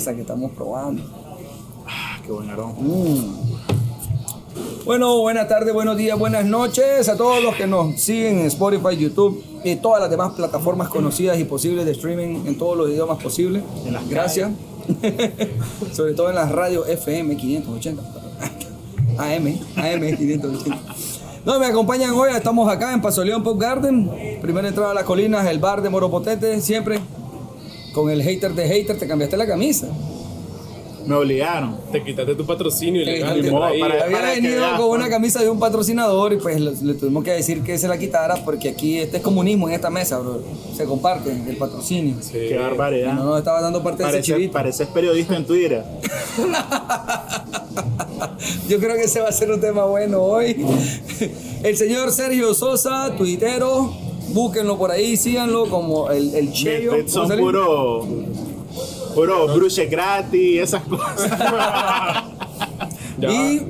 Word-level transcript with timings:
cerveza 0.00 0.14
que 0.14 0.20
estamos 0.22 0.50
probando. 0.52 1.02
Ah, 1.86 2.18
qué 2.24 2.32
buen 2.32 2.50
aroma. 2.50 2.74
Mm. 2.78 3.46
Bueno, 4.84 5.18
buenas 5.20 5.48
tardes, 5.48 5.72
buenos 5.72 5.96
días, 5.96 6.18
buenas 6.18 6.44
noches 6.44 7.08
a 7.08 7.16
todos 7.16 7.42
los 7.42 7.56
que 7.56 7.66
nos 7.66 8.00
siguen 8.00 8.40
en 8.40 8.46
Spotify, 8.46 8.96
YouTube 8.96 9.42
y 9.64 9.76
todas 9.76 10.00
las 10.00 10.10
demás 10.10 10.32
plataformas 10.34 10.88
conocidas 10.88 11.38
y 11.38 11.44
posibles 11.44 11.84
de 11.86 11.92
streaming 11.92 12.46
en 12.46 12.56
todos 12.56 12.76
los 12.76 12.90
idiomas 12.90 13.22
posibles. 13.22 13.62
En 13.84 13.94
las 13.94 14.08
Gracias. 14.08 14.50
Sobre 15.92 16.14
todo 16.14 16.28
en 16.28 16.36
las 16.36 16.52
radios 16.52 16.88
FM 16.88 17.36
580. 17.36 18.02
AM, 19.18 19.58
AM 19.76 20.16
580. 20.16 20.78
No, 21.44 21.58
me 21.58 21.66
acompañan 21.66 22.10
hoy, 22.10 22.30
estamos 22.34 22.70
acá 22.70 22.92
en 22.92 23.00
Paso 23.00 23.24
León 23.24 23.42
Pop 23.42 23.60
Garden. 23.60 24.38
Primera 24.40 24.68
entrada 24.68 24.90
a 24.90 24.94
las 24.94 25.04
colinas, 25.04 25.46
el 25.46 25.58
bar 25.58 25.80
de 25.80 25.90
Moropotete, 25.90 26.60
siempre 26.60 27.00
con 27.96 28.10
el 28.10 28.22
hater 28.22 28.52
de 28.54 28.68
hater, 28.68 28.98
te 28.98 29.06
cambiaste 29.08 29.38
la 29.38 29.46
camisa. 29.46 29.88
Me 31.06 31.14
obligaron. 31.14 31.78
Te 31.92 32.02
quitaste 32.04 32.34
tu 32.34 32.44
patrocinio 32.44 33.02
ni 33.06 33.40
de 33.40 33.50
modo, 33.50 33.70
para- 33.80 34.04
Había 34.04 34.20
que 34.34 34.40
venido 34.40 34.60
veas, 34.60 34.78
con 34.78 34.88
pues. 34.88 35.00
una 35.00 35.08
camisa 35.08 35.40
de 35.40 35.48
un 35.48 35.58
patrocinador 35.58 36.32
y 36.34 36.36
pues 36.36 36.60
le, 36.60 36.72
le 36.82 36.94
tuvimos 36.94 37.24
que 37.24 37.30
decir 37.30 37.62
que 37.62 37.78
se 37.78 37.88
la 37.88 37.96
quitara 37.96 38.34
porque 38.44 38.68
aquí 38.70 38.98
este 38.98 39.16
es 39.18 39.22
comunismo 39.22 39.68
en 39.68 39.74
esta 39.76 39.88
mesa, 39.88 40.18
bro. 40.18 40.42
Se 40.76 40.84
comparte 40.84 41.30
el 41.30 41.56
patrocinio. 41.56 42.16
Sí. 42.20 42.32
Qué 42.32 42.58
barbaridad. 42.58 43.14
No 43.14 43.24
nos 43.24 43.38
estaba 43.38 43.62
dando 43.62 43.82
parte 43.82 44.02
de 44.02 44.08
ese 44.08 44.16
Parece, 44.18 44.32
chivito. 44.34 44.52
pareces 44.52 44.88
periodista 44.88 45.36
en 45.36 45.46
Twitter. 45.46 45.84
Yo 48.68 48.78
creo 48.78 48.96
que 48.96 49.02
ese 49.04 49.20
va 49.20 49.28
a 49.28 49.32
ser 49.32 49.50
un 49.52 49.60
tema 49.60 49.84
bueno 49.84 50.20
hoy. 50.22 50.56
El 51.62 51.76
señor 51.76 52.10
Sergio 52.10 52.52
Sosa, 52.52 53.14
tuitero, 53.16 53.92
búsquenlo 54.28 54.76
por 54.78 54.90
ahí, 54.90 55.16
síganlo 55.16 55.68
como 55.68 56.10
el, 56.10 56.34
el 56.34 56.52
Cheyo. 56.52 56.94
Estos 56.94 57.14
¿Cómo 57.14 57.28
son 57.28 57.38
puro, 57.38 58.06
puro 59.14 59.54
bruche 59.54 59.86
gratis, 59.86 60.62
esas 60.62 60.82
cosas. 60.84 61.30
Y 63.18 63.62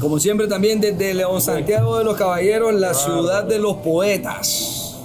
como 0.00 0.18
siempre 0.18 0.46
también 0.46 0.80
desde 0.80 1.12
León 1.12 1.40
Santiago 1.40 1.98
de 1.98 2.04
los 2.04 2.16
Caballeros, 2.16 2.72
la 2.74 2.94
ciudad 2.94 3.44
de 3.44 3.58
los 3.58 3.76
poetas. 3.76 4.96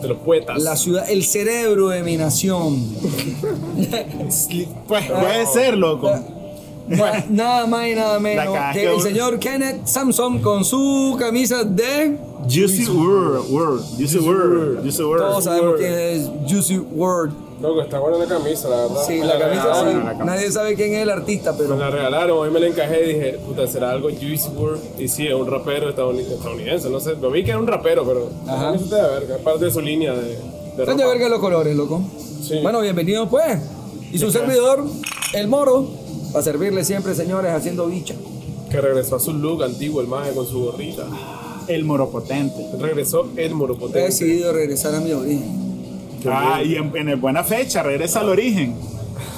De 0.00 0.08
los 0.08 0.18
poetas. 0.18 0.62
La 0.62 0.76
ciudad, 0.76 1.08
el 1.10 1.24
cerebro 1.24 1.88
de 1.88 2.02
mi 2.02 2.16
nación. 2.16 2.94
Pues 4.86 5.06
puede 5.08 5.46
ser, 5.46 5.76
loco. 5.76 6.12
Na- 6.96 7.24
Nada 7.30 7.66
más 7.66 7.86
y 7.88 7.94
nada 7.94 8.18
menos 8.20 8.56
que 8.72 8.92
el 8.94 9.00
señor 9.00 9.38
Kenneth 9.38 9.86
Samson 9.86 10.40
con 10.40 10.64
su 10.64 11.16
camisa 11.18 11.64
de... 11.64 12.16
Juicy 12.48 12.86
Word, 12.90 13.50
word, 13.50 13.80
Juicy 13.96 14.18
Word, 14.18 14.82
Juicy 14.82 15.02
Word. 15.04 15.20
Todos 15.20 15.44
sabemos 15.44 15.74
quién 15.78 15.92
es 15.92 16.28
Juicy 16.48 16.78
Word. 16.78 17.30
Loco, 17.60 17.80
está 17.82 18.00
buena 18.00 18.18
la 18.18 18.26
camisa, 18.26 18.68
la 18.68 18.76
verdad. 18.78 19.02
Sí, 19.06 19.20
Me 19.20 19.26
la 19.26 19.38
camisa 19.38 19.62
sí. 19.62 19.84
la 19.94 20.02
camisa. 20.04 20.24
Nadie 20.24 20.50
sabe 20.50 20.74
quién 20.74 20.92
es 20.94 21.02
el 21.02 21.10
artista, 21.10 21.52
Me 21.52 21.58
pero... 21.58 21.76
la 21.76 21.90
regalaron, 21.90 22.38
hoy 22.38 22.50
me 22.50 22.58
la 22.58 22.66
encajé 22.66 23.04
y 23.04 23.08
dije, 23.14 23.38
puta, 23.46 23.68
será 23.68 23.92
algo 23.92 24.08
Juice 24.08 24.48
WRLD. 24.56 24.98
Y 25.00 25.06
sí, 25.06 25.28
es 25.28 25.34
un 25.34 25.46
rapero 25.46 25.94
estadouni- 25.94 26.26
estadounidense, 26.28 26.90
no 26.90 26.98
sé. 26.98 27.14
Lo 27.20 27.30
vi 27.30 27.44
que 27.44 27.50
era 27.50 27.60
un 27.60 27.68
rapero, 27.68 28.04
pero. 28.04 28.28
Ajá. 28.48 28.72
Te 28.76 28.92
da 28.96 29.06
verga, 29.06 29.36
es 29.36 29.42
parte 29.42 29.66
de 29.66 29.70
su 29.70 29.80
línea 29.80 30.12
de. 30.12 30.22
de 30.76 30.82
Están 30.82 30.96
de 30.96 31.04
verga 31.06 31.28
los 31.28 31.38
colores, 31.38 31.76
loco. 31.76 32.02
Sí. 32.42 32.58
Bueno, 32.60 32.80
bienvenidos 32.80 33.28
pues. 33.28 33.60
Y 34.10 34.18
su 34.18 34.32
servidor, 34.32 34.84
el 35.32 35.46
Moro, 35.46 35.86
para 36.32 36.42
servirle 36.44 36.84
siempre, 36.84 37.14
señores, 37.14 37.52
haciendo 37.52 37.86
bicha. 37.86 38.14
Que 38.70 38.80
regresó 38.80 39.16
a 39.16 39.20
su 39.20 39.32
look 39.34 39.62
antiguo, 39.64 40.00
el 40.00 40.06
maje 40.08 40.32
con 40.32 40.46
su 40.46 40.60
gorrita. 40.64 41.04
El 41.68 41.84
moropotente. 41.84 42.70
Regresó 42.78 43.28
el 43.36 43.50
He 43.50 43.54
moropotente. 43.54 43.98
decidido 44.00 44.52
regresar 44.52 44.94
a 44.94 45.00
mi 45.00 45.12
origen. 45.12 45.60
Ah, 46.26 46.60
y 46.64 46.76
en, 46.76 46.96
en 46.96 47.08
el 47.08 47.16
buena 47.16 47.42
fecha, 47.44 47.82
regresa 47.82 48.20
al 48.20 48.28
origen. 48.30 48.74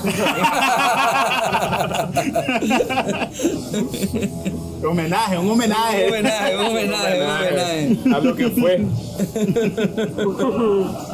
homenaje, 4.86 5.38
un 5.38 5.50
homenaje. 5.50 6.06
Un 6.06 6.12
homenaje, 6.12 6.56
un 6.56 6.64
homenaje, 6.66 7.20
un 7.20 7.30
homenaje. 7.30 7.98
A 8.14 8.18
lo 8.20 8.36
que 8.36 8.48
fue. 8.50 8.84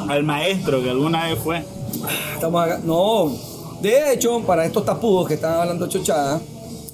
Al 0.09 0.23
maestro 0.23 0.81
que 0.83 0.89
alguna 0.89 1.29
vez 1.29 1.39
fue. 1.39 1.63
Estamos 2.35 2.65
acá. 2.65 2.79
No. 2.83 3.31
De 3.81 4.13
hecho, 4.13 4.41
para 4.41 4.65
estos 4.65 4.85
tapudos 4.85 5.27
que 5.27 5.33
están 5.35 5.53
hablando 5.59 5.87
chochada, 5.87 6.39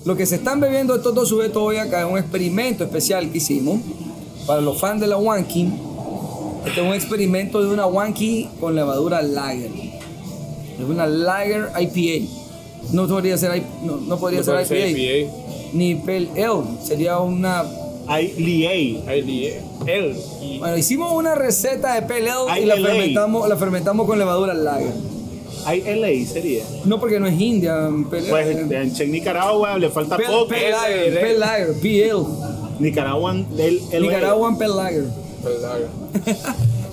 lo 0.05 0.15
que 0.15 0.25
se 0.25 0.35
están 0.35 0.59
bebiendo 0.61 0.95
estos 0.95 1.13
dos 1.13 1.27
sujetos 1.27 1.61
hoy 1.61 1.77
acá 1.77 2.01
es 2.01 2.11
un 2.11 2.17
experimento 2.17 2.83
especial 2.85 3.29
que 3.29 3.39
hicimos 3.39 3.81
para 4.45 4.61
los 4.61 4.79
fans 4.79 5.01
de 5.01 5.07
la 5.07 5.17
Wanky. 5.17 5.69
Este 6.65 6.81
es 6.81 6.87
un 6.87 6.93
experimento 6.93 7.61
de 7.61 7.73
una 7.73 7.85
Wanky 7.85 8.49
con 8.59 8.75
levadura 8.75 9.21
lager. 9.21 9.71
Es 10.79 10.85
una 10.87 11.05
lager 11.07 11.69
IPA. 11.77 12.25
No 12.93 13.07
podría 13.07 13.37
ser, 13.37 13.61
no, 13.83 13.97
no 13.97 14.17
podría 14.17 14.39
No 14.39 14.45
ser 14.45 14.65
IPA. 14.65 14.99
IPA. 14.99 15.31
Ni 15.73 15.95
Pale 15.95 16.29
Ale. 16.37 16.63
Sería 16.85 17.19
una. 17.19 17.65
Y 20.41 20.59
Bueno, 20.59 20.77
hicimos 20.77 21.11
una 21.11 21.35
receta 21.35 21.95
de 21.95 22.03
Pale 22.03 22.29
Ale 22.29 22.61
y 22.61 22.65
la 22.65 22.77
ILA. 22.77 22.87
fermentamos, 22.87 23.49
la 23.49 23.57
fermentamos 23.57 24.07
con 24.07 24.17
levadura 24.17 24.53
lager. 24.53 24.93
Hay 25.67 25.81
LA 25.81 26.25
sería. 26.25 26.63
No 26.85 26.97
porque 26.97 27.19
no 27.19 27.27
es 27.27 27.39
India. 27.39 27.89
Pues 28.09 28.25
en 28.47 28.71
en 28.71 29.11
Nicaragua 29.11 29.77
le 29.77 29.89
falta 29.89 30.17
poco. 30.17 30.47
Pale 30.47 30.71
Lager, 30.71 31.19
Pale 31.19 31.37
Lager, 31.37 31.73
PL. 31.81 32.25
Nicaragua, 32.79 33.35
el, 33.57 34.01
Nicaraguan 34.01 34.57
Pale 34.57 34.73
Lager. 34.73 35.03
¿verdad? 35.43 35.77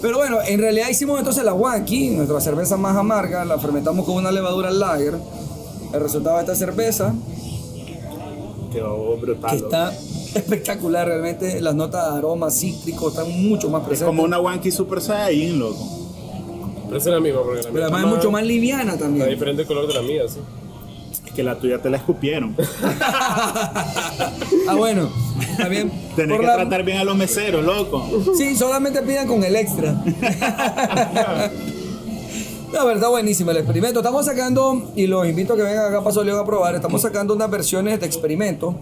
Pero 0.03 0.19
bueno, 0.19 0.39
en 0.47 0.59
realidad 0.59 0.89
hicimos 0.89 1.19
entonces 1.19 1.45
la 1.45 1.55
Wanky, 1.55 2.11
nuestra 2.11 2.41
cerveza 2.41 2.77
más 2.77 2.97
amarga, 2.97 3.45
la 3.45 3.59
fermentamos 3.59 4.05
con 4.05 4.17
una 4.17 4.33
levadura 4.33 4.71
lager. 4.73 5.15
El 5.93 6.01
resultado 6.01 6.37
de 6.37 6.43
esta 6.43 6.57
cerveza, 6.57 7.15
Quedó 8.73 9.17
brutal. 9.17 9.51
que 9.51 9.57
está 9.57 9.93
espectacular 10.35 11.07
realmente, 11.07 11.61
las 11.61 11.77
notas 11.77 12.11
de 12.13 12.19
aroma 12.19 12.51
cítrico 12.51 13.09
están 13.09 13.31
mucho 13.49 13.71
más 13.71 13.83
Es 13.83 13.87
presentes. 13.89 14.07
como 14.09 14.25
una 14.25 14.41
Wanky 14.41 14.73
Super 14.73 15.01
Saiyan, 15.01 15.61
loco. 15.61 16.04
Es 16.97 17.07
la 17.07 17.21
misma, 17.21 17.41
porque 17.43 17.63
la 17.63 17.69
mía 17.69 17.71
Pero 17.73 17.85
además 17.85 18.01
está 18.03 18.11
es 18.11 18.17
mucho 18.17 18.31
más 18.31 18.43
liviana 18.45 18.93
Está 18.93 19.05
también. 19.05 19.29
diferente 19.31 19.65
color 19.67 19.87
de 19.87 19.95
la 19.95 20.03
mía, 20.03 20.23
sí. 20.29 20.41
Es 21.27 21.33
que 21.33 21.43
la 21.43 21.59
tuya 21.59 21.79
te 21.81 21.91
la 21.91 21.97
escupieron. 21.99 22.55
ah, 22.85 24.75
bueno, 24.77 25.09
también. 25.59 25.91
Tenés 26.17 26.37
por 26.37 26.41
que 26.41 26.47
la- 26.47 26.57
tratar 26.57 26.83
bien 26.85 26.99
a 26.99 27.05
los 27.05 27.17
meseros, 27.17 27.65
loco. 27.65 28.05
Sí, 28.37 28.57
solamente 28.57 29.03
pidan 29.03 29.27
con 29.27 29.43
el 29.45 29.57
extra. 29.57 29.95
La 32.73 32.83
verdad, 32.85 33.09
buenísimo 33.09 33.53
el 33.53 33.59
experimento. 33.59 34.01
Estamos 34.01 34.27
sacando, 34.27 34.91
y 34.97 35.07
los 35.07 35.27
invito 35.29 35.53
a 35.53 35.57
que 35.57 35.63
vengan 35.63 35.87
acá 35.87 35.99
a 35.99 36.05
Paso 36.05 36.25
León 36.25 36.41
a 36.41 36.45
probar, 36.45 36.75
estamos 36.75 37.01
sacando 37.03 37.33
unas 37.35 37.49
versiones 37.49 38.01
de 38.01 38.07
experimento 38.07 38.75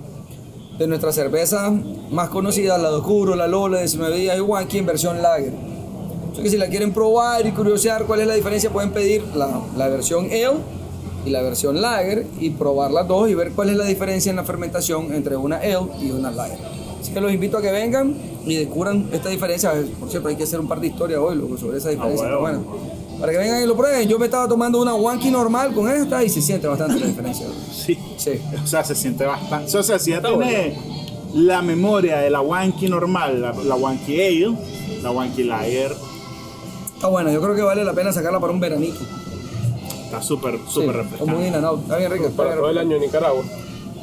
de 0.78 0.86
nuestra 0.86 1.12
cerveza 1.12 1.70
más 2.10 2.30
conocida, 2.30 2.78
la 2.78 2.88
de 2.88 2.96
Oscuro, 2.96 3.36
la 3.36 3.46
Lola, 3.46 3.80
19 3.80 4.16
días 4.16 4.38
y 4.38 4.40
Wanky 4.40 4.78
en 4.78 4.86
versión 4.86 5.20
lager. 5.20 5.52
Así 6.32 6.42
que 6.42 6.50
si 6.50 6.56
la 6.56 6.68
quieren 6.68 6.92
probar 6.92 7.46
y 7.46 7.52
curiosear 7.52 8.04
cuál 8.04 8.20
es 8.20 8.26
la 8.26 8.34
diferencia, 8.34 8.70
pueden 8.70 8.90
pedir 8.90 9.22
la, 9.34 9.60
la 9.76 9.88
versión 9.88 10.26
Ale 10.26 10.56
y 11.24 11.30
la 11.30 11.42
versión 11.42 11.80
lager 11.80 12.26
y 12.40 12.50
probar 12.50 12.90
las 12.90 13.06
dos 13.06 13.28
y 13.28 13.34
ver 13.34 13.52
cuál 13.52 13.70
es 13.70 13.76
la 13.76 13.84
diferencia 13.84 14.30
en 14.30 14.36
la 14.36 14.44
fermentación 14.44 15.12
entre 15.12 15.36
una 15.36 15.56
Ale 15.56 15.86
y 16.00 16.10
una 16.10 16.30
lager. 16.30 16.58
Así 17.00 17.12
que 17.12 17.20
los 17.20 17.32
invito 17.32 17.58
a 17.58 17.62
que 17.62 17.70
vengan 17.70 18.14
y 18.46 18.56
descubran 18.56 19.08
esta 19.12 19.28
diferencia. 19.28 19.72
Por 19.98 20.08
cierto, 20.08 20.28
hay 20.28 20.36
que 20.36 20.44
hacer 20.44 20.60
un 20.60 20.68
par 20.68 20.80
de 20.80 20.86
historias 20.88 21.20
hoy 21.20 21.36
loco, 21.36 21.58
sobre 21.58 21.78
esa 21.78 21.90
diferencia. 21.90 22.36
bueno. 22.36 22.64
pero 22.66 22.76
bueno, 22.76 22.92
para 23.20 23.32
que 23.32 23.38
vengan 23.38 23.62
y 23.62 23.66
lo 23.66 23.76
prueben. 23.76 24.08
Yo 24.08 24.18
me 24.18 24.26
estaba 24.26 24.48
tomando 24.48 24.80
una 24.80 24.94
Wanky 24.94 25.30
normal 25.30 25.74
con 25.74 25.90
esta 25.90 26.24
y 26.24 26.28
se 26.28 26.40
siente 26.40 26.66
bastante 26.66 26.98
la 26.98 27.06
diferencia. 27.06 27.46
Sí. 27.72 27.98
Sí. 28.16 28.40
O 28.62 28.66
sea, 28.66 28.84
se 28.84 28.94
siente 28.94 29.24
bastante. 29.24 29.76
O 29.76 29.82
sea, 29.82 29.98
si 29.98 30.10
ya 30.10 30.22
tiene 30.22 30.76
la 31.34 31.62
memoria 31.62 32.18
de 32.18 32.30
la 32.30 32.40
Wanky 32.40 32.88
normal, 32.88 33.42
la, 33.42 33.52
la 33.52 33.74
Wanky 33.74 34.20
Ale, 34.20 34.56
la 35.02 35.10
Wanky 35.10 35.42
Lager, 35.42 35.92
Está 37.02 37.10
buena, 37.10 37.32
yo 37.32 37.42
creo 37.42 37.56
que 37.56 37.62
vale 37.62 37.82
la 37.84 37.94
pena 37.94 38.12
sacarla 38.12 38.38
para 38.38 38.52
un 38.52 38.60
veranito. 38.60 39.00
está 40.04 40.22
súper, 40.22 40.54
Sí, 40.54 40.60
súper 40.68 40.86
como 40.86 40.98
un 41.02 41.10
refrescante. 41.10 41.48
in 41.48 41.54
and 41.56 41.64
out. 41.64 41.82
Está 41.82 41.96
bien 41.96 42.12
rico. 42.12 42.24
está 42.26 42.36
Para 42.36 42.48
bien 42.50 42.60
todo 42.60 42.70
el 42.70 42.78
año 42.78 42.94
en 42.96 43.02
Nicaragua. 43.02 43.42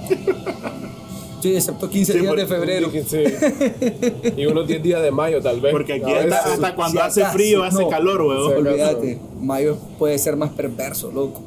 Sí, 1.42 1.56
excepto 1.56 1.90
15 1.90 2.12
Sí, 2.12 2.20
días 2.20 2.36
de 2.36 2.46
febrero. 2.46 2.92
Y 4.36 4.46
unos 4.48 4.68
10 4.68 4.84
días 4.84 5.02
de 5.02 5.10
mayo, 5.12 5.42
tal 5.42 5.62
vez. 5.62 5.72
Porque 5.72 5.94
aquí 5.94 6.12
hasta, 6.12 6.38
hasta 6.54 6.76
cuando 6.76 7.00
si 7.00 7.08
hace 7.08 7.22
acaso, 7.22 7.38
frío, 7.38 7.64
hace 7.64 7.82
no. 7.82 7.88
calor. 7.88 8.22
Sí. 8.22 8.54
Olvídate, 8.58 9.20
mayo 9.40 9.78
puede 9.98 10.18
ser 10.20 10.36
más 10.36 10.50
perverso, 10.50 11.10
loco. 11.14 11.40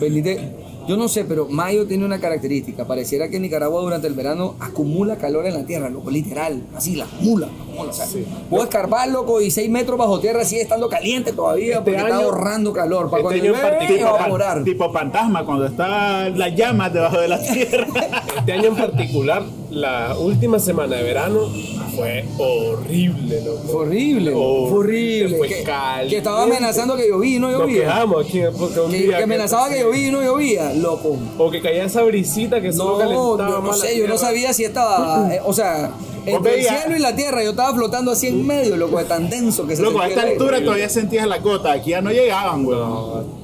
Venite- 0.00 0.40
yo 0.86 0.96
no 0.96 1.08
sé, 1.08 1.24
pero 1.24 1.46
mayo 1.48 1.86
tiene 1.86 2.04
una 2.04 2.20
característica. 2.20 2.84
Pareciera 2.86 3.28
que 3.28 3.40
Nicaragua 3.40 3.80
durante 3.80 4.06
el 4.06 4.14
verano 4.14 4.54
acumula 4.60 5.16
calor 5.16 5.46
en 5.46 5.54
la 5.54 5.64
tierra, 5.64 5.88
loco, 5.88 6.10
literal. 6.10 6.62
Así 6.76 6.96
la 6.96 7.04
acumula. 7.04 7.46
la 7.46 7.62
acumula, 7.62 7.90
o 7.90 7.92
sea, 7.92 8.06
Sí. 8.06 8.24
Puedo 8.50 8.64
escarbar, 8.64 9.08
loco, 9.08 9.40
y 9.40 9.50
6 9.50 9.70
metros 9.70 9.98
bajo 9.98 10.20
tierra 10.20 10.44
sigue 10.44 10.62
estando 10.62 10.88
caliente 10.88 11.32
todavía 11.32 11.82
porque 11.82 11.96
está 11.96 12.16
ahorrando 12.16 12.72
calor. 12.72 13.10
Para 13.10 13.22
este 13.22 13.40
cuando 13.40 13.42
año 13.42 13.54
en 13.54 13.78
particular, 13.78 14.64
tipo 14.64 14.92
fantasma, 14.92 15.44
cuando 15.44 15.66
está 15.66 16.28
las 16.28 16.54
llamas 16.54 16.92
debajo 16.92 17.18
de 17.18 17.28
la 17.28 17.40
tierra. 17.40 17.86
Este 18.38 18.52
año 18.52 18.68
en 18.68 18.76
particular, 18.76 19.42
la 19.74 20.16
última 20.18 20.58
semana 20.58 20.96
de 20.96 21.02
verano 21.02 21.50
fue 21.96 22.24
horrible, 22.38 23.42
loco. 23.44 23.62
Fue 23.66 23.74
horrible, 23.82 24.32
fue 24.32 24.40
horrible. 24.40 25.36
fue 25.38 25.48
que, 25.48 25.62
caliente. 25.62 26.10
que 26.10 26.16
estaba 26.18 26.42
amenazando 26.44 26.96
que 26.96 27.08
llovía 27.08 27.36
y 27.36 27.38
no 27.40 27.50
Nos 27.50 27.60
llovía. 27.60 27.80
quejamos 27.82 28.26
aquí 28.26 28.40
un 28.40 28.90
Que, 28.90 28.98
día 28.98 29.16
que 29.18 29.22
amenazaba 29.24 29.68
que 29.68 29.80
llovía 29.80 30.08
y 30.08 30.10
no 30.10 30.22
llovía, 30.22 30.72
loco. 30.74 31.16
O 31.38 31.50
que 31.50 31.60
caía 31.60 31.84
esa 31.84 32.02
brisita 32.02 32.60
que 32.60 32.72
solo 32.72 32.92
No, 32.92 32.98
calentaba 32.98 33.50
yo 33.50 33.60
no 33.62 33.72
sé, 33.74 33.98
yo 33.98 34.06
no 34.08 34.18
sabía 34.18 34.52
si 34.52 34.64
estaba, 34.64 35.34
eh, 35.34 35.40
o 35.44 35.52
sea, 35.52 35.90
entre 36.26 36.60
el 36.60 36.66
cielo 36.66 36.96
y 36.96 37.00
la 37.00 37.14
tierra, 37.14 37.42
yo 37.42 37.50
estaba 37.50 37.74
flotando 37.74 38.10
así 38.12 38.28
en 38.28 38.46
medio, 38.46 38.76
loco, 38.76 38.98
de 38.98 39.04
tan 39.04 39.28
denso 39.28 39.66
que 39.66 39.76
se 39.76 39.82
Loco, 39.82 40.00
a 40.00 40.08
esta 40.08 40.22
altura 40.22 40.62
todavía 40.64 40.88
sentías 40.88 41.26
la 41.26 41.38
gota. 41.38 41.72
Aquí 41.72 41.90
ya 41.90 42.00
no 42.00 42.10
llegaban, 42.10 42.64
weón. 42.64 43.43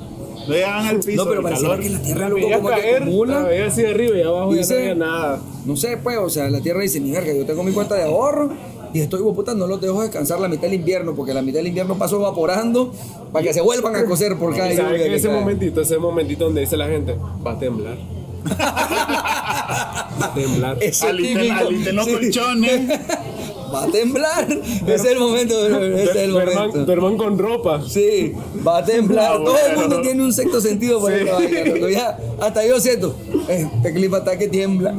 No, 0.51 0.55
llegaban 0.57 0.87
al 0.87 1.01
piso. 1.01 1.17
No, 1.25 1.29
pero 1.29 1.41
el 1.41 1.43
pareciera 1.45 1.71
calor. 1.77 1.85
que 1.85 1.91
la 1.91 2.03
tierra, 2.03 2.29
loco, 2.29 2.43
como 2.43 2.69
que 2.69 2.75
caer, 2.75 3.01
la 3.01 3.07
acumula. 3.07 3.43
veía 3.43 3.67
así 3.67 3.85
arriba 3.85 4.17
y 4.19 4.23
abajo 4.23 4.53
ya 4.53 4.59
Dice- 4.59 4.75
no 4.75 4.81
había 4.81 4.95
nada. 4.95 5.41
No 5.67 5.77
sé, 5.77 5.97
pues, 5.97 6.19
o 6.19 6.29
sea, 6.31 6.49
la 6.51 6.61
tierra 6.61 6.81
dice, 6.83 7.01
mi 7.01 7.11
verga, 7.13 7.33
yo 7.33 7.45
tengo 7.47 7.63
mi 7.63 7.73
cuenta 7.73 7.95
de 7.95 8.03
ahorro 8.05 8.51
y 8.93 9.01
estoy, 9.01 9.23
de 9.25 9.33
puta, 9.33 9.55
no 9.55 9.67
los 9.67 9.81
dejo 9.81 10.03
descansar 10.03 10.41
la 10.41 10.49
mitad 10.49 10.63
del 10.63 10.75
invierno, 10.75 11.15
porque 11.15 11.33
la 11.33 11.43
mitad 11.43 11.59
del 11.59 11.69
invierno 11.69 11.97
pasó 11.97 12.17
evaporando 12.17 12.93
para 13.33 13.45
que 13.45 13.53
se 13.55 13.61
vuelvan 13.61 13.95
a 13.97 14.05
coser 14.05 14.37
por 14.37 14.55
cada 14.57 14.73
Y 14.73 14.77
sabes 14.77 14.93
lluvia 14.93 15.05
que 15.05 15.11
que 15.11 15.17
ese 15.17 15.29
cae. 15.29 15.39
momentito, 15.41 15.81
ese 15.81 15.99
momentito 15.99 16.45
donde 16.45 16.63
dice 16.63 16.77
la 16.77 16.89
gente, 16.89 17.15
va 17.47 17.53
a 17.53 17.59
temblar. 17.59 17.97
va 18.51 20.27
a 20.27 20.35
temblar. 20.35 20.79
Típico- 20.79 21.55
alisten 21.59 21.97
los 21.97 22.05
sí. 22.07 22.13
colchones. 22.13 22.81
Va 23.73 23.85
a 23.85 23.87
temblar. 23.89 24.47
Es 24.87 25.05
el 25.05 25.19
momento, 25.19 25.67
es 25.67 26.17
el 26.17 26.31
momento. 26.33 26.85
duerman 26.85 27.17
con 27.17 27.39
ropa. 27.39 27.83
Sí, 27.89 28.33
va 28.67 28.79
a 28.79 28.85
temblar. 28.85 29.33
Ah, 29.35 29.45
Todo 29.45 29.57
el 29.71 29.77
mundo 29.79 30.01
tiene 30.03 30.23
un 30.25 30.33
sexto 30.33 30.61
sentido 30.61 31.01
vaina, 31.01 31.33
loco. 31.39 31.89
Ya, 31.89 32.19
hasta 32.41 32.67
yo 32.67 32.81
siento. 32.81 33.15
Eh, 33.49 33.69
este 33.77 33.93
clima 33.95 34.19
está 34.19 34.37
que 34.39 34.49
tiembla. 34.49 34.93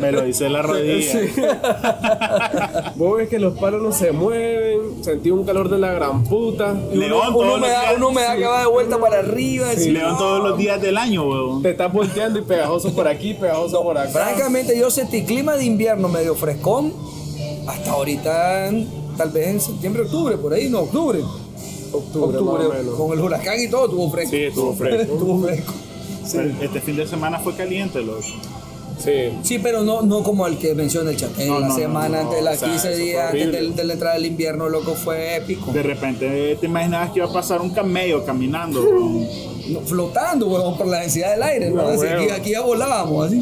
Me 0.00 0.12
lo 0.12 0.22
dice 0.22 0.48
la 0.48 0.62
rodilla. 0.62 1.20
Vos 2.96 3.16
ves 3.18 3.28
que 3.28 3.38
los 3.38 3.58
palos 3.58 3.82
no 3.82 3.92
se 3.92 4.12
mueven, 4.12 5.02
sentí 5.04 5.30
un 5.30 5.44
calor 5.44 5.68
de 5.68 5.78
la 5.78 5.92
gran 5.92 6.24
puta. 6.24 6.72
León 6.92 7.12
Uno 7.12 7.32
todos 7.32 7.44
me 7.44 7.50
los 7.50 7.60
da, 7.60 7.80
días. 7.80 7.94
uno 7.96 8.12
me 8.12 8.22
da 8.22 8.36
que 8.36 8.46
va 8.46 8.60
de 8.60 8.66
vuelta 8.66 8.98
para 8.98 9.18
arriba. 9.18 9.70
así. 9.70 9.90
León 9.90 10.16
todos 10.18 10.42
los 10.48 10.58
días 10.58 10.80
del 10.80 10.96
año, 10.98 11.28
weón. 11.28 11.62
Te 11.62 11.70
estás 11.70 11.92
volteando 11.92 12.38
y 12.38 12.42
pegajoso 12.42 12.92
por 12.94 13.08
aquí, 13.08 13.34
pegajoso 13.34 13.82
por 13.82 13.98
acá. 13.98 14.10
Francamente, 14.10 14.78
yo 14.78 14.90
sentí 14.90 15.24
clima 15.24 15.56
de 15.56 15.64
invierno 15.64 16.08
medio 16.08 16.34
frescón. 16.34 16.92
Hasta 17.66 17.90
ahorita, 17.92 18.70
tal 19.16 19.30
vez 19.30 19.46
en 19.48 19.60
septiembre, 19.60 20.02
octubre, 20.02 20.36
por 20.36 20.52
ahí, 20.52 20.68
no, 20.68 20.80
octubre. 20.80 21.20
octubre, 21.92 22.38
Octubre, 22.38 22.80
o 22.90 22.96
con 22.96 23.16
el 23.18 23.24
huracán 23.24 23.60
y 23.60 23.68
todo, 23.68 23.88
tuvo 23.88 24.10
fresco. 24.10 24.30
Sí, 24.30 24.42
estuvo 24.44 24.74
fresco. 24.74 25.12
Estuvo 25.14 25.42
fresco. 25.42 25.72
Sí. 26.26 26.38
Este 26.60 26.80
fin 26.80 26.96
de 26.96 27.06
semana 27.06 27.38
fue 27.38 27.54
caliente, 27.54 28.00
loco. 28.02 28.22
Sí. 28.98 29.10
Sí, 29.42 29.58
pero 29.58 29.82
no, 29.82 30.02
no 30.02 30.22
como 30.22 30.46
el 30.46 30.56
que 30.56 30.74
menciona 30.74 31.10
el 31.10 31.16
chat. 31.16 31.38
En 31.38 31.48
No, 31.48 31.60
la 31.60 31.68
no, 31.68 31.74
semana 31.74 32.08
no, 32.16 32.22
antes 32.24 32.36
de 32.38 32.42
las 32.44 32.56
o 32.56 32.60
sea, 32.60 32.68
15 32.70 32.88
eso 32.88 32.96
fue 32.96 33.04
días, 33.04 33.24
antes 33.32 33.52
del- 33.52 33.76
de, 33.76 33.84
la 33.84 33.92
entrada 33.92 34.14
del 34.14 34.26
invierno, 34.26 34.68
loco, 34.68 34.94
fue 34.94 35.36
épico. 35.36 35.72
De 35.72 35.82
repente 35.82 36.56
te 36.60 36.66
imaginabas 36.66 37.10
que 37.10 37.18
iba 37.18 37.26
a 37.28 37.32
pasar 37.32 37.60
un 37.60 37.70
camello 37.70 38.24
caminando, 38.24 38.80
flotando, 39.86 40.46
huevón, 40.48 40.76
por 40.76 40.86
la 40.86 41.00
densidad 41.00 41.32
del 41.32 41.42
aire. 41.42 41.70
¿no? 41.70 41.82
No, 41.82 41.88
Así, 41.88 42.06
aquí, 42.06 42.30
aquí 42.30 42.50
ya 42.50 42.60
volábamos, 42.62 43.26
así. 43.26 43.40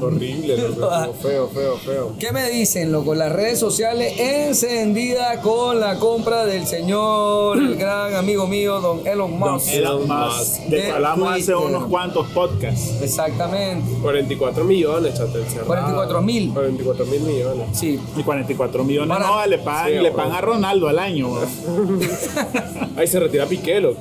Horrible, 0.00 0.56
loco. 0.56 0.88
Ah. 0.96 1.08
Feo, 1.20 1.48
feo, 1.48 1.76
feo. 1.78 2.12
¿Qué 2.18 2.32
me 2.32 2.48
dicen, 2.50 2.92
loco? 2.92 3.14
Las 3.14 3.32
redes 3.32 3.58
sociales 3.58 4.14
encendidas 4.18 5.38
con 5.38 5.80
la 5.80 5.98
compra 5.98 6.44
del 6.46 6.66
señor, 6.66 7.58
el 7.58 7.76
gran 7.76 8.14
amigo 8.14 8.46
mío, 8.46 8.80
don 8.80 9.06
Elon 9.06 9.38
Musk. 9.38 9.68
Elon 9.72 10.04
Elon 10.04 10.08
Musk, 10.08 10.60
de 10.68 10.90
hablamos 10.90 11.32
hace 11.36 11.54
unos 11.54 11.84
cuantos 11.86 12.26
podcasts. 12.28 12.94
Exactamente. 13.02 13.90
44 14.02 14.64
millones, 14.64 15.14
chate. 15.14 15.44
cerrado. 15.46 15.66
44 15.66 16.22
mil. 16.22 16.52
44 16.52 17.06
mil 17.06 17.20
millones. 17.20 17.66
Sí. 17.72 17.98
Y 18.16 18.22
44 18.22 18.84
millones 18.84 19.08
Para- 19.08 19.26
no, 19.26 19.46
le 19.46 19.58
pagan, 19.58 19.86
Sí, 19.88 19.92
le 19.94 20.00
weón. 20.02 20.16
pagan 20.16 20.32
a 20.32 20.40
Ronaldo 20.40 20.88
al 20.88 20.98
año, 20.98 21.28
weón. 21.32 22.00
Ahí 22.96 23.06
se 23.06 23.18
retira 23.20 23.46
Piquelo. 23.46 23.94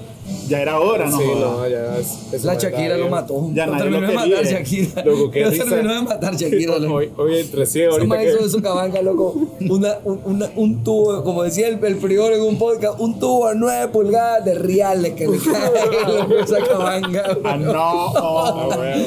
Ya 0.47 0.61
era 0.61 0.79
hora, 0.79 1.07
¿no? 1.07 1.17
sí, 1.17 1.23
joda? 1.25 1.39
no, 1.39 1.67
ya. 1.67 1.97
es- 1.99 2.43
La 2.43 2.55
Shakira 2.55 2.97
lo 2.97 3.09
mató. 3.09 3.49
Ya 3.53 3.65
lo 3.67 3.77
terminó 3.77 4.07
de 4.07 4.13
matar 4.13 4.45
Shakira. 4.45 5.03
Loco, 5.05 5.31
qué 5.31 5.45
risa. 5.45 5.63
terminó 5.65 5.93
de 5.95 6.01
matar 6.03 6.35
Shakira. 6.35 6.77
loco. 6.79 6.93
Hoy, 6.95 7.11
hoy 7.17 7.43
recién 7.53 7.85
Ese 7.85 7.93
ahorita 7.93 8.07
man 8.07 8.19
que... 8.19 8.29
hizo 8.33 8.43
de 8.43 8.49
su 8.49 8.61
cabanca, 8.61 9.01
loco, 9.01 9.35
una, 9.69 9.95
un, 10.03 10.21
una- 10.25 10.49
un 10.55 10.83
tubo, 10.83 11.23
como 11.23 11.43
decía 11.43 11.67
el, 11.67 11.83
el 11.83 11.97
prior 11.97 12.33
en 12.33 12.41
un 12.41 12.57
podcast, 12.57 12.99
un 12.99 13.17
tubo 13.19 13.49
de 13.49 13.55
9 13.55 13.87
pulgadas 13.91 14.45
de 14.45 14.55
reales 14.55 15.13
que 15.13 15.27
le 15.27 15.37
cae 15.37 16.17
loco, 16.17 16.35
esa 16.39 16.59
cabanca. 16.59 17.37
Ah, 17.43 17.57
no. 17.57 18.75
Bueno. 18.75 19.05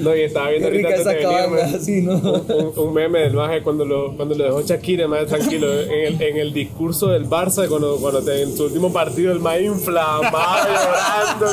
No, 0.00 0.16
y 0.16 0.22
estaba 0.22 0.48
viendo 0.50 0.68
Qué 0.70 0.76
rica 0.76 0.88
ahorita 0.96 1.12
esa 1.12 1.48
man, 1.50 1.74
así, 1.74 2.00
¿no? 2.02 2.14
un, 2.14 2.72
un 2.88 2.94
meme 2.94 3.20
del 3.20 3.34
maje 3.34 3.62
cuando 3.62 3.84
lo, 3.84 4.16
cuando 4.16 4.34
lo 4.34 4.44
dejó 4.44 4.62
Shakira, 4.62 5.06
más 5.08 5.26
tranquilo, 5.26 5.72
en 5.82 5.90
el, 6.14 6.22
en 6.22 6.36
el 6.38 6.52
discurso 6.52 7.08
del 7.08 7.28
Barça, 7.28 7.68
cuando, 7.68 7.96
cuando 7.96 8.22
te- 8.22 8.42
en 8.42 8.56
su 8.56 8.64
último 8.64 8.92
partido, 8.92 9.32
el 9.32 9.40
más 9.40 9.60
inflamado, 9.60 10.22
llorando, 10.58 11.46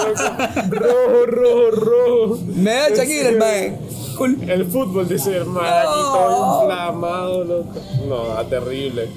rojo, 0.70 1.26
rojo, 1.26 1.72
rojo. 1.72 2.40
Me 2.56 2.72
da 2.74 2.90
Shakira, 2.90 3.30
el 3.30 3.38
man. 3.38 3.78
Cool. 4.18 4.38
El 4.50 4.66
fútbol, 4.66 5.08
dice 5.08 5.44
man, 5.46 5.64
aquí 5.66 6.02
todo 6.14 6.62
inflamado, 6.64 7.44
loco. 7.44 7.74
No, 8.08 8.22
ah, 8.38 8.44
terrible. 8.50 9.08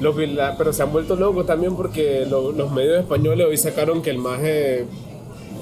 Loco, 0.00 0.20
y 0.22 0.26
la- 0.28 0.56
pero 0.56 0.72
se 0.72 0.82
han 0.82 0.92
vuelto 0.92 1.16
locos 1.16 1.46
también 1.46 1.74
porque 1.76 2.26
lo- 2.28 2.52
los 2.52 2.70
medios 2.70 3.00
españoles 3.00 3.46
hoy 3.46 3.56
sacaron 3.56 4.02
que 4.02 4.10
el 4.10 4.18
maje 4.18 4.86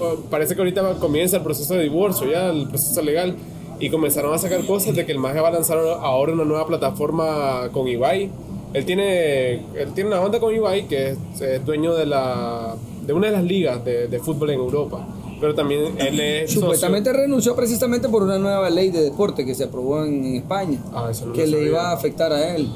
oh, 0.01 0.17
parece 0.31 0.55
que 0.55 0.61
ahorita 0.61 0.95
comienza 1.01 1.37
el 1.39 1.43
proceso 1.43 1.75
de 1.75 1.83
divorcio, 1.85 2.31
ya 2.31 2.51
el 2.51 2.69
proceso 2.69 3.01
legal. 3.03 3.37
Y 3.81 3.91
comenzaron 3.91 4.33
a 4.33 4.39
sacar 4.39 4.65
cosas 4.67 4.95
de 4.95 5.05
que 5.05 5.11
el 5.13 5.19
maje 5.19 5.41
va 5.41 5.49
a 5.49 5.53
lanzar 5.53 5.79
ahora 5.79 6.33
una 6.33 6.45
nueva 6.45 6.67
plataforma 6.67 7.69
con 7.73 7.89
Ibai. 7.89 8.31
Él 8.73 8.85
tiene, 8.85 9.53
él 9.77 9.93
tiene 9.95 10.11
una 10.11 10.21
onda 10.21 10.39
con 10.41 10.55
Ibai 10.55 10.87
que 10.87 11.11
es, 11.11 11.19
es 11.41 11.65
dueño 11.65 11.95
de, 11.95 12.07
la, 12.07 12.75
de 13.07 13.13
una 13.13 13.27
de 13.29 13.33
las 13.33 13.45
ligas 13.45 13.85
de, 13.85 14.09
de 14.09 14.19
fútbol 14.19 14.51
en 14.51 14.59
Europa. 14.61 15.07
Pero 15.41 15.55
también 15.55 15.95
él 15.99 16.21
es 16.21 16.51
socio- 16.51 16.61
Supuestamente 16.63 17.13
renunció 17.13 17.55
precisamente 17.55 18.09
por 18.09 18.23
una 18.23 18.39
nueva 18.39 18.71
ley 18.71 18.91
de 18.91 19.03
deporte 19.03 19.45
que 19.45 19.55
se 19.55 19.65
aprobó 19.65 20.05
en 20.05 20.37
España, 20.37 20.79
Ah, 20.93 21.09
eso 21.11 21.27
no 21.27 21.33
que 21.33 21.47
le 21.47 21.53
sabía. 21.53 21.69
iba 21.69 21.91
a 21.91 21.93
afectar 21.93 22.33
a 22.33 22.55
él. 22.57 22.69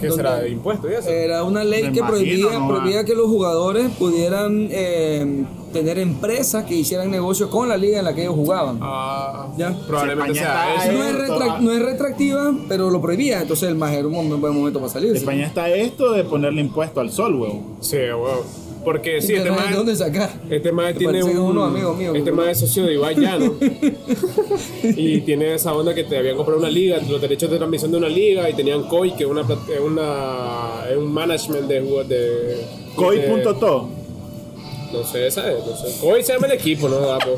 ¿Qué 0.00 0.10
será? 0.10 0.40
¿De 0.40 0.50
impuestos 0.50 0.90
y 0.90 0.94
eso? 0.94 1.08
Era 1.08 1.44
una 1.44 1.64
ley 1.64 1.84
Me 1.84 1.92
que 1.92 1.98
imagino, 2.00 2.18
prohibía, 2.18 2.58
¿no? 2.58 2.68
prohibía 2.68 3.04
que 3.04 3.14
los 3.14 3.26
jugadores 3.26 3.88
pudieran 3.98 4.68
eh, 4.70 5.44
tener 5.72 5.98
empresas 5.98 6.64
que 6.64 6.74
hicieran 6.74 7.10
negocio 7.10 7.48
con 7.48 7.68
la 7.68 7.76
liga 7.78 8.00
en 8.00 8.04
la 8.04 8.14
que 8.14 8.22
ellos 8.22 8.34
jugaban. 8.34 8.78
Ah, 8.82 9.48
Ya. 9.56 9.74
probablemente 9.86 10.34
sea 10.34 10.74
eso. 10.84 10.92
No 10.92 11.04
es, 11.04 11.60
no 11.62 11.72
es 11.72 11.82
retractiva, 11.82 12.52
pero 12.68 12.90
lo 12.90 13.00
prohibía. 13.00 13.40
Entonces 13.40 13.68
el 13.68 13.76
más 13.76 13.92
era 13.94 14.06
un 14.06 14.40
buen 14.40 14.54
momento 14.54 14.78
para 14.80 14.92
salir. 14.92 15.16
España 15.16 15.46
está 15.46 15.70
esto 15.70 16.12
de 16.12 16.24
ponerle 16.24 16.60
impuesto 16.60 17.00
al 17.00 17.10
sol, 17.10 17.36
weón. 17.36 17.62
Sí, 17.80 17.96
wow. 18.14 18.42
Porque 18.84 19.22
sí, 19.22 19.32
este 19.34 19.44
¿De 19.48 19.50
man, 19.56 19.72
dónde 19.72 19.96
sacar? 19.96 20.30
este 20.50 20.70
man 20.70 20.92
Te 20.92 20.98
tiene 20.98 21.24
un. 21.24 21.38
unos 21.38 21.68
amigos 21.70 21.96
míos, 21.96 22.14
este 22.16 22.30
man 22.32 22.48
es 22.50 22.60
socio 22.60 22.84
de 22.84 22.94
Ibai 22.94 23.14
Llano. 23.16 23.54
y 24.82 25.20
tiene 25.22 25.54
esa 25.54 25.72
onda 25.72 25.94
que 25.94 26.04
te 26.04 26.18
habían 26.18 26.36
comprado 26.36 26.60
una 26.60 26.70
liga, 26.70 26.98
los 27.08 27.20
derechos 27.20 27.50
de 27.50 27.56
transmisión 27.56 27.90
de 27.92 27.98
una 27.98 28.08
liga, 28.08 28.48
y 28.50 28.54
tenían 28.54 28.82
COI, 28.84 29.12
que 29.12 29.24
es 29.24 29.30
una, 29.30 29.42
una, 29.84 30.84
es 30.90 30.96
un 30.96 31.12
management 31.12 31.66
de. 31.66 31.80
jugos- 31.80 32.08
de 32.08 32.56
Coi.to. 32.94 33.88
No 34.92 35.02
sé, 35.04 35.26
esa 35.26 35.50
es, 35.52 35.66
no 35.66 35.76
sé. 35.76 36.00
COI 36.00 36.22
se 36.22 36.34
llama 36.34 36.46
el 36.46 36.52
equipo, 36.52 36.88
¿no? 36.88 37.00
Gapo? 37.00 37.36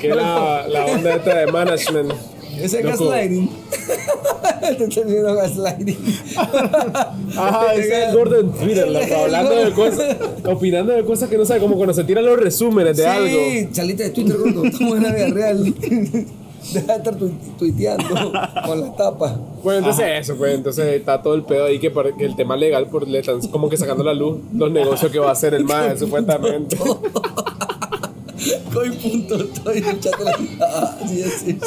Que 0.00 0.08
es 0.10 0.16
la, 0.16 0.66
la 0.68 0.86
onda 0.86 1.16
esta 1.16 1.38
de 1.38 1.46
management. 1.52 2.12
Ese 2.60 2.80
es 2.80 2.84
gaslighting. 2.86 3.50
Te 4.78 4.84
estoy 4.84 5.04
viendo 5.04 5.34
gaslighting. 5.34 5.98
Ajá, 7.36 7.74
Ese 7.74 8.02
es 8.02 8.08
el 8.08 8.16
gordo 8.16 8.40
en 8.40 8.52
Twitter, 8.52 8.88
loco, 8.88 9.14
hablando 9.24 9.50
de 9.50 9.72
cosas, 9.72 10.16
opinando 10.44 10.92
de 10.92 11.04
cosas 11.04 11.28
que 11.28 11.36
no 11.38 11.44
sabe, 11.44 11.60
como 11.60 11.76
cuando 11.76 11.92
se 11.94 12.04
tiran 12.04 12.24
los 12.24 12.38
resúmenes 12.38 12.96
de 12.96 13.06
algo. 13.06 13.28
Sí, 13.28 13.68
salite 13.72 14.04
de 14.04 14.10
Twitter, 14.10 14.36
gordo. 14.38 14.64
Estamos 14.66 14.96
en 14.98 15.02
la 15.02 15.12
vida 15.12 15.26
real. 15.28 15.74
Deja 16.72 16.92
de 16.92 16.98
estar 16.98 17.16
tu- 17.16 17.32
tuiteando 17.58 18.04
con 18.64 18.80
las 18.80 18.96
tapas. 18.96 19.32
Bueno, 19.64 19.80
entonces 19.80 20.06
eso, 20.20 20.36
pues 20.36 20.54
entonces 20.54 20.86
está 20.94 21.20
todo 21.20 21.34
el 21.34 21.42
pedo 21.42 21.64
ahí 21.64 21.80
que, 21.80 21.92
el 22.20 22.36
tema 22.36 22.56
legal 22.56 22.86
por, 22.86 23.08
le 23.08 23.18
están 23.18 23.40
como 23.48 23.68
que 23.68 23.76
sacando 23.76 24.04
a 24.04 24.06
la 24.06 24.14
luz 24.14 24.38
los 24.54 24.70
negocios 24.70 25.10
que 25.10 25.18
va 25.18 25.30
a 25.30 25.32
hacer 25.32 25.54
el 25.54 25.64
MAE, 25.64 25.98
supuestamente. 25.98 26.76
Coi 28.72 28.90
punto 28.90 29.44
estoy 29.44 29.80
la 29.80 29.92
ah, 30.66 30.98
sí, 31.06 31.22
sí. 31.22 31.58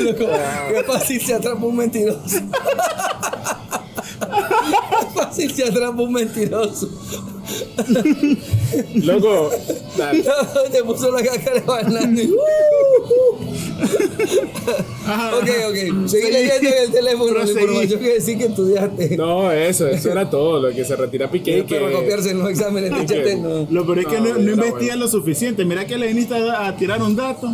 Loco, 0.00 0.26
qué 0.70 0.82
fácil 0.84 1.20
se 1.20 1.34
atrapa 1.34 1.64
un 1.64 1.76
mentiroso. 1.76 2.38
Qué 4.18 5.06
fácil 5.14 5.54
se 5.54 5.64
atrapa 5.64 6.02
un 6.02 6.12
mentiroso. 6.12 6.90
Loco, 8.94 9.50
dale. 9.96 10.24
Te 10.72 10.82
puso 10.84 11.10
la 11.12 11.22
caca 11.22 11.54
de 11.54 11.60
banana 11.60 12.22
y, 12.22 12.30
ok, 15.36 15.48
ok. 15.68 16.08
Seguí 16.08 16.30
leyendo 16.30 16.68
en 16.68 16.82
el 16.84 16.90
teléfono 16.92 17.32
la 17.38 17.50
información 17.50 18.00
que 18.00 18.08
decís 18.18 18.36
que 18.36 18.44
estudiaste. 18.46 19.16
No, 19.16 19.50
eso, 19.52 19.86
eso 19.88 20.10
era 20.10 20.28
todo, 20.28 20.60
lo 20.60 20.74
que 20.74 20.84
se 20.84 20.96
retira 20.96 21.30
Piqué 21.30 21.58
y 21.58 21.62
que... 21.64 21.76
Para 21.80 21.92
copiarse 21.92 22.30
en 22.30 22.38
los 22.40 22.50
exámenes 22.50 22.90
de 22.90 22.96
HT, 23.34 23.38
no. 23.38 23.66
Lo 23.70 23.86
peor 23.86 23.98
es 24.00 24.06
que 24.06 24.20
No, 24.20 24.28
no, 24.34 24.38
no 24.38 24.50
investigan 24.52 24.98
lo 24.98 25.08
suficiente. 25.08 25.64
Mira 25.64 25.86
que 25.86 25.96
le 25.96 26.08
viniste 26.08 26.34
a, 26.34 26.66
a 26.68 26.76
tirar 26.76 27.02
un 27.02 27.16
dato. 27.16 27.48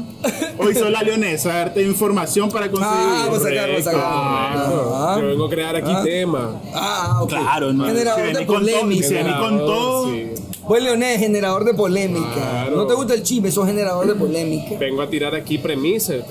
Hoy 0.58 0.74
soy 0.78 0.90
la 0.90 1.02
leonesa 1.02 1.52
a 1.54 1.58
darte 1.58 1.82
información 1.82 2.50
para 2.50 2.70
conseguir. 2.70 2.96
Ah, 2.96 3.26
vos 3.30 3.42
sacar, 3.42 3.70
vos 3.72 3.84
sacar. 3.84 4.00
Correcto. 4.00 4.92
Ah. 4.94 5.18
Yo 5.20 5.26
vengo 5.28 5.44
a 5.46 5.50
crear 5.50 5.76
aquí 5.76 5.90
Ah. 5.94 6.02
tema. 6.04 6.60
Ah, 6.74 7.20
ok. 7.22 7.28
Claro, 7.28 7.72
no. 7.72 7.84
Generador 7.86 8.26
si 8.26 8.32
de 8.32 8.46
con 8.46 8.64
todo, 8.66 8.80
polémica. 8.80 9.06
si 9.08 9.14
vení 9.14 9.32
con 9.38 9.58
todo. 9.58 9.83
Sí. 10.06 10.30
Pues 10.66 10.82
Leonés, 10.82 11.18
generador 11.20 11.64
de 11.64 11.74
polémica. 11.74 12.32
Claro. 12.34 12.76
No 12.76 12.86
te 12.86 12.94
gusta 12.94 13.14
el 13.14 13.22
chisme, 13.22 13.50
sos 13.50 13.66
generador 13.66 14.06
de 14.06 14.14
polémica. 14.14 14.76
Vengo 14.78 15.02
a 15.02 15.08
tirar 15.08 15.34
aquí 15.34 15.58
premisas. 15.58 16.24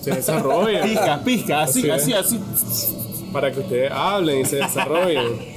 Se 0.00 0.10
desarrolla. 0.12 0.82
Pizca, 0.82 1.20
pizca, 1.24 1.62
así, 1.62 1.90
Así 1.90 2.12
así, 2.12 2.36
es. 2.36 2.52
así. 2.62 2.94
para 3.32 3.50
que 3.50 3.60
ustedes 3.60 3.90
hablen 3.90 4.40
y 4.40 4.44
se 4.44 4.56
desarrollen. 4.56 5.54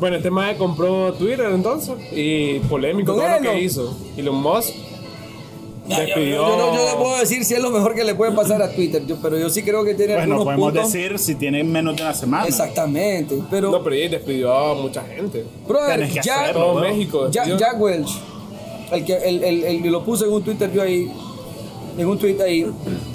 Bueno, 0.00 0.16
este 0.16 0.30
mae 0.30 0.56
compró 0.56 1.12
Twitter 1.12 1.46
entonces 1.52 1.94
y 2.12 2.58
polémico 2.60 3.14
todo 3.14 3.28
lo 3.28 3.40
que 3.40 3.60
hizo. 3.60 3.96
Elon 4.16 4.34
Musk 4.36 4.70
Yo, 5.86 5.96
despidió. 5.98 6.36
yo 6.36 6.56
no, 6.56 6.74
yo 6.74 6.90
no 6.92 6.98
puedo 7.02 7.18
decir 7.18 7.44
si 7.44 7.52
es 7.54 7.60
lo 7.60 7.70
mejor 7.70 7.94
que 7.94 8.04
le 8.04 8.14
puede 8.14 8.32
pasar 8.32 8.62
a 8.62 8.70
Twitter, 8.70 9.04
yo- 9.06 9.16
pero 9.20 9.36
yo 9.38 9.50
sí 9.50 9.62
creo 9.62 9.84
que 9.84 9.94
tiene 9.94 10.14
Bueno, 10.14 10.34
algunos 10.36 10.44
podemos 10.44 10.72
puntos. 10.72 10.92
decir 10.92 11.18
si 11.18 11.34
tiene 11.34 11.62
menos 11.62 11.94
de 11.96 12.02
una 12.02 12.14
semana. 12.14 12.46
Exactamente, 12.46 13.38
pero 13.50 13.70
No, 13.70 13.82
pero 13.84 13.96
despidió 14.10 14.52
a 14.54 14.74
mucha 14.74 15.02
gente. 15.02 15.44
brother, 15.68 16.08
Jack, 16.10 16.26
hacerlo. 16.26 16.60
Todo. 16.72 16.80
México. 16.80 17.30
Jack, 17.30 17.78
Welch, 17.80 18.08
el 18.92 19.04
que 19.04 19.14
el, 19.16 19.44
el, 19.44 19.64
el- 19.64 19.92
lo 19.92 20.02
puse 20.04 20.24
en 20.24 20.32
un 20.32 20.42
Twitter 20.42 20.72
yo 20.72 20.80
ahí, 20.80 21.10
en 21.98 22.08
un 22.08 22.18
tweet 22.18 22.40
ahí. 22.40 22.66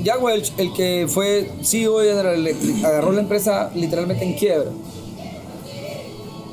Jack 0.03 0.21
Welch, 0.23 0.53
el 0.57 0.71
que 0.73 1.07
fue 1.09 1.49
CEO 1.63 1.99
de 1.99 2.09
General 2.09 2.35
Electric, 2.35 2.85
agarró 2.85 3.11
la 3.11 3.21
empresa 3.21 3.71
literalmente 3.73 4.23
en 4.23 4.33
quiebra. 4.33 4.69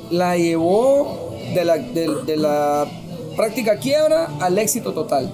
La 0.09 0.35
llevó 0.37 1.35
de 1.53 1.63
la, 1.65 1.77
de, 1.77 2.07
de 2.25 2.37
la 2.37 2.85
práctica 3.35 3.77
quiebra 3.77 4.29
al 4.39 4.57
éxito 4.57 4.93
total. 4.93 5.31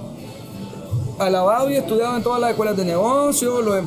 Alabado 1.24 1.70
y 1.72 1.76
estudiado 1.76 2.16
en 2.18 2.24
todas 2.24 2.40
las 2.42 2.52
escuelas 2.52 2.76
de 2.78 2.86
negocio, 2.86 3.62
los 3.62 3.78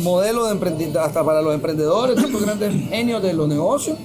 modelos 0.00 0.48
de 0.48 0.54
emprendi- 0.56 0.96
hasta 0.96 1.24
para 1.24 1.42
los 1.42 1.54
emprendedores, 1.54 2.16
estos 2.18 2.40
grandes 2.42 2.72
genios 2.88 3.22
de 3.22 3.32
los 3.32 3.48
negocios. 3.48 3.96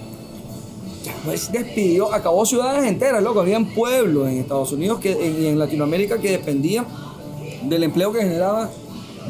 Pues 1.25 1.51
despidió, 1.51 2.13
acabó 2.13 2.45
ciudades 2.45 2.83
enteras, 2.85 3.21
loco. 3.21 3.41
Habían 3.41 3.65
pueblos 3.73 4.27
en 4.27 4.37
Estados 4.39 4.71
Unidos 4.71 4.99
que, 4.99 5.11
y 5.11 5.47
en 5.47 5.59
Latinoamérica 5.59 6.19
que 6.19 6.31
dependían 6.31 6.85
del 7.63 7.83
empleo 7.83 8.11
que 8.11 8.21
generaba 8.21 8.69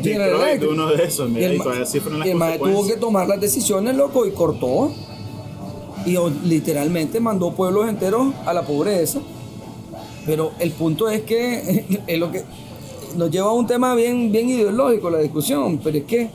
General 0.01 0.29
Detroit, 0.29 0.47
Electric. 0.49 0.71
uno 0.71 0.87
de 0.87 1.03
esos, 1.03 1.29
mira, 1.29 1.41
Y 1.41 1.45
el 1.51 1.55
y 1.55 1.57
todavía 1.59 1.85
fueron 1.85 2.19
las 2.19 2.27
el 2.29 2.59
tuvo 2.59 2.87
que 2.87 2.95
tomar 2.95 3.27
las 3.27 3.41
decisiones, 3.41 3.95
loco, 3.95 4.25
y 4.25 4.31
cortó. 4.31 4.91
Y 6.05 6.17
literalmente 6.45 7.19
mandó 7.19 7.51
pueblos 7.51 7.87
enteros 7.89 8.33
a 8.45 8.53
la 8.53 8.63
pobreza. 8.63 9.19
Pero 10.25 10.51
el 10.59 10.71
punto 10.71 11.09
es 11.09 11.21
que 11.21 11.85
es 12.07 12.19
lo 12.19 12.31
que 12.31 12.43
nos 13.15 13.29
lleva 13.31 13.49
a 13.49 13.53
un 13.53 13.67
tema 13.67 13.95
bien, 13.95 14.31
bien 14.31 14.49
ideológico 14.49 15.09
la 15.09 15.19
discusión, 15.19 15.79
pero 15.83 15.97
es 15.97 16.03
que, 16.05 16.29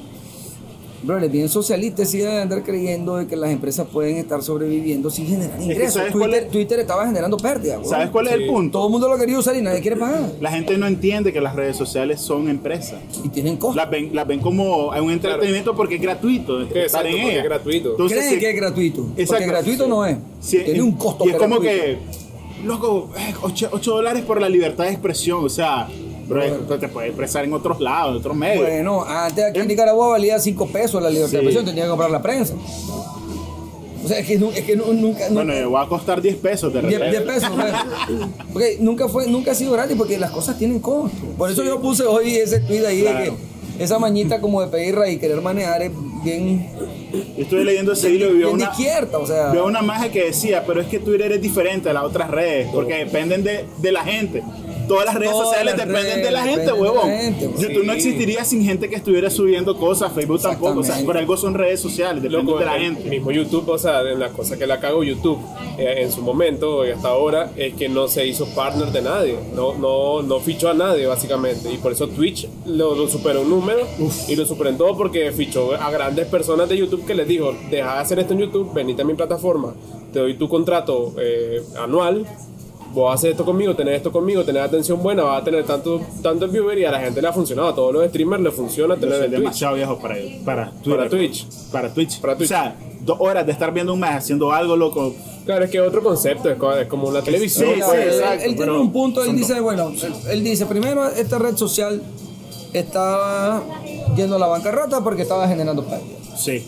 bro, 1.02 1.18
es 1.18 1.30
bien 1.30 1.48
socialista 1.48 2.04
sí 2.04 2.18
deben 2.18 2.38
andar 2.38 2.62
creyendo 2.64 3.16
de 3.16 3.26
que 3.26 3.36
las 3.36 3.50
empresas 3.50 3.86
pueden 3.92 4.16
estar 4.16 4.42
sobreviviendo 4.42 5.08
sin 5.10 5.26
generar 5.26 5.60
ingresos. 5.60 5.94
¿sabes 5.94 6.12
cuál 6.12 6.30
Twitter, 6.30 6.44
es? 6.44 6.50
Twitter 6.50 6.80
estaba 6.80 7.06
generando 7.06 7.36
pérdidas, 7.36 7.80
bro. 7.80 7.88
¿Sabes 7.88 8.10
cuál 8.10 8.26
es 8.28 8.32
el 8.34 8.46
punto? 8.46 8.78
Todo 8.78 8.86
el 8.86 8.92
mundo 8.92 9.08
lo 9.08 9.16
quería 9.18 9.38
usar 9.38 9.54
y 9.56 9.62
nadie 9.62 9.80
quiere 9.80 9.96
pagar. 9.96 10.32
La 10.40 10.50
gente 10.50 10.76
no 10.76 10.86
entiende 10.86 11.32
que 11.32 11.40
las 11.40 11.54
redes 11.54 11.76
sociales 11.76 12.20
son 12.20 12.48
empresas. 12.48 12.98
Y 13.24 13.28
tienen 13.28 13.56
costos. 13.56 13.76
Las 13.76 13.90
ven, 13.90 14.10
las 14.14 14.26
ven 14.26 14.40
como 14.40 14.88
un 14.88 15.10
entretenimiento 15.10 15.74
porque 15.76 15.96
es 15.96 16.02
gratuito 16.02 16.60
estar 16.62 17.06
en 17.06 17.12
porque 17.12 17.30
ella. 17.30 17.38
es 17.38 17.44
gratuito. 17.44 17.90
Entonces, 17.92 18.18
Creen 18.18 18.40
que 18.40 18.50
es 18.50 18.56
gratuito. 18.56 19.02
Porque 19.02 19.22
Exacto. 19.22 19.46
gratuito 19.46 19.86
no 19.86 20.04
es. 20.06 20.16
sí, 20.40 20.58
Tiene 20.64 20.82
un 20.82 20.92
costo 20.92 21.24
Y 21.26 21.30
es 21.30 21.36
como 21.36 21.60
que, 21.60 21.98
loco, 22.64 23.10
8 23.42 23.90
dólares 23.94 24.24
por 24.24 24.40
la 24.40 24.48
libertad 24.48 24.84
de 24.84 24.90
expresión. 24.90 25.44
O 25.44 25.48
sea, 25.48 25.88
esto 26.28 26.78
te 26.78 26.88
puedes 26.88 27.10
expresar 27.10 27.44
en 27.44 27.52
otros 27.52 27.80
lados, 27.80 28.12
en 28.12 28.18
otros 28.18 28.36
medios. 28.36 28.66
Bueno, 28.66 29.04
antes 29.04 29.44
aquí 29.44 29.60
en 29.60 29.68
Nicaragua 29.68 30.08
valía 30.08 30.38
5 30.38 30.66
pesos 30.68 31.02
la 31.02 31.08
libertad 31.10 31.30
Sí. 31.30 31.36
de 31.36 31.42
expresión, 31.42 31.64
tenía 31.64 31.84
que 31.84 31.88
comprar 31.90 32.10
la 32.10 32.22
prensa. 32.22 32.54
O 34.04 34.08
sea, 34.08 34.20
es 34.20 34.26
que, 34.26 34.34
es 34.34 34.64
que 34.64 34.76
nu- 34.76 34.92
nunca. 34.92 35.24
bueno, 35.30 35.52
nunca 35.52 35.68
va 35.68 35.82
a 35.82 35.88
costar 35.88 36.22
10 36.22 36.36
pesos 36.36 36.72
de 36.72 36.80
10, 36.80 37.00
repente. 37.00 37.24
10 37.24 37.34
pesos. 37.34 37.50
Porque 38.52 38.76
nunca 38.80 39.08
fue, 39.08 39.26
nunca 39.26 39.50
ha 39.50 39.54
sido 39.54 39.72
gratis 39.72 39.96
porque 39.96 40.16
las 40.18 40.30
cosas 40.30 40.56
tienen 40.58 40.78
costo. 40.78 41.16
Por 41.36 41.50
eso 41.50 41.64
yo 41.64 41.80
puse 41.80 42.04
hoy 42.04 42.36
ese 42.36 42.60
tweet 42.60 42.86
ahí 42.86 43.00
Claro. 43.02 43.18
de 43.18 43.24
que 43.78 43.84
esa 43.84 43.98
mañita 43.98 44.40
como 44.40 44.62
de 44.62 44.68
pedirla 44.68 45.08
y 45.08 45.18
querer 45.18 45.40
manejar 45.42 45.82
es 45.82 45.90
bien, 46.24 46.68
estuve 47.36 47.64
leyendo 47.64 47.92
ese 47.92 48.10
hilo 48.10 48.26
y 48.26 48.30
vi 48.30 48.36
bien 48.38 48.48
de 48.48 48.54
una, 48.54 48.70
izquierda, 48.70 49.18
o 49.18 49.26
sea. 49.26 49.50
vi 49.50 49.58
una 49.58 49.82
magia 49.82 50.10
que 50.10 50.24
decía, 50.26 50.64
pero 50.66 50.80
es 50.80 50.86
que 50.86 50.98
Twitter 51.00 51.32
es 51.32 51.42
diferente 51.42 51.90
a 51.90 51.92
las 51.92 52.04
otras 52.04 52.30
redes 52.30 52.68
porque 52.72 52.94
dependen 52.94 53.42
de, 53.42 53.64
de 53.78 53.92
la 53.92 54.04
gente. 54.04 54.42
Todas 54.88 55.06
las 55.06 55.14
redes 55.14 55.32
Todas 55.32 55.48
sociales 55.48 55.76
las 55.76 55.86
dependen 55.86 56.12
redes 56.12 56.24
de 56.24 56.30
la 56.30 56.42
gente, 56.42 56.72
huevón. 56.72 57.08
la 57.08 57.16
gente. 57.18 57.50
YouTube 57.58 57.84
no 57.84 57.92
existiría 57.92 58.44
sin 58.44 58.64
gente 58.64 58.88
que 58.88 58.96
estuviera 58.96 59.30
subiendo 59.30 59.76
cosas, 59.76 60.12
Facebook 60.12 60.40
tampoco. 60.40 60.80
O 60.80 60.84
sea, 60.84 60.96
por 61.04 61.16
algo 61.16 61.36
son 61.36 61.54
redes 61.54 61.80
sociales, 61.80 62.22
dependen 62.22 62.46
Loco, 62.46 62.58
de 62.58 62.64
la 62.66 62.76
el 62.76 62.82
gente. 62.82 63.08
mismo 63.10 63.30
YouTube, 63.30 63.68
o 63.68 63.78
sea, 63.78 64.02
de 64.02 64.16
la 64.16 64.28
cosa 64.30 64.56
que 64.56 64.66
la 64.66 64.78
cago 64.80 65.02
YouTube 65.02 65.38
eh, 65.78 66.02
en 66.02 66.12
su 66.12 66.22
momento 66.22 66.86
y 66.86 66.90
hasta 66.90 67.08
ahora 67.08 67.50
es 67.56 67.74
que 67.74 67.88
no 67.88 68.08
se 68.08 68.26
hizo 68.26 68.46
partner 68.54 68.92
de 68.92 69.02
nadie, 69.02 69.36
no, 69.54 69.74
no, 69.74 70.22
no 70.22 70.40
fichó 70.40 70.68
a 70.70 70.74
nadie 70.74 71.06
básicamente 71.06 71.72
y 71.72 71.78
por 71.78 71.92
eso 71.92 72.08
Twitch 72.08 72.48
lo, 72.66 72.94
lo 72.94 73.08
superó 73.08 73.42
en 73.42 73.50
números 73.50 73.88
y 74.28 74.36
lo 74.36 74.46
superó 74.46 74.70
en 74.70 74.78
todo 74.78 74.96
porque 74.96 75.30
fichó 75.32 75.74
a 75.74 75.90
grandes 75.90 76.26
personas 76.26 76.68
de 76.68 76.76
YouTube 76.76 77.04
que 77.06 77.14
les 77.14 77.26
dijo, 77.28 77.54
deja 77.70 77.94
de 77.94 78.00
hacer 78.00 78.18
esto 78.18 78.32
en 78.34 78.40
YouTube, 78.40 78.72
venite 78.72 79.02
a 79.02 79.04
mi 79.04 79.14
plataforma, 79.14 79.74
te 80.12 80.18
doy 80.20 80.34
tu 80.34 80.48
contrato 80.48 81.14
eh, 81.18 81.62
anual. 81.78 82.26
Vos 82.96 83.12
haces 83.14 83.32
esto 83.32 83.44
conmigo, 83.44 83.76
tenés 83.76 83.96
esto 83.98 84.10
conmigo, 84.10 84.42
tenés 84.42 84.62
atención 84.62 85.02
buena, 85.02 85.22
vas 85.22 85.42
a 85.42 85.44
tener 85.44 85.64
tanto, 85.66 86.00
tanto 86.22 86.48
viewer 86.48 86.78
y 86.78 86.86
a 86.86 86.90
la 86.90 86.98
gente 87.00 87.20
le 87.20 87.28
ha 87.28 87.32
funcionado. 87.34 87.68
A 87.68 87.74
todos 87.74 87.92
los 87.92 88.08
streamers 88.08 88.42
les 88.42 88.54
funciona 88.54 88.94
Yo 88.94 89.00
tener 89.00 89.16
soy 89.16 89.24
el 89.26 89.30
Twitch. 89.32 89.40
demasiado 89.40 89.74
viejo 89.76 89.98
para, 89.98 90.14
para 90.46 90.70
Twitter. 90.82 90.96
Para 90.96 91.10
Twitch. 91.10 91.46
Para 91.70 91.92
Twitch. 91.92 92.20
Para 92.22 92.36
Twitch. 92.36 92.46
O 92.46 92.48
sea, 92.48 92.74
dos 93.02 93.16
horas 93.20 93.44
de 93.44 93.52
estar 93.52 93.70
viendo 93.74 93.92
un 93.92 94.00
mes 94.00 94.10
haciendo 94.12 94.50
algo 94.50 94.76
loco. 94.76 95.14
Claro, 95.44 95.66
es 95.66 95.70
que 95.70 95.78
otro 95.78 96.02
concepto, 96.02 96.48
es 96.50 96.56
co- 96.56 96.72
es 96.74 96.86
como 96.88 97.06
una 97.08 97.20
televisión. 97.20 97.68
Sí, 97.74 97.80
pues. 97.86 97.98
él, 98.00 98.08
exacto, 98.14 98.44
él 98.46 98.56
tiene 98.56 98.72
un 98.72 98.90
punto, 98.92 99.22
él 99.24 99.36
dice, 99.36 99.60
bueno, 99.60 99.92
él 100.30 100.42
dice, 100.42 100.64
primero 100.64 101.06
esta 101.08 101.38
red 101.38 101.54
social 101.56 102.02
estaba 102.72 103.62
yendo 104.16 104.36
a 104.36 104.38
la 104.38 104.46
bancarrota 104.46 105.02
porque 105.04 105.22
estaba 105.22 105.46
generando 105.48 105.84
pérdidas. 105.84 106.40
Sí. 106.42 106.64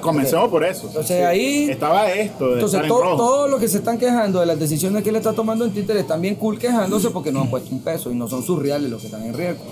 Comencemos 0.00 0.48
por 0.48 0.64
eso. 0.64 0.86
Entonces 0.88 1.16
Sí. 1.16 1.22
ahí- 1.22 1.70
Estaba 1.70 2.10
esto 2.10 2.46
de 2.48 2.54
Entonces 2.54 2.80
estar 2.80 2.84
en 2.84 2.88
to- 2.88 3.02
rojo. 3.02 3.16
todos 3.16 3.50
los 3.50 3.60
que 3.60 3.68
se 3.68 3.78
están 3.78 3.98
quejando 3.98 4.40
de 4.40 4.46
las 4.46 4.58
decisiones 4.58 5.02
que 5.02 5.10
él 5.10 5.16
está 5.16 5.32
tomando 5.32 5.64
en 5.64 5.72
Twitter 5.72 5.96
están 5.96 6.20
bien 6.20 6.34
cool 6.36 6.58
quejándose 6.58 7.10
porque 7.10 7.32
no 7.32 7.40
han 7.42 7.50
puesto 7.50 7.70
un 7.74 7.80
peso 7.80 8.10
y 8.10 8.14
no 8.14 8.28
son 8.28 8.42
sus 8.42 8.58
reales 8.60 8.90
los 8.90 9.00
que 9.00 9.06
están 9.06 9.22
en 9.24 9.34
riesgo. 9.34 9.62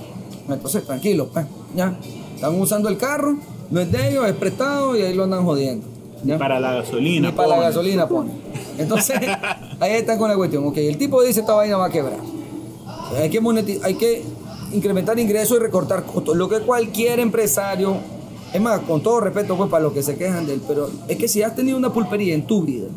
Entonces 0.48 0.84
tranquilos, 0.84 1.28
pues, 1.32 1.46
ya. 1.76 1.96
Están 2.34 2.58
usando 2.60 2.88
el 2.88 2.96
carro, 2.96 3.36
no 3.70 3.80
es 3.80 3.92
de 3.92 4.10
ellos, 4.10 4.26
es 4.26 4.34
prestado 4.34 4.96
y 4.96 5.02
ahí 5.02 5.14
lo 5.14 5.24
andan 5.24 5.44
jodiendo. 5.44 5.86
¿ya? 6.24 6.36
Para 6.38 6.58
la 6.60 6.72
gasolina. 6.74 7.28
Ni 7.30 7.34
para 7.34 7.48
la 7.48 7.60
gasolina 7.60 8.06
pone. 8.08 8.30
Entonces, 8.78 9.18
ahí 9.80 9.92
está 9.92 10.18
con 10.18 10.28
la 10.28 10.36
cuestión. 10.36 10.66
Ok, 10.66 10.76
el 10.78 10.96
tipo 10.98 11.22
dice 11.22 11.40
esta 11.40 11.52
vaina 11.54 11.76
va 11.76 11.86
a 11.86 11.90
quebrar. 11.90 12.18
Hay 13.16 13.28
que, 13.30 13.40
moneti- 13.42 13.80
hay 13.82 13.94
que 13.94 14.22
incrementar 14.72 15.18
ingresos 15.18 15.56
y 15.58 15.60
recortar 15.60 16.04
costos. 16.04 16.36
Lo 16.36 16.48
que 16.48 16.60
cualquier 16.60 17.20
empresario, 17.20 17.96
es 18.52 18.60
más, 18.60 18.80
con 18.80 19.02
todo 19.02 19.20
respeto 19.20 19.56
pues 19.56 19.70
para 19.70 19.82
los 19.84 19.92
que 19.92 20.02
se 20.02 20.16
quejan 20.16 20.46
de 20.46 20.54
él, 20.54 20.62
pero 20.66 20.88
es 21.08 21.16
que 21.16 21.28
si 21.28 21.42
has 21.42 21.54
tenido 21.54 21.76
una 21.78 21.92
pulpería 21.92 22.34
en 22.34 22.46
tu 22.46 22.62
vida, 22.62 22.88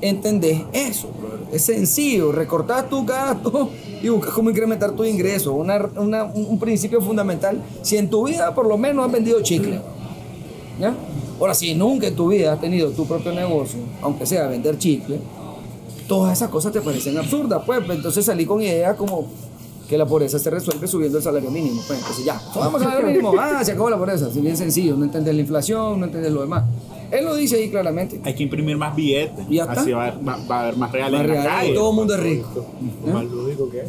entendés 0.00 0.62
eso. 0.72 1.08
Es 1.52 1.62
sencillo, 1.64 2.30
recortar 2.32 2.88
tus 2.88 3.04
gastos 3.04 3.68
y 4.02 4.08
buscas 4.08 4.32
cómo 4.32 4.50
incrementar 4.50 4.92
tus 4.92 5.06
ingresos. 5.06 5.52
Una- 5.54 6.24
un 6.34 6.58
principio 6.58 7.00
fundamental. 7.02 7.60
Si 7.82 7.96
en 7.96 8.08
tu 8.08 8.26
vida 8.26 8.54
por 8.54 8.66
lo 8.66 8.78
menos 8.78 9.04
has 9.06 9.12
vendido 9.12 9.40
chicle. 9.42 9.80
Ahora, 11.38 11.54
si 11.54 11.74
nunca 11.74 12.06
en 12.06 12.14
tu 12.16 12.28
vida 12.28 12.52
has 12.52 12.60
tenido 12.60 12.90
tu 12.90 13.06
propio 13.06 13.32
negocio, 13.32 13.78
aunque 14.02 14.26
sea 14.26 14.46
vender 14.46 14.78
chicle, 14.78 15.18
todas 16.06 16.32
esas 16.34 16.50
cosas 16.50 16.72
te 16.72 16.80
parecen 16.80 17.16
absurdas, 17.18 17.62
pues, 17.64 17.80
Entonces 17.88 18.24
salí 18.24 18.44
con 18.46 18.60
ideas 18.62 18.96
como 18.96 19.26
que 19.90 19.98
la 19.98 20.06
pobreza 20.06 20.38
se 20.38 20.48
resuelve 20.50 20.86
subiendo 20.86 21.18
el 21.18 21.24
salario 21.24 21.50
mínimo. 21.50 21.82
Pues. 21.86 21.98
Entonces 21.98 22.24
ya, 22.24 22.38
subamos 22.54 22.80
el 22.80 22.86
salario 22.88 23.08
mínimo, 23.08 23.34
ah, 23.38 23.62
se 23.64 23.72
acabó 23.72 23.90
la 23.90 23.98
pobreza. 23.98 24.28
Es 24.28 24.40
bien 24.40 24.56
sencillo, 24.56 24.96
no 24.96 25.04
entender 25.04 25.34
la 25.34 25.40
inflación, 25.40 25.98
no 25.98 26.06
entender 26.06 26.30
lo 26.30 26.42
demás. 26.42 26.64
Él 27.10 27.24
lo 27.24 27.34
dice 27.34 27.56
ahí 27.56 27.68
claramente. 27.70 28.20
Hay 28.22 28.34
que 28.36 28.44
imprimir 28.44 28.76
más 28.76 28.94
billetes. 28.94 29.44
Y 29.50 29.56
ya 29.56 29.64
está. 29.64 29.80
Así 29.80 29.90
va, 29.90 30.12
va- 30.26 30.38
va 30.48 30.56
a 30.58 30.62
haber 30.62 30.76
más 30.76 30.92
reales 30.92 31.12
Más 31.12 31.20
en 31.22 31.26
la 31.34 31.42
real, 31.42 31.46
calle. 31.58 31.74
todo 31.74 31.90
el 31.90 31.96
mundo 31.96 32.14
es 32.14 32.20
rico. 32.20 32.66
Más 33.12 33.24
lógico 33.24 33.68
que 33.68 33.80
es. 33.80 33.86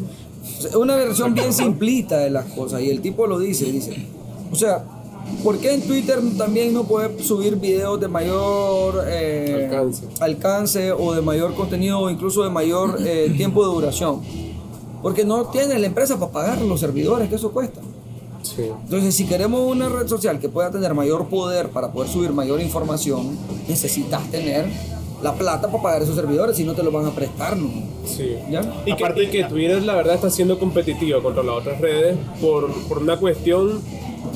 O 0.58 0.60
sea, 0.60 0.70
Es 0.70 0.76
una 0.76 0.96
versión 0.96 1.32
bien 1.34 1.52
simplista 1.52 2.18
de 2.18 2.30
las 2.30 2.46
cosas 2.46 2.80
y 2.82 2.90
el 2.90 3.00
tipo 3.00 3.28
lo 3.28 3.38
dice, 3.38 3.66
dice, 3.70 3.94
o 4.50 4.56
sea, 4.56 4.82
¿por 5.44 5.58
qué 5.58 5.72
en 5.74 5.82
Twitter 5.82 6.18
también 6.36 6.74
no 6.74 6.82
puede 6.82 7.22
subir 7.22 7.54
videos 7.54 8.00
de 8.00 8.08
mayor 8.08 9.04
eh, 9.06 9.68
Alcance. 9.70 10.02
alcance 10.18 10.90
o 10.90 11.14
de 11.14 11.22
mayor 11.22 11.54
contenido 11.54 12.00
o 12.00 12.10
incluso 12.10 12.42
de 12.42 12.50
mayor 12.50 12.96
eh, 13.06 13.32
tiempo 13.36 13.64
de 13.64 13.72
duración? 13.72 14.20
Porque 15.02 15.24
no 15.24 15.46
tiene 15.46 15.78
la 15.78 15.86
empresa 15.86 16.18
para 16.18 16.32
pagar 16.32 16.62
los 16.62 16.80
servidores 16.80 17.28
que 17.28 17.34
eso 17.34 17.50
cuesta. 17.50 17.80
Sí. 18.42 18.62
Entonces, 18.84 19.14
si 19.14 19.26
queremos 19.26 19.60
una 19.60 19.88
red 19.88 20.06
social 20.08 20.38
que 20.38 20.48
pueda 20.48 20.70
tener 20.70 20.94
mayor 20.94 21.28
poder 21.28 21.68
para 21.68 21.92
poder 21.92 22.10
subir 22.10 22.32
mayor 22.32 22.60
información, 22.60 23.36
necesitas 23.68 24.30
tener 24.30 24.66
la 25.22 25.34
plata 25.34 25.68
para 25.68 25.82
pagar 25.82 26.02
esos 26.02 26.16
servidores, 26.16 26.56
si 26.56 26.64
no 26.64 26.74
te 26.74 26.82
lo 26.82 26.90
van 26.90 27.06
a 27.06 27.10
prestar, 27.10 27.56
¿no? 27.56 27.70
Sí. 28.04 28.34
¿Ya? 28.50 28.82
Y 28.84 28.94
que, 28.96 29.22
y 29.22 29.26
que 29.28 29.44
Twitter 29.44 29.82
la 29.82 29.94
verdad 29.94 30.16
está 30.16 30.30
siendo 30.30 30.58
competitivo 30.58 31.22
contra 31.22 31.42
las 31.42 31.56
otras 31.56 31.80
redes 31.80 32.16
por, 32.40 32.72
por 32.88 32.98
una 32.98 33.16
cuestión 33.16 33.80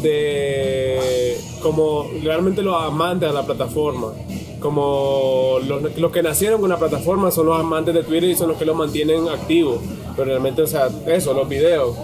de 0.02 1.36
como 1.62 2.06
realmente 2.22 2.62
los 2.62 2.80
amantes 2.80 3.28
de 3.28 3.34
la 3.34 3.44
plataforma. 3.44 4.12
Como 4.60 5.58
los, 5.66 5.96
los 5.98 6.12
que 6.12 6.22
nacieron 6.22 6.60
con 6.60 6.70
la 6.70 6.78
plataforma 6.78 7.30
son 7.30 7.46
los 7.46 7.58
amantes 7.58 7.94
de 7.94 8.02
Twitter 8.02 8.30
y 8.30 8.36
son 8.36 8.48
los 8.48 8.56
que 8.56 8.64
lo 8.64 8.74
mantienen 8.74 9.28
activo. 9.28 9.80
Pero 10.16 10.30
realmente, 10.30 10.62
o 10.62 10.66
sea, 10.66 10.88
eso, 11.06 11.32
los 11.34 11.48
videos. 11.48 11.96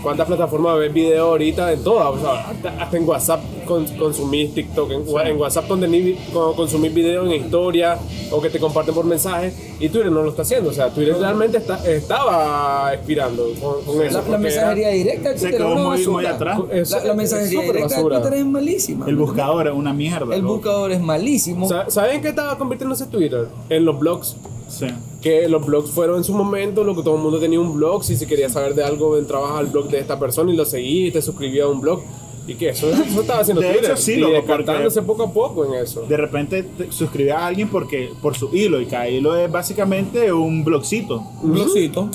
¿Cuántas 0.00 0.28
plataformas 0.28 0.78
ves 0.78 0.92
video 0.92 1.26
ahorita? 1.30 1.72
En 1.72 1.82
todas. 1.82 2.06
O 2.06 2.20
sea, 2.20 2.48
hasta, 2.50 2.68
hasta 2.80 2.96
en 2.96 3.08
WhatsApp 3.08 3.40
con- 3.66 3.84
consumís 3.96 4.54
TikTok. 4.54 4.92
En, 4.92 5.02
en 5.26 5.36
WhatsApp 5.40 5.66
consumís, 5.66 6.16
con- 6.32 6.54
consumís 6.54 6.94
video 6.94 7.26
en 7.26 7.32
historia 7.32 7.98
o 8.30 8.40
que 8.40 8.48
te 8.48 8.60
comparten 8.60 8.94
por 8.94 9.04
mensaje. 9.04 9.52
Y 9.80 9.88
Twitter 9.88 10.12
no 10.12 10.22
lo 10.22 10.30
está 10.30 10.42
haciendo. 10.42 10.70
O 10.70 10.72
sea, 10.72 10.90
Twitter 10.90 11.16
realmente 11.18 11.58
está, 11.58 11.84
estaba 11.90 12.94
expirando 12.94 13.44
con, 13.60 13.82
con 13.84 14.00
eso. 14.06 14.22
La, 14.30 14.38
mensajería 14.38 14.90
directa 14.90 15.36
Se 15.36 15.50
quedó 15.50 15.74
muy- 15.74 16.06
muy 16.06 16.26
atrás. 16.26 16.60
Es- 16.70 16.90
La, 16.92 17.04
la 17.04 17.14
mensajería 17.14 17.60
directa 17.62 17.96
basura. 17.96 18.16
de 18.18 18.22
Twitter 18.22 18.38
es 18.38 18.46
malísima. 18.46 19.06
El 19.08 19.16
buscador 19.16 19.66
es 19.66 19.72
una 19.74 19.92
mierda. 19.92 20.32
El 20.32 20.42
loco. 20.42 20.54
buscador 20.54 20.92
es 20.92 21.00
malísimo. 21.00 21.68
Sa- 21.68 21.90
¿Saben 21.90 22.22
qué 22.22 22.28
estaba 22.28 22.56
convirtiéndose 22.56 23.06
Twitter? 23.06 23.48
En 23.68 23.84
los 23.84 23.98
blogs. 23.98 24.36
Sí. 24.68 24.86
Que 25.20 25.48
los 25.48 25.64
blogs 25.66 25.90
fueron 25.90 26.18
en 26.18 26.24
su 26.24 26.32
momento 26.32 26.84
lo 26.84 26.94
que 26.94 27.02
todo 27.02 27.16
el 27.16 27.22
mundo 27.22 27.40
tenía 27.40 27.58
un 27.58 27.74
blog 27.74 28.04
si 28.04 28.16
se 28.16 28.26
quería 28.26 28.48
saber 28.48 28.74
de 28.74 28.84
algo 28.84 29.18
entrabas 29.18 29.52
al 29.52 29.66
blog 29.66 29.88
de 29.88 29.98
esta 29.98 30.18
persona 30.18 30.52
y 30.52 30.56
lo 30.56 30.64
seguías 30.64 31.08
y 31.08 31.12
te 31.12 31.22
suscribías 31.22 31.66
a 31.66 31.68
un 31.68 31.80
blog 31.80 32.00
y 32.48 32.54
que 32.54 32.70
eso, 32.70 32.88
eso 32.88 33.20
estaba 33.20 33.40
haciendo 33.40 33.60
De 33.60 33.72
Twitter 33.72 33.90
hecho, 33.90 34.00
sí, 34.00 34.12
y 34.14 34.16
loco, 34.16 34.32
descartándose 34.32 35.02
poco 35.02 35.24
a 35.24 35.32
poco 35.32 35.66
en 35.66 35.82
eso 35.82 36.06
De 36.08 36.16
repente 36.16 36.62
te 36.62 36.90
suscribías 36.90 37.36
a 37.36 37.46
alguien 37.46 37.68
porque 37.68 38.10
por 38.22 38.36
su 38.36 38.54
hilo 38.56 38.80
y 38.80 38.86
cada 38.86 39.08
hilo 39.08 39.36
es 39.36 39.52
básicamente 39.52 40.32
un 40.32 40.64
blogcito. 40.64 41.22
Un 41.42 41.52
blogcito. 41.52 42.08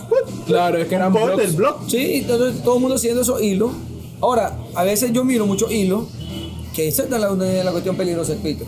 claro 0.48 0.80
es 0.80 0.88
que 0.88 0.96
eran 0.96 1.14
blogs 1.14 1.38
del 1.38 1.52
blog. 1.52 1.76
Sí, 1.88 2.16
entonces 2.22 2.64
todo 2.64 2.76
el 2.76 2.82
mundo 2.82 2.98
siguiendo 2.98 3.22
esos 3.22 3.42
hilos. 3.42 3.72
Ahora, 4.22 4.58
a 4.74 4.84
veces 4.84 5.12
yo 5.14 5.24
miro 5.24 5.46
muchos 5.46 5.72
hilos, 5.72 6.06
que 6.74 6.88
esa 6.88 7.04
es 7.04 7.10
la, 7.10 7.20
la 7.20 7.72
cuestión 7.72 7.96
peligrosa 7.96 8.34
de 8.34 8.40
Twitter. 8.40 8.68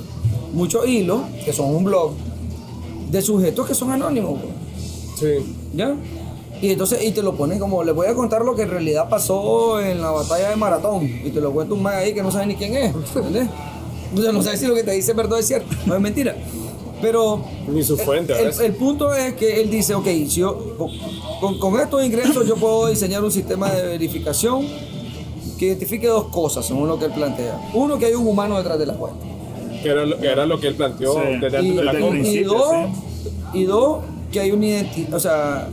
Muchos 0.54 0.88
hilos, 0.88 1.22
que 1.44 1.52
son 1.52 1.74
un 1.74 1.84
blog, 1.84 2.12
de 3.10 3.22
sujetos 3.22 3.68
que 3.68 3.74
son 3.76 3.92
anónimos. 3.92 4.32
güey. 4.40 4.54
sí 5.20 5.56
¿Ya? 5.74 5.96
Y 6.62 6.72
entonces, 6.72 7.04
y 7.04 7.12
te 7.12 7.22
lo 7.22 7.36
ponen 7.36 7.60
como, 7.60 7.84
les 7.84 7.94
voy 7.94 8.08
a 8.08 8.16
contar 8.16 8.44
lo 8.44 8.56
que 8.56 8.62
en 8.64 8.70
realidad 8.70 9.10
pasó 9.10 9.80
en 9.82 10.02
la 10.02 10.10
batalla 10.12 10.50
de 10.50 10.56
Maratón. 10.56 11.04
Y 11.24 11.30
te 11.30 11.42
lo 11.42 11.52
cuenta 11.52 11.74
un 11.74 11.84
man 11.84 11.96
ahí 11.96 12.14
que 12.14 12.24
no 12.24 12.32
sabe 12.32 12.46
ni 12.48 12.56
quién 12.56 12.76
es. 12.76 12.94
¿Entendés? 13.16 13.48
O 14.18 14.22
sea, 14.22 14.32
no 14.32 14.42
sabes 14.42 14.62
si 14.62 14.66
lo 14.68 14.74
que 14.74 14.84
te 14.84 14.92
dice 14.92 15.12
es 15.12 15.18
verdad 15.18 15.34
o 15.34 15.40
es 15.40 15.48
cierto. 15.48 15.68
No 15.86 15.96
es 15.96 16.02
mentira. 16.02 16.34
Pero 17.02 17.42
Ni 17.68 17.84
su 17.84 17.98
fuente, 17.98 18.34
el, 18.42 18.54
el 18.62 18.74
punto 18.76 19.14
es 19.14 19.34
que 19.34 19.60
él 19.62 19.70
dice, 19.70 19.94
ok, 19.96 20.06
si 20.06 20.28
yo, 20.28 20.76
con, 20.78 20.90
con- 21.42 21.60
con 21.60 21.80
estos 21.80 22.04
ingresos 22.06 22.48
yo 22.48 22.56
puedo 22.56 22.88
diseñar 22.88 23.22
un 23.24 23.32
sistema 23.32 23.70
de 23.70 23.84
verificación 23.86 24.66
que 25.60 25.66
identifique 25.68 26.08
dos 26.08 26.28
cosas, 26.30 26.66
según 26.66 26.88
lo 26.88 26.98
que 26.98 27.06
él 27.06 27.12
plantea. 27.12 27.70
Uno, 27.74 28.00
que 28.00 28.06
hay 28.06 28.14
un 28.14 28.26
humano 28.26 28.58
detrás 28.58 28.80
de 28.80 28.86
la 28.86 28.94
cuenta. 28.94 29.26
Que 29.86 29.92
era, 29.92 30.06
lo, 30.06 30.18
que 30.20 30.28
era 30.28 30.46
lo 30.46 30.60
que 30.60 30.68
él 30.68 30.76
planteó 30.76 31.14
Sí. 31.14 31.20
desde 31.42 31.58
antes 31.58 31.64
Y, 31.74 31.76
de 31.78 31.84
la 31.84 32.00
compra. 32.00 32.20
y 32.28 32.44
dos, 32.44 32.66
sí. 33.54 33.60
y 33.60 33.64
dos, 33.64 34.00
que 34.32 34.40
hay 34.40 34.52
un 34.52 34.62
identi- 34.62 35.14
o 35.14 35.20
sea, 35.20 35.68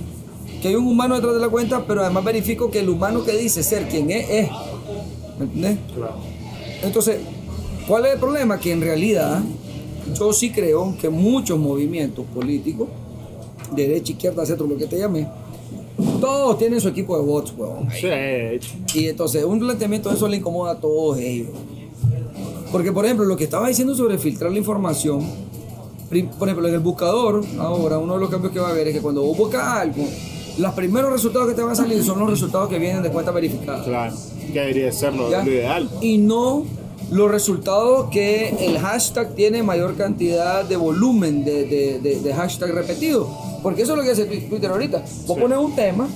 que 0.60 0.68
hay 0.68 0.74
un 0.76 0.86
humano 0.86 1.14
detrás 1.16 1.34
de 1.34 1.40
la 1.40 1.48
cuenta, 1.48 1.84
pero 1.86 2.02
además 2.02 2.24
verifico 2.24 2.70
que 2.70 2.80
el 2.80 2.88
humano 2.88 3.24
que 3.24 3.32
dice 3.36 3.62
ser 3.62 3.88
quien 3.88 4.10
es, 4.10 4.28
es. 4.30 4.50
¿Me 5.38 5.44
entiendes? 5.46 5.78
Claro. 5.96 6.14
Entonces, 6.82 7.18
¿cuál 7.88 8.06
es 8.06 8.12
el 8.14 8.20
problema? 8.20 8.60
Que 8.60 8.72
en 8.72 8.80
realidad 8.80 9.40
yo 10.18 10.32
sí 10.32 10.50
creo 10.50 10.94
que 11.00 11.08
muchos 11.08 11.58
movimientos 11.58 12.24
políticos, 12.34 12.88
derecha, 13.74 14.12
izquierda, 14.12 14.44
centro, 14.46 14.66
lo 14.66 14.76
que 14.76 14.86
te 14.86 14.98
llame, 14.98 15.26
todos 16.20 16.58
tienen 16.58 16.80
su 16.80 16.88
equipo 16.88 17.16
de 17.18 17.24
bots, 17.24 17.52
huevón. 17.56 17.88
Sí. 17.90 18.08
Y 18.98 19.08
entonces 19.08 19.44
un 19.44 19.58
planteamiento 19.58 20.08
de 20.10 20.16
eso 20.16 20.28
le 20.28 20.36
incomoda 20.36 20.72
a 20.72 20.76
todos 20.76 21.18
ellos. 21.18 21.48
Porque, 22.72 22.90
por 22.92 23.04
ejemplo, 23.04 23.24
lo 23.26 23.36
que 23.36 23.44
estaba 23.44 23.68
diciendo 23.68 23.94
sobre 23.94 24.18
filtrar 24.18 24.50
la 24.50 24.58
información, 24.58 25.20
por 26.38 26.48
ejemplo, 26.48 26.66
en 26.68 26.74
el 26.74 26.80
buscador, 26.80 27.44
ahora 27.58 27.98
uno 27.98 28.14
de 28.14 28.20
los 28.20 28.30
cambios 28.30 28.52
que 28.52 28.58
va 28.60 28.68
a 28.68 28.70
haber 28.70 28.88
es 28.88 28.94
que 28.94 29.00
cuando 29.00 29.22
vos 29.22 29.36
buscas 29.36 29.62
algo, 29.62 30.04
los 30.58 30.72
primeros 30.74 31.10
resultados 31.12 31.48
que 31.48 31.54
te 31.54 31.62
van 31.62 31.72
a 31.72 31.74
salir 31.74 32.02
son 32.04 32.18
los 32.18 32.28
resultados 32.30 32.68
que 32.68 32.78
vienen 32.78 33.02
de 33.02 33.10
cuentas 33.10 33.34
verificadas. 33.34 33.84
Claro. 33.86 34.14
Que 34.52 34.58
debería 34.60 34.92
ser 34.92 35.14
lo, 35.14 35.30
lo 35.30 35.42
ideal. 35.50 35.88
Y 36.00 36.18
no 36.18 36.64
los 37.10 37.30
resultados 37.30 38.08
que 38.10 38.48
el 38.66 38.78
hashtag 38.78 39.34
tiene 39.34 39.62
mayor 39.62 39.94
cantidad 39.96 40.64
de 40.64 40.76
volumen 40.76 41.44
de, 41.44 41.64
de, 41.66 41.98
de- 42.00 42.20
de 42.20 42.34
hashtag 42.34 42.70
repetido. 42.72 43.28
Porque 43.62 43.82
eso 43.82 43.92
es 43.92 43.98
lo 43.98 44.04
que 44.04 44.10
hace 44.10 44.26
Twi- 44.28 44.48
Twitter 44.48 44.70
ahorita. 44.70 45.02
Vos 45.26 45.38
pones 45.38 45.58
un 45.58 45.74
tema 45.74 46.08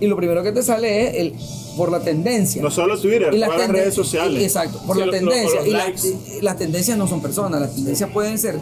y 0.00 0.06
lo 0.06 0.16
primero 0.16 0.42
que 0.42 0.52
te 0.52 0.62
sale 0.62 1.08
es 1.08 1.14
el 1.16 1.34
por 1.78 1.90
la 1.90 2.00
tendencia. 2.00 2.60
No 2.60 2.70
solo 2.70 2.98
Twitter, 3.00 3.32
Y 3.32 3.38
las 3.38 3.48
todas 3.48 3.62
las 3.62 3.70
redes 3.70 3.94
sociales. 3.94 4.42
Exacto, 4.42 4.78
por 4.86 4.96
Sí, 4.96 5.00
la 5.00 5.06
lo- 5.06 5.12
tendencia. 5.12 5.66
y, 5.66 5.70
la- 5.70 5.88
y 5.88 6.42
las 6.42 6.58
tendencias 6.58 6.98
no 6.98 7.06
son 7.08 7.22
personas, 7.22 7.60
las 7.60 7.74
tendencias 7.74 8.10
pueden 8.10 8.36
ser 8.38 8.58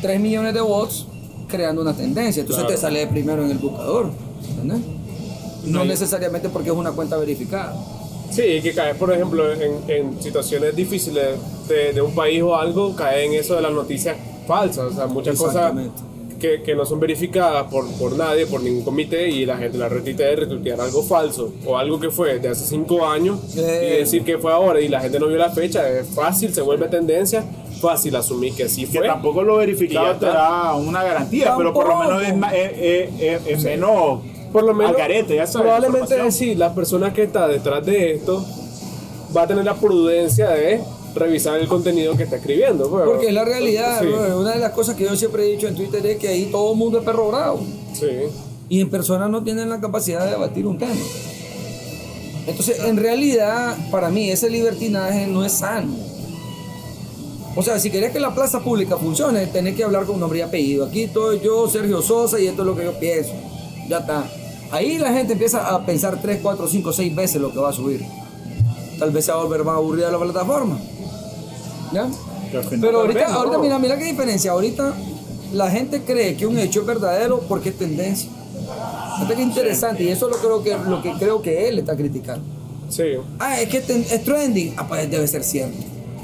3 0.00 0.20
millones 0.20 0.54
de 0.54 0.60
bots 0.60 1.06
creando 1.48 1.82
una 1.82 1.94
tendencia. 1.96 2.42
Entonces 2.42 2.64
Claro. 2.64 2.74
te 2.76 2.80
sale 2.80 3.06
primero 3.08 3.44
en 3.44 3.50
el 3.50 3.58
buscador. 3.58 4.10
¿entendés? 4.50 4.78
No 5.64 5.78
No, 5.78 5.84
y- 5.84 5.88
necesariamente 5.88 6.48
porque 6.48 6.70
es 6.70 6.76
una 6.76 6.92
cuenta 6.92 7.16
verificada. 7.16 7.74
Sí, 8.30 8.60
que 8.62 8.72
cae, 8.74 8.94
por 8.94 9.12
ejemplo, 9.12 9.52
en, 9.52 9.72
en 9.88 10.22
situaciones 10.22 10.74
difíciles 10.74 11.36
de, 11.68 11.92
de 11.92 12.00
un 12.00 12.14
país 12.14 12.42
o 12.42 12.56
algo, 12.56 12.94
cae 12.96 13.26
en 13.26 13.34
eso 13.34 13.54
de 13.56 13.62
las 13.62 13.72
noticias 13.72 14.16
falsas. 14.46 14.92
O 14.92 14.94
sea, 14.94 15.06
muchas 15.06 15.36
cosas. 15.38 15.72
Que, 16.42 16.60
que 16.62 16.74
no 16.74 16.84
son 16.84 16.98
verificadas 17.00 17.68
por, 17.70 17.88
por 17.92 18.16
nadie, 18.16 18.46
por 18.46 18.60
ningún 18.60 18.82
comité, 18.84 19.28
y 19.30 19.46
la 19.46 19.56
gente 19.56 19.78
la 19.78 19.88
retuitea 19.88 20.26
de 20.26 20.36
retuitear 20.36 20.80
algo 20.80 21.02
falso 21.04 21.52
o 21.64 21.78
algo 21.78 22.00
que 22.00 22.10
fue 22.10 22.38
de 22.40 22.48
hace 22.48 22.64
cinco 22.66 23.06
años 23.06 23.38
Eh. 23.56 23.92
y 23.94 23.98
decir 24.00 24.24
que 24.24 24.36
fue 24.38 24.52
ahora 24.52 24.80
y 24.80 24.88
la 24.88 25.00
gente 25.00 25.20
no 25.20 25.28
vio 25.28 25.38
la 25.38 25.50
fecha. 25.50 25.88
Es 25.88 26.08
fácil, 26.08 26.52
se 26.52 26.60
vuelve 26.60 26.88
tendencia, 26.88 27.44
fácil 27.80 28.14
asumir 28.16 28.54
que 28.54 28.68
sí 28.68 28.86
Que 28.86 28.98
fue. 28.98 29.06
tampoco 29.06 29.42
lo 29.42 29.56
verificado 29.58 30.16
te 30.16 30.26
da 30.26 30.74
una 30.74 31.02
garantía, 31.04 31.54
pero 31.56 31.72
por 31.72 31.86
lo 31.88 31.96
menos 31.96 32.22
es, 32.24 32.36
ma- 32.36 32.52
es- 32.54 32.72
es- 32.76 33.20
es- 33.20 33.46
es 33.46 33.64
menos 33.64 34.20
por 34.52 34.64
lo 34.64 34.74
menos 34.74 34.96
ya 34.98 35.46
sabes. 35.46 35.50
probablemente 35.56 36.30
sí 36.32 36.54
la 36.56 36.74
persona 36.74 37.12
que 37.14 37.22
está 37.22 37.48
detrás 37.48 37.86
de 37.86 38.12
esto 38.14 38.44
va 39.34 39.42
a 39.42 39.46
tener 39.46 39.64
la 39.64 39.74
prudencia 39.74 40.50
de 40.50 40.80
revisar 41.14 41.60
el 41.60 41.68
contenido 41.68 42.16
que 42.16 42.24
está 42.24 42.36
escribiendo 42.36 42.88
pues. 42.88 43.04
Porque 43.04 43.28
es 43.28 43.34
la 43.34 43.44
realidad, 43.44 44.00
Sí, 44.00 44.06
una 44.06 44.52
de 44.52 44.58
las 44.58 44.72
cosas 44.72 44.96
que 44.96 45.04
yo 45.04 45.14
siempre 45.16 45.44
he 45.46 45.50
dicho 45.52 45.68
en 45.68 45.74
Twitter 45.74 46.04
es 46.06 46.18
que 46.18 46.28
ahí 46.28 46.46
todo 46.46 46.72
el 46.72 46.78
mundo 46.78 46.98
es 46.98 47.04
perro 47.04 47.28
bravo. 47.28 47.60
sí. 47.92 48.06
Y 48.68 48.80
en 48.80 48.88
persona 48.88 49.28
no 49.28 49.42
tienen 49.44 49.68
la 49.68 49.80
capacidad 49.80 50.24
de 50.24 50.30
debatir 50.30 50.66
un 50.66 50.78
tema. 50.78 50.94
Entonces, 52.46 52.80
en 52.84 52.96
realidad, 52.96 53.76
para 53.90 54.08
mí, 54.08 54.30
ese 54.30 54.48
libertinaje 54.48 55.26
no 55.26 55.44
es 55.44 55.52
sano. 55.52 55.94
O 57.54 57.62
sea, 57.62 57.78
si 57.78 57.90
querés 57.90 58.12
que 58.12 58.20
la 58.20 58.34
plaza 58.34 58.60
pública 58.60 58.96
funcione, 58.96 59.46
tenés 59.48 59.76
que 59.76 59.84
hablar 59.84 60.06
con 60.06 60.18
nombre 60.18 60.38
y 60.38 60.42
apellido. 60.42 60.86
Aquí 60.86 61.02
estoy 61.02 61.40
yo, 61.40 61.68
Sergio 61.68 62.00
Sosa, 62.00 62.40
y 62.40 62.46
esto 62.46 62.62
es 62.62 62.66
lo 62.66 62.74
que 62.74 62.84
yo 62.84 62.98
pienso. 62.98 63.32
Ya 63.88 63.98
está. 63.98 64.24
Ahí 64.70 64.96
la 64.96 65.12
gente 65.12 65.34
empieza 65.34 65.68
a 65.74 65.84
pensar 65.84 66.18
3, 66.22 66.38
4, 66.42 66.66
5, 66.66 66.92
6 66.94 67.14
veces 67.14 67.42
lo 67.42 67.52
que 67.52 67.58
va 67.58 67.68
a 67.68 67.72
subir. 67.74 68.02
Tal 68.98 69.10
vez 69.10 69.26
se 69.26 69.32
va 69.32 69.40
a 69.40 69.44
volver 69.44 69.64
más 69.64 69.76
aburrida 69.76 70.10
la 70.10 70.18
plataforma. 70.18 70.80
¿Ya? 71.92 72.08
Pero 72.80 73.00
ahorita, 73.00 73.34
ahorita 73.34 73.58
mira, 73.58 73.78
mira 73.78 73.98
qué 73.98 74.04
diferencia. 74.04 74.52
Ahorita 74.52 74.94
la 75.52 75.70
gente 75.70 76.02
cree 76.02 76.36
que 76.36 76.46
un 76.46 76.58
hecho 76.58 76.80
es 76.80 76.86
verdadero 76.86 77.40
porque 77.48 77.70
es 77.70 77.78
tendencia. 77.78 78.30
Fíjate 79.16 79.34
qué 79.34 79.42
interesante. 79.42 80.04
Y 80.04 80.08
eso 80.08 80.28
es 80.28 80.36
lo, 80.36 80.38
creo 80.42 80.62
que, 80.62 80.90
lo 80.90 81.02
que 81.02 81.12
creo 81.18 81.42
que 81.42 81.68
él 81.68 81.78
está 81.78 81.96
criticando. 81.96 82.44
sí. 82.88 83.04
Ah, 83.38 83.60
es 83.60 83.68
que 83.68 83.78
es 83.78 84.24
trending. 84.24 84.74
Ah, 84.76 84.86
pues 84.88 85.10
debe 85.10 85.26
ser 85.26 85.44
cierto. 85.44 85.76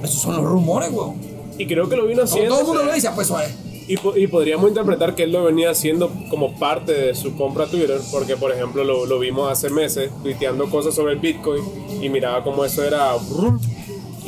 Esos 0.02 0.20
son 0.22 0.36
los 0.36 0.44
rumores, 0.44 0.90
weón. 0.92 1.16
y 1.58 1.66
creo 1.66 1.88
que 1.88 1.96
lo 1.96 2.06
vino 2.06 2.22
haciendo 2.22 2.50
todo 2.50 2.60
el 2.60 2.66
mundo 2.66 2.84
lo 2.84 2.92
dice, 2.94 3.08
ah, 3.08 3.12
pues 3.14 3.26
eso 3.26 3.40
es. 3.40 3.50
y, 3.88 3.96
y 4.22 4.26
podríamos 4.28 4.68
interpretar 4.68 5.14
que 5.16 5.24
él 5.24 5.32
lo 5.32 5.42
venía 5.42 5.70
haciendo 5.70 6.12
como 6.30 6.56
parte 6.56 6.92
de 6.92 7.14
su 7.16 7.34
compra 7.36 7.64
a 7.64 7.66
Twitter 7.66 8.00
porque 8.12 8.36
por 8.36 8.52
ejemplo 8.52 8.84
lo, 8.84 9.06
lo 9.06 9.18
vimos 9.18 9.50
hace 9.50 9.70
meses 9.70 10.10
tuiteando 10.22 10.70
cosas 10.70 10.94
sobre 10.94 11.14
el 11.14 11.18
Bitcoin 11.18 11.64
y 12.00 12.08
miraba 12.10 12.44
cómo 12.44 12.64
eso 12.64 12.84
era 12.84 13.16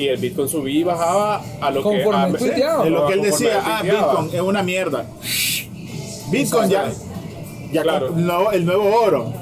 y 0.00 0.08
el 0.08 0.16
Bitcoin 0.16 0.48
subía 0.48 0.80
y 0.80 0.82
bajaba 0.82 1.42
a 1.60 1.70
lo 1.70 1.80
que 1.82 2.02
Conforme 2.02 2.18
a- 2.22 2.28
lo 2.28 3.06
que 3.06 3.12
él 3.14 3.22
decía, 3.22 3.60
ah, 3.64 3.78
tuiteaba. 3.80 4.12
Bitcoin 4.22 4.34
es 4.34 4.40
una 4.40 4.62
mierda. 4.62 5.04
Bitcoin 6.30 6.70
ya, 6.70 6.90
ya 7.72 7.82
Claro. 7.82 8.08
con- 8.08 8.26
no, 8.26 8.50
el 8.52 8.64
nuevo 8.64 8.84
oro. 8.94 9.32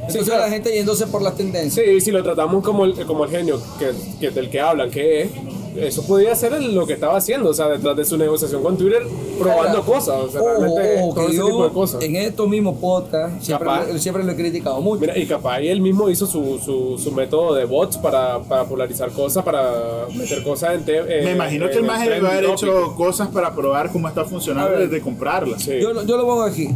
Entonces 0.00 0.24
claro. 0.24 0.42
la 0.42 0.48
gente 0.50 0.72
yéndose 0.72 1.06
por 1.06 1.22
las 1.22 1.36
tendencias. 1.36 1.84
Sí, 1.86 2.00
si 2.00 2.10
lo 2.10 2.22
tratamos 2.22 2.62
como 2.64 2.84
el, 2.84 2.94
como 3.06 3.24
el 3.24 3.30
genio 3.30 3.60
que, 3.78 3.90
que 4.20 4.30
del 4.30 4.48
que 4.50 4.60
hablan, 4.60 4.90
que 4.90 5.22
es, 5.22 5.30
eso 5.76 6.06
podía 6.06 6.34
ser 6.34 6.60
lo 6.62 6.86
que 6.86 6.92
estaba 6.92 7.16
haciendo, 7.16 7.50
o 7.50 7.54
sea, 7.54 7.68
detrás 7.68 7.96
de 7.96 8.04
su 8.04 8.16
negociación 8.16 8.62
con 8.62 8.76
Twitter, 8.76 9.02
probando 9.38 9.78
Ahora, 9.78 9.84
cosas, 9.84 10.16
o 10.20 10.30
sea, 10.30 10.40
ojo, 10.40 10.50
realmente 10.50 10.94
ojo, 11.02 11.14
todo 11.14 11.24
que 11.26 11.30
ese 11.32 11.36
yo 11.38 11.46
tipo 11.46 11.64
de 11.64 11.70
cosas. 11.72 12.02
En 12.02 12.16
estos 12.16 12.48
mismos 12.48 12.76
podcasts 12.80 13.44
siempre, 13.44 13.66
Capaz. 13.68 13.98
siempre 13.98 14.24
lo 14.24 14.32
he 14.32 14.36
criticado 14.36 14.80
mucho. 14.80 15.00
Mira, 15.00 15.18
y 15.18 15.26
capaz 15.26 15.60
y 15.60 15.68
él 15.68 15.80
mismo 15.80 16.08
hizo 16.10 16.26
su, 16.26 16.58
su, 16.58 16.96
su 16.98 17.12
método 17.12 17.54
de 17.54 17.64
bots 17.64 17.96
para, 17.98 18.38
para 18.40 18.64
polarizar 18.64 19.10
cosas, 19.10 19.42
para 19.44 20.06
meter 20.14 20.42
cosas 20.42 20.74
en... 20.74 20.84
te- 20.84 21.02
Me 21.02 21.18
en- 21.30 21.34
imagino 21.36 21.66
que 21.66 21.72
en 21.72 21.78
el 21.80 21.84
más 21.84 22.00
debe 22.00 22.16
haber 22.28 22.44
hecho 22.44 22.94
cosas 22.96 23.28
para 23.28 23.54
probar 23.54 23.90
cómo 23.90 24.06
está 24.08 24.24
funcionando 24.24 24.78
desde 24.78 25.00
comprarla. 25.00 25.58
Sí. 25.58 25.72
Yo, 25.80 25.92
lo- 25.92 26.04
yo 26.04 26.16
lo 26.16 26.24
pongo 26.26 26.42
aquí. 26.42 26.68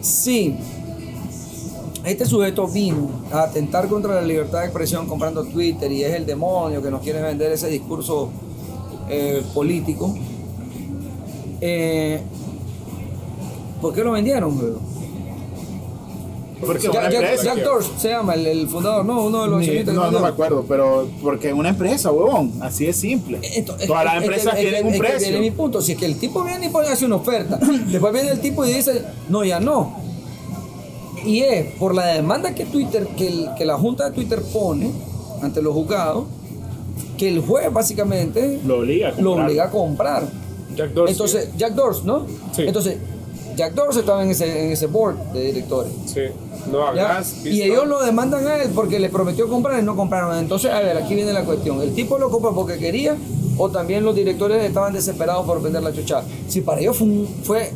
Si 0.00 0.54
este 2.04 2.26
sujeto 2.26 2.66
vino 2.68 3.08
a 3.32 3.42
atentar 3.44 3.88
contra 3.88 4.14
la 4.14 4.22
libertad 4.22 4.60
de 4.60 4.64
expresión 4.66 5.06
comprando 5.06 5.44
Twitter 5.44 5.90
y 5.90 6.02
es 6.04 6.14
el 6.14 6.26
demonio 6.26 6.82
que 6.82 6.90
nos 6.90 7.00
quiere 7.02 7.22
vender 7.22 7.52
ese 7.52 7.68
discurso 7.68 8.30
eh, 9.08 9.42
político, 9.54 10.14
eh, 11.60 12.20
¿por 13.80 13.94
qué 13.94 14.02
lo 14.04 14.12
vendieron? 14.12 14.56
weón? 14.58 14.94
Porque 16.60 16.88
Jack, 16.90 17.10
Jack- 17.10 17.82
se 17.98 18.08
llama 18.08 18.34
el, 18.34 18.46
el 18.46 18.68
fundador, 18.68 19.04
no, 19.04 19.24
uno 19.24 19.42
de 19.42 19.48
los 19.48 19.60
Ni- 19.60 19.84
no, 19.92 20.10
no 20.10 20.20
me 20.20 20.28
acuerdo, 20.28 20.64
pero 20.66 21.06
porque 21.22 21.48
es 21.48 21.54
una 21.54 21.68
empresa, 21.70 22.10
huevón. 22.10 22.52
Así 22.60 22.86
es 22.86 22.96
simple. 22.96 23.38
Esto- 23.42 23.76
es- 23.78 23.86
Todas 23.86 24.04
las 24.06 24.14
es- 24.14 24.20
es- 24.20 24.24
empresas 24.28 24.54
es- 24.54 24.60
tienen 24.60 24.86
un 24.86 24.98
precio. 24.98 25.40
mi 25.40 25.50
punto. 25.50 25.82
Si 25.82 25.92
es 25.92 25.98
que 25.98 26.06
el 26.06 26.16
tipo 26.18 26.42
viene 26.42 26.66
y 26.66 26.68
pone 26.70 26.88
hace 26.88 27.04
una 27.04 27.16
oferta, 27.16 27.58
después 27.88 28.12
viene 28.14 28.30
el 28.30 28.40
tipo 28.40 28.64
y 28.64 28.72
dice, 28.72 29.02
no, 29.28 29.44
ya 29.44 29.60
no. 29.60 29.94
Y 31.24 31.40
es 31.40 31.66
por 31.78 31.94
la 31.94 32.06
demanda 32.06 32.54
que 32.54 32.64
Twitter, 32.66 33.06
que, 33.16 33.28
el- 33.28 33.48
que 33.56 33.64
la 33.64 33.76
junta 33.78 34.06
de 34.10 34.14
Twitter 34.14 34.42
pone 34.52 34.90
ante 35.42 35.62
los 35.62 35.72
juzgados, 35.74 36.24
que 37.18 37.28
el 37.28 37.40
juez 37.40 37.72
básicamente 37.72 38.60
Lo 38.66 38.78
obliga 38.80 39.08
a 39.08 39.10
lo 39.12 39.16
comprar. 39.30 39.46
obliga 39.46 39.64
a 39.64 39.70
comprar. 39.70 40.22
Jack 40.76 40.90
Dorsey. 40.92 41.12
Entonces, 41.12 41.48
Jack 41.56 41.74
Dorsey, 41.74 42.02
¿no? 42.04 42.26
Sí. 42.52 42.62
Entonces, 42.66 42.96
Jack 43.56 43.74
Dorsey 43.74 44.00
estaba 44.00 44.22
en 44.24 44.30
ese, 44.30 44.64
en 44.66 44.72
ese 44.72 44.86
board 44.86 45.16
de 45.32 45.40
directores. 45.46 45.92
Sí. 46.06 46.20
No 46.70 46.86
hagas... 46.86 47.44
Y 47.44 47.62
ellos 47.62 47.86
lo 47.86 48.02
demandan 48.02 48.46
a 48.48 48.56
él 48.56 48.70
porque 48.74 48.98
le 48.98 49.08
prometió 49.10 49.48
comprar 49.48 49.80
y 49.80 49.84
no 49.84 49.94
compraron. 49.94 50.36
Entonces, 50.38 50.72
a 50.72 50.80
ver, 50.80 50.96
aquí 50.96 51.14
viene 51.14 51.32
la 51.32 51.44
cuestión. 51.44 51.80
¿El 51.80 51.94
tipo 51.94 52.18
lo 52.18 52.30
compró 52.30 52.52
porque 52.54 52.78
quería 52.78 53.16
o 53.56 53.70
también 53.70 54.02
los 54.04 54.16
directores 54.16 54.64
estaban 54.64 54.92
desesperados 54.92 55.46
por 55.46 55.62
vender 55.62 55.82
la 55.82 55.92
chuchada? 55.92 56.24
Si 56.48 56.62
para 56.62 56.80
ellos 56.80 56.96
fue, 56.96 57.06
un- 57.06 57.28
fue, 57.44 57.70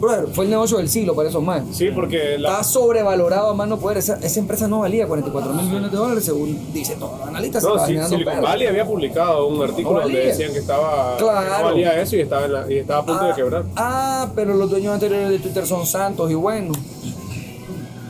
brother, 0.00 0.28
fue 0.32 0.44
el 0.44 0.50
negocio 0.50 0.76
del 0.78 0.88
siglo 0.88 1.14
para 1.14 1.28
esos 1.28 1.42
más. 1.42 1.62
Sí, 1.72 1.90
porque 1.94 2.38
la, 2.38 2.50
Está 2.50 2.64
sobrevalorado 2.64 3.50
a 3.50 3.54
más 3.54 3.68
no 3.68 3.78
poder. 3.78 3.98
Esa, 3.98 4.16
esa 4.22 4.40
empresa 4.40 4.68
no 4.68 4.80
valía 4.80 5.06
44 5.06 5.52
mil 5.54 5.66
millones 5.66 5.90
de 5.90 5.96
dólares, 5.96 6.24
según 6.24 6.72
dicen 6.72 6.98
todos 6.98 7.18
los 7.18 7.28
analistas. 7.28 7.62
No, 7.62 7.84
sí, 7.86 7.98
Silicon. 8.08 8.40
Valley 8.42 8.66
había 8.66 8.86
publicado 8.86 9.46
un 9.48 9.62
artículo 9.62 9.96
No 9.96 10.02
donde 10.02 10.26
decían 10.26 10.52
que 10.52 10.58
estaba 10.58 11.16
Claro. 11.16 11.40
que 11.56 11.58
no 11.58 11.64
valía 11.64 12.00
eso 12.00 12.16
y 12.16 12.20
estaba, 12.20 12.44
en 12.46 12.52
la- 12.52 12.72
y 12.72 12.78
estaba 12.78 13.00
a 13.00 13.06
punto 13.06 13.24
de 13.24 13.30
Ah, 13.32 13.36
quebrar. 13.36 13.64
ah, 13.76 14.28
pero 14.34 14.54
los 14.54 14.70
dueños 14.70 14.94
anteriores 14.94 15.28
de 15.30 15.38
Twitter 15.38 15.66
son 15.66 15.86
santos 15.86 16.30
y 16.30 16.34
buenos. 16.34 16.76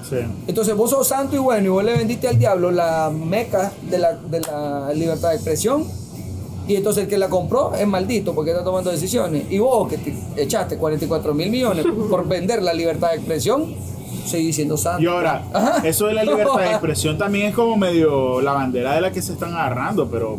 Sí. 0.08 0.16
Entonces 0.46 0.74
vos 0.74 0.88
sos 0.90 1.06
santo 1.06 1.36
y 1.36 1.38
bueno 1.38 1.66
y 1.66 1.68
vos 1.68 1.84
le 1.84 1.92
vendiste 1.94 2.28
al 2.28 2.38
diablo 2.38 2.70
la 2.70 3.10
meca 3.14 3.72
de 3.90 3.98
la, 3.98 4.14
de 4.14 4.40
la 4.40 4.90
libertad 4.94 5.28
de 5.30 5.34
expresión 5.34 5.84
y 6.68 6.76
entonces 6.76 7.04
el 7.04 7.08
que 7.10 7.18
la 7.18 7.28
compró 7.28 7.72
es 7.74 7.86
maldito 7.86 8.34
porque 8.34 8.50
está 8.52 8.62
tomando 8.62 8.90
decisiones 8.90 9.44
y 9.50 9.58
vos 9.58 9.88
que 9.88 9.98
te 9.98 10.14
echaste 10.36 10.76
44 10.76 11.34
mil 11.34 11.50
millones 11.50 11.84
por 12.10 12.28
vender 12.28 12.62
la 12.62 12.72
libertad 12.72 13.10
de 13.10 13.16
expresión 13.16 13.74
seguís 14.26 14.54
siendo 14.56 14.76
santo. 14.76 15.02
Y 15.02 15.06
ahora, 15.06 15.42
Ajá. 15.52 15.88
eso 15.88 16.06
de 16.06 16.14
la 16.14 16.22
libertad 16.24 16.58
de 16.58 16.66
expresión 16.70 17.16
también 17.16 17.46
es 17.46 17.54
como 17.54 17.76
medio 17.76 18.40
la 18.42 18.52
bandera 18.52 18.94
de 18.94 19.00
la 19.00 19.10
que 19.10 19.22
se 19.22 19.32
están 19.32 19.54
agarrando, 19.54 20.06
pero. 20.10 20.38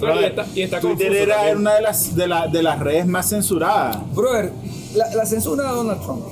Y 0.00 0.24
está- 0.24 0.46
y 0.54 0.62
está 0.62 0.80
Twitter 0.80 1.12
era 1.14 1.36
también. 1.36 1.58
una 1.58 1.74
de 1.74 1.82
las, 1.82 2.16
de, 2.16 2.26
la- 2.26 2.46
de 2.46 2.62
las 2.62 2.78
redes 2.78 3.06
más 3.06 3.28
censuradas. 3.28 3.98
Brother, 4.14 4.50
la, 4.94 5.14
la 5.14 5.26
censura 5.26 5.64
de 5.64 5.68
Donald 5.74 6.00
Trump. 6.02 6.22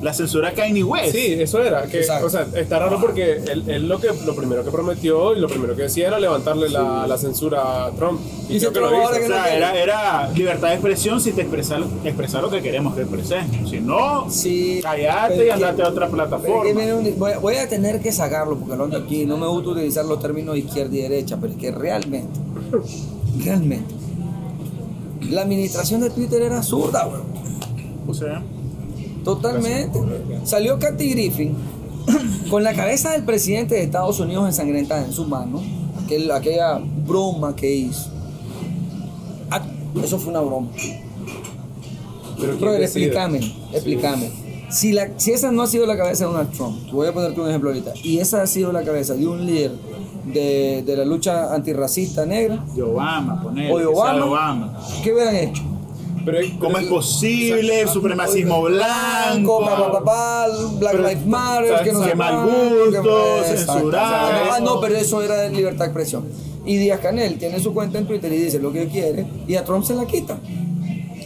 La 0.00 0.12
censura 0.14 0.52
Kanye 0.52 0.84
West. 0.84 1.12
Sí, 1.12 1.34
eso 1.40 1.60
era. 1.60 1.82
Que, 1.86 1.98
Exacto. 1.98 2.26
o 2.26 2.30
sea, 2.30 2.46
está 2.54 2.78
raro 2.78 3.00
porque 3.00 3.32
él, 3.50 3.64
él 3.66 3.88
lo 3.88 3.98
que 4.00 4.08
lo 4.24 4.36
primero 4.36 4.62
que 4.64 4.70
prometió 4.70 5.34
y 5.34 5.40
lo 5.40 5.48
primero 5.48 5.74
que 5.74 5.82
decía 5.82 6.06
era 6.06 6.20
levantarle 6.20 6.68
la, 6.68 7.04
la 7.08 7.18
censura 7.18 7.86
a 7.86 7.90
Trump. 7.90 8.20
Y 8.48 8.54
Dice 8.54 8.68
creo 8.68 8.90
que 8.90 8.96
lo 8.96 9.02
hizo. 9.02 9.24
O 9.24 9.26
sea, 9.26 9.56
era, 9.56 9.76
era 9.76 10.30
libertad 10.30 10.68
de 10.68 10.74
expresión 10.74 11.20
si 11.20 11.32
te 11.32 11.40
expresas 11.42 11.80
expresar 12.04 12.42
lo 12.42 12.48
que 12.50 12.62
queremos 12.62 12.94
que 12.94 13.02
expreses. 13.02 13.42
Si 13.68 13.80
no, 13.80 14.30
Sí, 14.30 14.78
callate 14.84 15.34
y 15.34 15.38
que- 15.46 15.52
andate 15.52 15.82
a 15.82 15.88
otra 15.88 16.08
plataforma. 16.08 16.72
voy, 17.16 17.32
a- 17.32 17.38
voy 17.38 17.56
a 17.56 17.68
tener 17.68 18.00
que 18.00 18.12
sacarlo 18.12 18.56
porque 18.56 18.76
lo 18.76 18.84
ando 18.84 18.98
aquí. 18.98 19.26
No 19.26 19.36
me 19.36 19.48
gusta 19.48 19.70
utilizar 19.70 20.04
los 20.04 20.20
términos 20.20 20.56
izquierda 20.56 20.94
y 20.94 21.02
derecha, 21.02 21.38
pero 21.40 21.54
es 21.54 21.58
que 21.58 21.72
realmente, 21.72 22.38
realmente, 23.44 23.94
la 25.30 25.42
administración 25.42 26.00
de 26.02 26.10
Twitter 26.10 26.40
era 26.42 26.58
absurda, 26.58 27.06
weón. 27.08 27.22
O 28.06 28.14
sea, 28.14 28.42
Totalmente. 29.34 29.98
Salió 30.44 30.78
Kathy 30.78 31.10
Griffin 31.10 31.54
con 32.50 32.64
la 32.64 32.72
cabeza 32.74 33.10
del 33.12 33.24
presidente 33.24 33.74
de 33.74 33.82
Estados 33.82 34.18
Unidos 34.20 34.46
ensangrentada 34.46 35.04
en 35.04 35.12
su 35.12 35.26
mano. 35.26 35.60
Aquel- 36.04 36.30
aquella 36.32 36.80
broma 37.06 37.54
que 37.54 37.70
hizo. 37.74 38.08
Ah, 39.50 39.62
eso 40.02 40.18
fue 40.18 40.30
una 40.30 40.40
broma. 40.40 40.68
Pero 42.60 42.74
explícame, 42.74 43.40
explícame. 43.72 44.30
Si, 44.70 44.92
la, 44.92 45.08
si 45.16 45.32
esa 45.32 45.50
no 45.50 45.62
ha 45.62 45.66
sido 45.66 45.86
la 45.86 45.96
cabeza 45.96 46.24
de 46.26 46.30
Donald 46.32 46.52
Trump, 46.52 46.84
te 46.86 46.92
voy 46.92 47.06
a 47.06 47.12
ponerte 47.12 47.40
un 47.40 47.48
ejemplo 47.48 47.70
ahorita, 47.70 47.92
y 48.02 48.18
esa 48.18 48.42
ha 48.42 48.46
sido 48.46 48.70
la 48.70 48.82
cabeza 48.84 49.14
de 49.14 49.26
un 49.26 49.44
líder 49.46 49.72
de, 50.26 50.82
de 50.86 50.96
la 50.96 51.04
lucha 51.06 51.54
antirracista 51.54 52.26
negra 52.26 52.62
de 52.76 52.82
Obama, 52.82 53.42
poner. 53.42 53.72
o 53.72 53.78
de 53.78 53.86
Obama, 53.86 54.78
¿qué 55.02 55.12
hubieran 55.14 55.34
hecho? 55.36 55.62
Pero, 56.24 56.38
¿Cómo 56.58 56.78
es 56.78 56.86
posible? 56.86 57.80
El 57.80 57.88
supremacismo 57.88 58.62
blanco. 58.62 59.60
pa, 59.64 59.92
pa, 59.92 60.04
pa, 60.04 60.46
Black 60.78 60.94
Lives 60.96 61.26
Matter, 61.26 61.82
que 61.84 61.92
no 61.92 62.04
sé 62.04 62.14
mal 62.14 62.46
gusto, 62.46 63.44
censurar. 63.44 64.32
Exacto. 64.32 64.52
Ah, 64.54 64.60
no, 64.62 64.80
pero 64.80 64.96
eso 64.96 65.22
era 65.22 65.48
libertad 65.48 65.80
de 65.80 65.84
expresión. 65.86 66.24
Y 66.66 66.76
Díaz 66.76 67.00
Canel 67.00 67.38
tiene 67.38 67.60
su 67.60 67.72
cuenta 67.72 67.98
en 67.98 68.06
Twitter 68.06 68.30
y 68.32 68.36
dice 68.36 68.58
lo 68.58 68.72
que 68.72 68.88
quiere, 68.88 69.26
y 69.46 69.54
a 69.56 69.64
Trump 69.64 69.84
se 69.84 69.94
la 69.94 70.06
quita. 70.06 70.38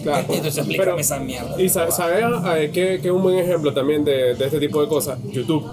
Claro. 0.03 0.25
Entonces 0.29 0.59
explícame 0.59 1.01
esa 1.01 1.19
mierda. 1.19 1.61
Y 1.61 1.69
sa- 1.69 1.91
sabes 1.91 2.25
eh, 2.57 2.71
que, 2.73 3.01
que 3.01 3.11
un 3.11 3.23
buen 3.23 3.39
ejemplo 3.39 3.73
también 3.73 4.05
de, 4.05 4.35
de 4.35 4.45
este 4.47 4.59
tipo 4.59 4.81
de 4.83 4.89
cosas, 4.89 5.19
YouTube. 5.33 5.65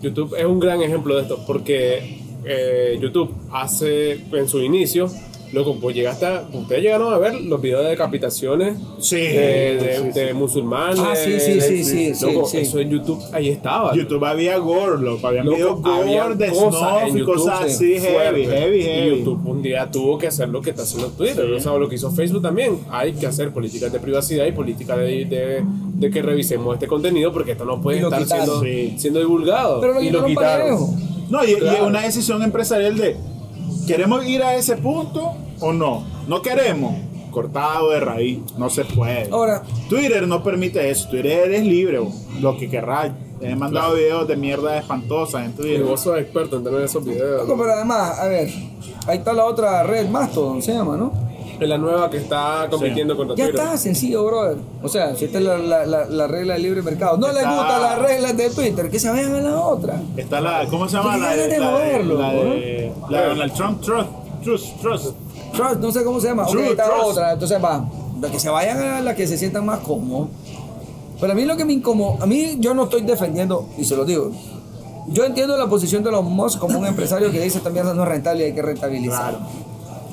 YouTube 0.00 0.34
es 0.38 0.44
un 0.44 0.58
gran 0.60 0.80
ejemplo 0.82 1.16
de 1.16 1.22
esto 1.22 1.40
porque 1.46 2.20
eh, 2.44 2.98
YouTube 3.00 3.34
hace 3.52 4.12
en 4.32 4.48
su 4.48 4.60
inicio, 4.62 5.10
loco, 5.52 5.76
pues 5.80 5.96
llegaste 5.96 6.26
a, 6.26 6.44
ustedes 6.52 6.82
llegaron 6.82 7.12
a 7.12 7.18
ver 7.18 7.40
los 7.40 7.60
videos 7.60 7.82
de 7.84 7.90
decapitaciones 7.90 8.76
Sí, 9.00 9.16
de, 9.16 9.76
de- 9.78 9.96
sí, 9.96 10.02
sí. 10.12 10.20
de 10.20 10.34
musulmanes. 10.34 10.98
Ah, 11.00 11.14
sí, 11.16 11.38
sí, 11.40 11.60
sí, 11.60 11.84
sí, 11.84 12.14
sí, 12.14 12.26
Loco, 12.26 12.46
sí. 12.46 12.58
Eso 12.58 12.78
en 12.80 12.90
YouTube 12.90 13.22
ahí 13.32 13.48
estaba. 13.48 13.94
YouTube 13.94 14.24
había 14.24 14.56
gore, 14.58 15.00
loco. 15.00 15.26
Había 15.26 15.44
Loco, 15.44 15.56
videos 15.56 15.80
había 15.84 16.22
gore 16.24 16.34
de 16.36 16.48
cosas 16.50 17.00
snuff 17.10 17.16
y 17.16 17.22
cosas 17.24 17.58
sí, 17.76 17.94
así, 17.94 18.06
heavy, 18.06 18.44
fuerte. 18.44 18.46
heavy, 18.58 18.78
Y 18.78 18.82
heavy. 18.82 19.18
YouTube 19.20 19.46
un 19.48 19.62
día 19.62 19.90
tuvo 19.90 20.18
que 20.18 20.26
hacer 20.26 20.48
lo 20.48 20.60
que 20.60 20.70
está 20.70 20.82
haciendo 20.82 21.08
Twitter, 21.08 21.44
Sí. 21.46 21.50
¿no 21.52 21.60
sabes 21.60 21.80
lo 21.80 21.88
que 21.88 21.94
hizo 21.94 22.10
Facebook 22.10 22.42
también? 22.42 22.78
Hay 22.90 23.12
que 23.14 23.26
hacer 23.26 23.50
políticas 23.52 23.92
de 23.92 24.00
privacidad 24.00 24.46
y 24.46 24.52
políticas 24.52 24.98
de, 24.98 25.24
de, 25.24 25.62
de 25.94 26.10
que 26.10 26.22
revisemos 26.22 26.74
este 26.74 26.86
contenido 26.86 27.32
porque 27.32 27.52
esto 27.52 27.64
no 27.64 27.80
puede 27.80 28.00
Y 28.00 28.02
estar 28.04 28.22
quitaron. 28.22 28.44
siendo, 28.46 28.62
Sí. 28.62 28.94
siendo 28.98 29.20
divulgado. 29.20 29.80
Pero 29.80 29.94
lo 29.94 30.02
y 30.02 30.10
lo 30.10 30.24
quitaron 30.24 30.60
parejo. 30.60 30.94
No, 31.30 31.44
y, 31.44 31.50
y 31.52 31.54
Claro. 31.56 31.76
es 31.76 31.82
una 31.82 32.02
decisión 32.02 32.42
empresarial 32.42 32.96
de 32.96 33.16
¿queremos 33.86 34.26
ir 34.26 34.42
a 34.42 34.54
ese 34.56 34.76
punto 34.76 35.34
o 35.60 35.72
no? 35.72 36.04
No 36.26 36.42
queremos. 36.42 36.94
Cortado 37.30 37.90
de 37.90 38.00
raíz, 38.00 38.38
no 38.56 38.68
se 38.70 38.84
puede. 38.84 39.28
Ahora, 39.30 39.62
Twitter 39.88 40.26
no 40.26 40.42
permite 40.42 40.88
eso. 40.90 41.08
Twitter 41.08 41.44
eres 41.46 41.62
libre, 41.64 41.98
bo. 41.98 42.12
lo 42.40 42.56
que 42.56 42.68
querrás. 42.68 43.12
He 43.40 43.54
mandado 43.54 43.94
videos 43.94 44.26
de 44.26 44.36
mierda 44.36 44.76
espantosas 44.78 45.44
en 45.44 45.50
Y 45.50 45.54
Twitter. 45.54 45.82
vos 45.84 46.00
sos 46.00 46.18
experto 46.18 46.56
en 46.56 46.64
tener 46.64 46.80
esos 46.82 47.04
videos. 47.04 47.46
loco, 47.46 47.56
pero 47.60 47.72
además, 47.74 48.18
a 48.18 48.26
ver, 48.26 48.48
ahí 49.06 49.18
está 49.18 49.32
la 49.32 49.44
otra 49.44 49.84
red, 49.84 50.08
Mastodon 50.08 50.60
se 50.60 50.72
llama, 50.72 50.96
¿no? 50.96 51.12
Es 51.60 51.68
la 51.68 51.76
nueva 51.78 52.08
que 52.08 52.18
está 52.18 52.66
compitiendo 52.70 53.16
contra 53.16 53.34
Ya 53.36 53.46
Twitter. 53.46 53.60
está, 53.64 53.76
sencillo, 53.76 54.24
brother. 54.24 54.58
O 54.82 54.88
sea, 54.88 55.14
si 55.16 55.24
esta 55.24 55.38
es 55.38 55.44
la, 55.44 55.58
la, 55.58 55.86
la, 55.86 56.04
la 56.06 56.26
regla 56.26 56.54
del 56.54 56.62
libre 56.62 56.82
mercado. 56.82 57.16
No 57.16 57.26
les 57.28 57.38
Está- 57.38 57.56
gustan 57.56 57.82
las 57.82 57.98
reglas 57.98 58.36
de 58.36 58.50
Twitter, 58.50 58.90
que 58.90 58.98
se 58.98 59.10
vayan 59.10 59.34
a 59.34 59.40
la 59.40 59.60
otra. 59.60 60.00
Está 60.16 60.40
la, 60.40 60.66
¿cómo 60.70 60.88
se 60.88 60.96
llama? 60.96 61.16
La 61.16 61.34
de, 61.36 61.48
de 61.48 61.58
la 61.58 61.66
de, 61.66 61.72
joderlo, 61.72 62.18
la 62.18 62.32
de, 62.32 62.92
la 63.10 63.20
de 63.22 63.28
Donald 63.28 63.52
Trump, 63.54 63.80
Trust, 63.82 64.08
Trust, 64.44 64.80
Trust. 64.80 65.06
Trust, 65.52 65.76
no 65.80 65.90
sé 65.92 66.04
cómo 66.04 66.20
se 66.20 66.28
llama. 66.28 66.44
Ok, 66.44 66.50
True 66.52 66.68
está 66.70 66.84
trust. 66.84 67.02
otra. 67.10 67.32
Entonces 67.32 67.62
va, 67.64 67.88
la 68.20 68.30
que 68.30 68.38
se 68.38 68.48
vayan 68.50 68.78
a 68.80 69.00
la 69.00 69.14
que 69.14 69.26
se 69.26 69.36
sientan 69.36 69.66
más 69.66 69.80
cómodos. 69.80 70.28
Pero 71.20 71.32
a 71.32 71.34
mí 71.34 71.44
lo 71.44 71.56
que 71.56 71.64
me 71.64 71.72
incomoda, 71.72 72.22
a 72.22 72.26
mí 72.26 72.56
yo 72.60 72.74
no 72.74 72.84
estoy 72.84 73.02
defendiendo, 73.02 73.66
y 73.76 73.84
se 73.84 73.96
lo 73.96 74.04
digo, 74.04 74.30
yo 75.08 75.24
entiendo 75.24 75.56
la 75.56 75.66
posición 75.66 76.04
de 76.04 76.12
los 76.12 76.22
Musk 76.22 76.60
como 76.60 76.78
un 76.78 76.86
empresario 76.86 77.32
que 77.32 77.40
dice 77.40 77.58
esta 77.58 77.70
mierda 77.70 77.92
no 77.94 78.02
es 78.04 78.08
rentable 78.08 78.44
y 78.44 78.46
hay 78.46 78.54
que 78.54 78.62
rentabilizar. 78.62 79.30
Claro. 79.30 79.46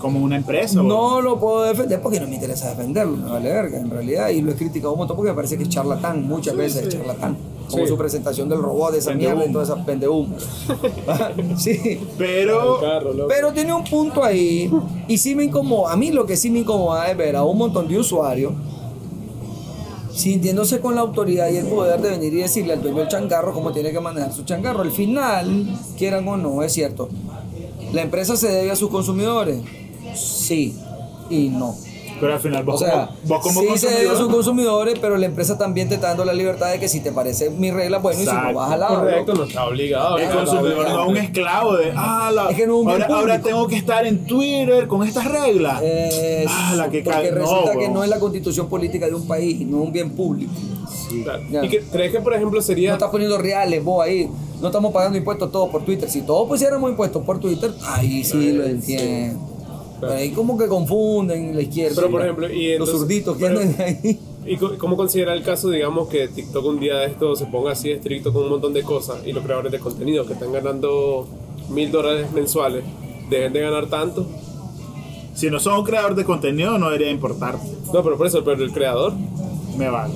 Como 0.06 0.24
una 0.24 0.36
empresa. 0.36 0.84
No 0.84 1.20
lo 1.22 1.40
puedo 1.40 1.64
defender 1.64 2.00
porque 2.02 2.20
no 2.20 2.28
me 2.28 2.36
interesa 2.36 2.70
defenderlo, 2.70 3.18
me 3.18 3.30
vale 3.30 3.50
verga 3.52 3.80
en 3.80 3.90
realidad, 3.90 4.30
y 4.30 4.42
lo 4.42 4.52
he 4.52 4.56
criticado 4.56 4.94
un 4.94 5.00
montón 5.00 5.18
porque 5.18 5.32
me 5.32 5.36
parece 5.36 5.58
que 5.58 5.64
es 5.64 5.70
charlatán, 5.70 6.28
muchas 6.28 6.56
veces 6.56 6.84
es 6.84 6.90
charlatán. 6.90 7.36
como 7.70 7.84
Sí. 7.84 7.90
su 7.90 7.98
presentación 7.98 8.48
del 8.48 8.60
robot, 8.62 8.92
de 8.92 9.00
esa 9.00 9.10
Pendehumo. 9.10 9.36
mierda 9.38 9.50
y 9.50 9.52
toda 9.54 9.64
esa 9.64 9.84
pendehumo. 9.84 10.36
sí. 11.58 12.00
Pero 12.20 12.80
carro. 12.80 13.12
Pero 13.28 13.52
tiene 13.54 13.74
un 13.74 13.84
punto 13.84 14.24
ahí, 14.24 14.72
y 15.08 15.18
sí 15.18 15.34
me 15.34 15.46
incomoda, 15.46 15.92
a 15.92 15.96
mí 15.98 16.12
lo 16.12 16.28
que 16.28 16.38
sí 16.38 16.52
me 16.52 16.60
incomoda 16.60 17.10
es 17.10 17.18
ver 17.18 17.36
a 17.36 17.44
un 17.44 17.58
montón 17.58 17.88
de 17.88 17.98
usuarios 17.98 18.54
sintiéndose 20.14 20.80
con 20.80 20.96
la 20.96 21.02
autoridad 21.02 21.50
y 21.50 21.58
el 21.58 21.66
poder 21.66 22.00
de 22.02 22.12
venir 22.12 22.34
y 22.34 22.38
decirle 22.38 22.74
al 22.74 22.82
dueño 22.82 23.00
del 23.00 23.08
changarro 23.10 23.54
cómo 23.54 23.72
tiene 23.72 23.92
que 23.92 24.00
manejar 24.00 24.32
su 24.32 24.44
changarro. 24.44 24.82
Al 24.82 24.92
final, 24.92 25.68
quieran 25.98 26.28
o 26.28 26.38
no, 26.38 26.64
es 26.64 26.72
cierto, 26.72 27.10
la 27.94 28.02
empresa 28.02 28.38
se 28.38 28.48
debe 28.48 28.72
a 28.72 28.76
sus 28.76 28.90
consumidores, 28.90 29.58
sí 30.16 30.78
y 31.30 31.50
no. 31.50 31.76
Pero 32.18 32.34
al 32.34 32.40
final 32.40 32.64
vos, 32.64 32.76
O 32.76 32.86
sea, 32.86 33.08
como, 33.08 33.18
vos 33.28 33.40
como 33.44 33.62
sí 33.62 33.78
se 33.78 33.88
debe 33.90 34.08
a 34.08 34.16
sus 34.16 34.30
consumidor, 34.30 34.36
consumidores, 34.36 35.00
pero 35.02 35.18
la 35.18 35.26
empresa 35.26 35.58
también 35.58 35.90
te 35.90 35.96
está 35.96 36.08
dando 36.08 36.24
la 36.24 36.32
libertad 36.32 36.72
de 36.72 36.80
que 36.80 36.88
si 36.88 37.02
te 37.02 37.12
parece 37.12 37.50
mi 37.50 37.72
regla, 37.72 37.98
bueno, 37.98 38.22
y 38.22 38.26
si 38.26 38.32
no 38.32 38.54
vas 38.54 38.72
al 38.72 38.80
lado. 38.80 39.00
Correcto, 39.00 39.34
no 39.34 39.44
está 39.44 39.66
obligado. 39.66 40.18
el 40.18 40.24
claro, 40.24 40.40
consumidor 40.46 40.86
claro. 40.86 40.96
no 40.98 41.04
es 41.04 41.10
un 41.10 41.18
esclavo 41.18 41.76
de, 41.76 41.92
ah, 41.94 42.32
la- 42.34 42.50
Es 42.52 42.56
que 42.56 42.68
no 42.68 42.76
ahora, 42.90 43.08
ahora 43.08 43.42
tengo 43.42 43.68
que 43.68 43.76
estar 43.76 44.06
en 44.08 44.26
Twitter 44.26 44.88
con 44.88 45.06
estas 45.06 45.26
reglas. 45.30 45.82
Es- 45.84 46.46
Ah, 46.50 46.74
la 46.78 46.90
que 46.90 47.02
porque 47.02 47.20
cae- 47.20 47.32
no, 47.34 47.38
resulta 47.38 47.72
que 47.78 47.90
no 47.90 48.02
es 48.02 48.10
la 48.10 48.18
constitución 48.20 48.70
política 48.70 49.08
de 49.08 49.14
un 49.14 49.28
país, 49.28 49.60
no 49.68 49.82
es 49.82 49.88
un 49.88 49.92
bien 49.92 50.12
público. 50.12 50.54
Claro. 51.22 51.44
Ya. 51.52 51.66
¿Y 51.66 51.70
que, 51.70 51.82
crees 51.82 52.14
que, 52.14 52.20
por 52.22 52.34
ejemplo, 52.34 52.60
No 52.60 52.66
sería 52.66 52.94
estás 52.94 53.10
poniendo 53.10 53.38
reales 53.38 53.84
vos 53.84 54.04
ahí. 54.06 54.30
No 54.62 54.68
estamos 54.68 54.94
pagando 54.94 55.18
impuestos 55.18 55.52
todos 55.52 55.70
por 55.70 55.84
Twitter. 55.84 56.10
Si 56.10 56.22
todos 56.22 56.48
pusiéramos 56.48 56.90
impuestos 56.90 57.24
por 57.26 57.40
Twitter, 57.42 57.74
ahí 57.84 58.24
sí 58.24 58.54
lo 58.54 58.64
entiendo. 58.66 59.55
Ahí 60.10 60.32
como 60.32 60.58
que 60.58 60.68
confunden 60.68 61.56
la 61.56 61.62
izquierda. 61.62 61.96
Pero, 61.96 62.08
y 62.08 62.12
por 62.12 62.22
ejemplo, 62.22 62.50
y 62.50 62.64
los 62.78 62.90
entonces- 62.90 62.98
zurditos 63.00 63.38
que 63.38 63.46
pero- 63.46 63.60
andan 63.60 63.82
ahí. 63.82 64.20
¿Y 64.48 64.58
cómo 64.58 64.96
considera 64.96 65.34
el 65.34 65.42
caso, 65.42 65.72
digamos, 65.72 66.08
que 66.08 66.28
TikTok 66.28 66.64
un 66.66 66.80
día 66.80 66.98
de 66.98 67.08
esto 67.08 67.36
se 67.36 67.46
ponga 67.48 67.72
así 67.72 67.90
estricto 67.90 68.32
con 68.32 68.44
un 68.44 68.50
montón 68.50 68.74
de 68.74 68.84
cosas 68.84 69.26
y 69.26 69.32
los 69.34 69.44
creadores 69.44 69.72
de 69.72 69.80
contenido 69.80 70.24
que 70.28 70.34
están 70.34 70.52
ganando 70.54 71.28
mil 71.70 71.92
dólares 71.92 72.32
mensuales 72.32 72.84
dejen 73.30 73.54
de 73.54 73.62
ganar 73.62 73.88
tanto? 73.88 74.24
Si 75.34 75.50
no 75.50 75.60
sos 75.60 75.78
un 75.80 75.84
creador 75.84 76.14
de 76.16 76.24
contenido, 76.26 76.78
no 76.78 76.86
debería 76.92 77.10
importar. 77.10 77.58
No, 77.92 78.04
pero 78.04 78.18
por 78.18 78.28
eso, 78.28 78.44
pero 78.44 78.64
el 78.64 78.72
creador. 78.72 79.14
Me 79.78 79.90
vale. 79.90 80.14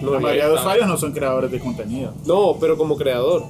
No, 0.00 0.12
la 0.12 0.20
mayoría 0.20 0.48
de 0.48 0.54
usuarios 0.54 0.86
no 0.86 0.96
son 0.96 1.12
creadores 1.12 1.50
de 1.50 1.58
contenido. 1.58 2.12
No, 2.26 2.56
pero 2.60 2.76
como 2.78 2.96
creador. 2.96 3.42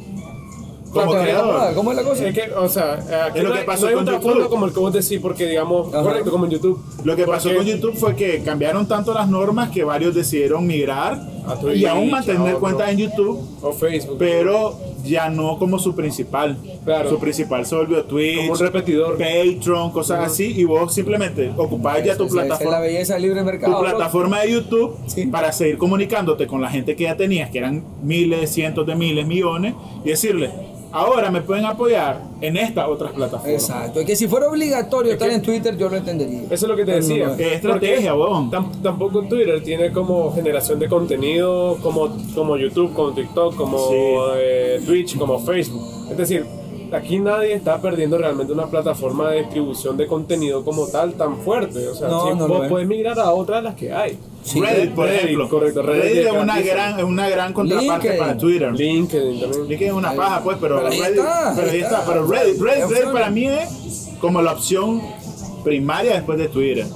Como 0.94 1.06
¿Cuánto 1.06 1.22
creador. 1.24 1.74
¿Cómo 1.74 1.90
es 1.90 1.96
la 1.96 2.02
cosa? 2.04 2.28
Es 2.28 2.34
que, 2.34 2.52
o 2.52 2.68
sea, 2.68 2.92
aquí 3.26 3.38
Es 3.38 3.42
lo 3.42 3.48
no 3.50 3.54
que 3.54 3.60
hay- 3.60 3.66
pasó 3.66 3.82
no 3.82 3.88
hay 3.88 3.94
con 3.94 4.08
un 4.08 4.14
YouTube. 4.22 4.48
como 4.48 4.66
el 4.66 4.72
que 4.72 4.78
vos 4.80 4.92
decís, 4.92 5.18
porque 5.20 5.46
digamos, 5.46 5.92
Ajá. 5.92 6.02
correcto, 6.02 6.30
como 6.30 6.44
en 6.46 6.52
YouTube. 6.52 6.80
Lo 7.04 7.16
que 7.16 7.26
pasó 7.26 7.54
con 7.54 7.64
YouTube 7.64 7.94
fue 7.96 8.14
que 8.16 8.42
cambiaron 8.42 8.86
tanto 8.86 9.12
las 9.12 9.28
normas 9.28 9.70
que 9.70 9.84
varios 9.84 10.14
decidieron 10.14 10.66
migrar 10.66 11.20
y 11.74 11.84
aún 11.84 12.10
mantener 12.10 12.54
cuentas 12.56 12.88
en 12.90 12.98
YouTube, 12.98 13.40
O 13.60 13.72
Facebook. 13.72 14.16
pero 14.18 14.78
ya 15.04 15.28
no 15.28 15.58
como 15.58 15.78
su 15.78 15.94
principal. 15.94 16.56
Claro. 16.84 17.10
Su 17.10 17.18
principal 17.18 17.66
se 17.66 17.74
volvió 17.74 18.04
Twitch, 18.04 18.36
Como 18.38 18.52
un 18.52 18.58
repetidor. 18.58 19.18
Patreon, 19.18 19.90
cosas 19.90 20.20
así, 20.24 20.52
y 20.56 20.64
vos 20.64 20.94
simplemente 20.94 21.50
ocupás 21.56 22.02
ya 22.04 22.16
tu 22.16 22.24
Esa- 22.24 22.24
esa 22.24 22.24
es 22.26 22.34
la 22.34 22.42
plataforma. 22.56 22.80
belleza 22.80 23.14
del 23.14 23.22
libre 23.22 23.40
Tu 23.40 23.46
mercado. 23.46 23.72
loco. 23.72 23.84
plataforma 23.84 24.40
de 24.40 24.52
YouTube 24.52 24.96
Sí. 25.06 25.26
para 25.26 25.52
seguir 25.52 25.76
comunicándote 25.76 26.46
con 26.46 26.60
la 26.62 26.70
gente 26.70 26.96
que 26.96 27.04
ya 27.04 27.16
tenías, 27.16 27.50
que 27.50 27.58
eran 27.58 27.82
miles, 28.02 28.50
cientos 28.50 28.86
de 28.86 28.94
miles, 28.94 29.26
millones, 29.26 29.74
y 30.04 30.08
decirle, 30.10 30.50
ahora 30.94 31.30
me 31.30 31.42
pueden 31.42 31.64
apoyar 31.66 32.22
en 32.40 32.56
estas 32.56 32.88
otras 32.88 33.12
plataformas. 33.12 33.52
Exacto. 33.62 34.00
Es 34.00 34.06
que 34.06 34.16
si 34.16 34.28
fuera 34.28 34.48
obligatorio 34.48 35.12
estar 35.12 35.28
que- 35.28 35.34
en 35.34 35.42
Twitter, 35.42 35.76
yo 35.76 35.88
lo 35.88 35.96
entendería. 35.96 36.42
Eso 36.50 36.54
es 36.54 36.62
lo 36.62 36.76
que 36.76 36.84
te 36.84 36.92
no 36.92 36.96
decía. 36.98 37.26
lo 37.26 37.34
es. 37.34 37.40
Es 37.40 37.52
estrategia, 37.54 38.14
weón. 38.14 38.50
tam- 38.50 38.70
tampoco 38.82 39.22
Twitter 39.22 39.62
tiene 39.62 39.92
como 39.92 40.32
generación 40.32 40.78
de 40.78 40.88
contenido 40.88 41.76
como, 41.82 42.08
como 42.34 42.56
YouTube, 42.56 42.92
como 42.94 43.12
TikTok, 43.12 43.56
como 43.56 43.78
Sí. 43.78 43.94
eh, 44.36 44.80
Twitch, 44.86 45.18
como 45.18 45.38
Facebook. 45.40 45.82
Es 46.10 46.16
decir, 46.16 46.46
aquí 46.92 47.18
nadie 47.18 47.54
está 47.54 47.80
perdiendo 47.80 48.16
realmente 48.18 48.52
una 48.52 48.66
plataforma 48.66 49.30
de 49.30 49.40
distribución 49.40 49.96
de 49.96 50.06
contenido 50.06 50.64
como 50.64 50.86
tal 50.86 51.14
tan 51.14 51.38
fuerte. 51.38 51.88
O 51.88 51.94
sea, 51.94 52.08
No, 52.08 52.28
si 52.28 52.34
no 52.38 52.46
vos 52.48 52.68
podés 52.68 52.86
migrar 52.86 53.18
a 53.18 53.32
otras 53.34 53.58
de 53.58 53.62
las 53.68 53.74
que 53.74 53.92
hay. 53.92 54.16
Sí, 54.44 54.60
Reddit, 54.60 54.90
por 54.94 55.06
Reddit, 55.06 55.20
ejemplo. 55.24 55.48
correcto, 55.48 55.82
Reddit 55.82 56.02
Reddit 56.04 56.26
es 56.26 56.32
una 56.32 56.44
gratis. 56.54 56.66
gran, 56.72 56.98
es 56.98 57.04
una 57.04 57.28
gran 57.30 57.52
contraparte 57.54 57.92
LinkedIn. 58.08 58.18
para 58.18 58.36
Twitter. 58.38 58.72
LinkedIn 58.74 59.40
también. 59.40 59.68
LinkedIn 59.68 59.88
es 59.88 59.94
una 59.94 60.12
paja, 60.12 60.42
pues, 60.44 60.58
pero, 60.60 60.76
Pero 60.76 60.88
ahí 60.88 61.00
Reddit, 61.00 61.18
está, 61.18 61.52
pero 61.56 61.66
ahí 61.70 61.74
ahí 61.76 61.80
está. 61.82 61.98
está. 62.00 62.12
Pero 62.12 62.26
Reddit, 62.26 62.60
Reddit, 62.60 62.84
Reddit 62.90 63.12
para 63.12 63.30
mí 63.30 63.46
es 63.48 64.08
como 64.20 64.42
la 64.42 64.52
opción 64.52 65.00
primaria 65.64 66.14
después 66.14 66.38
de 66.38 66.48
Twitter. 66.48 66.86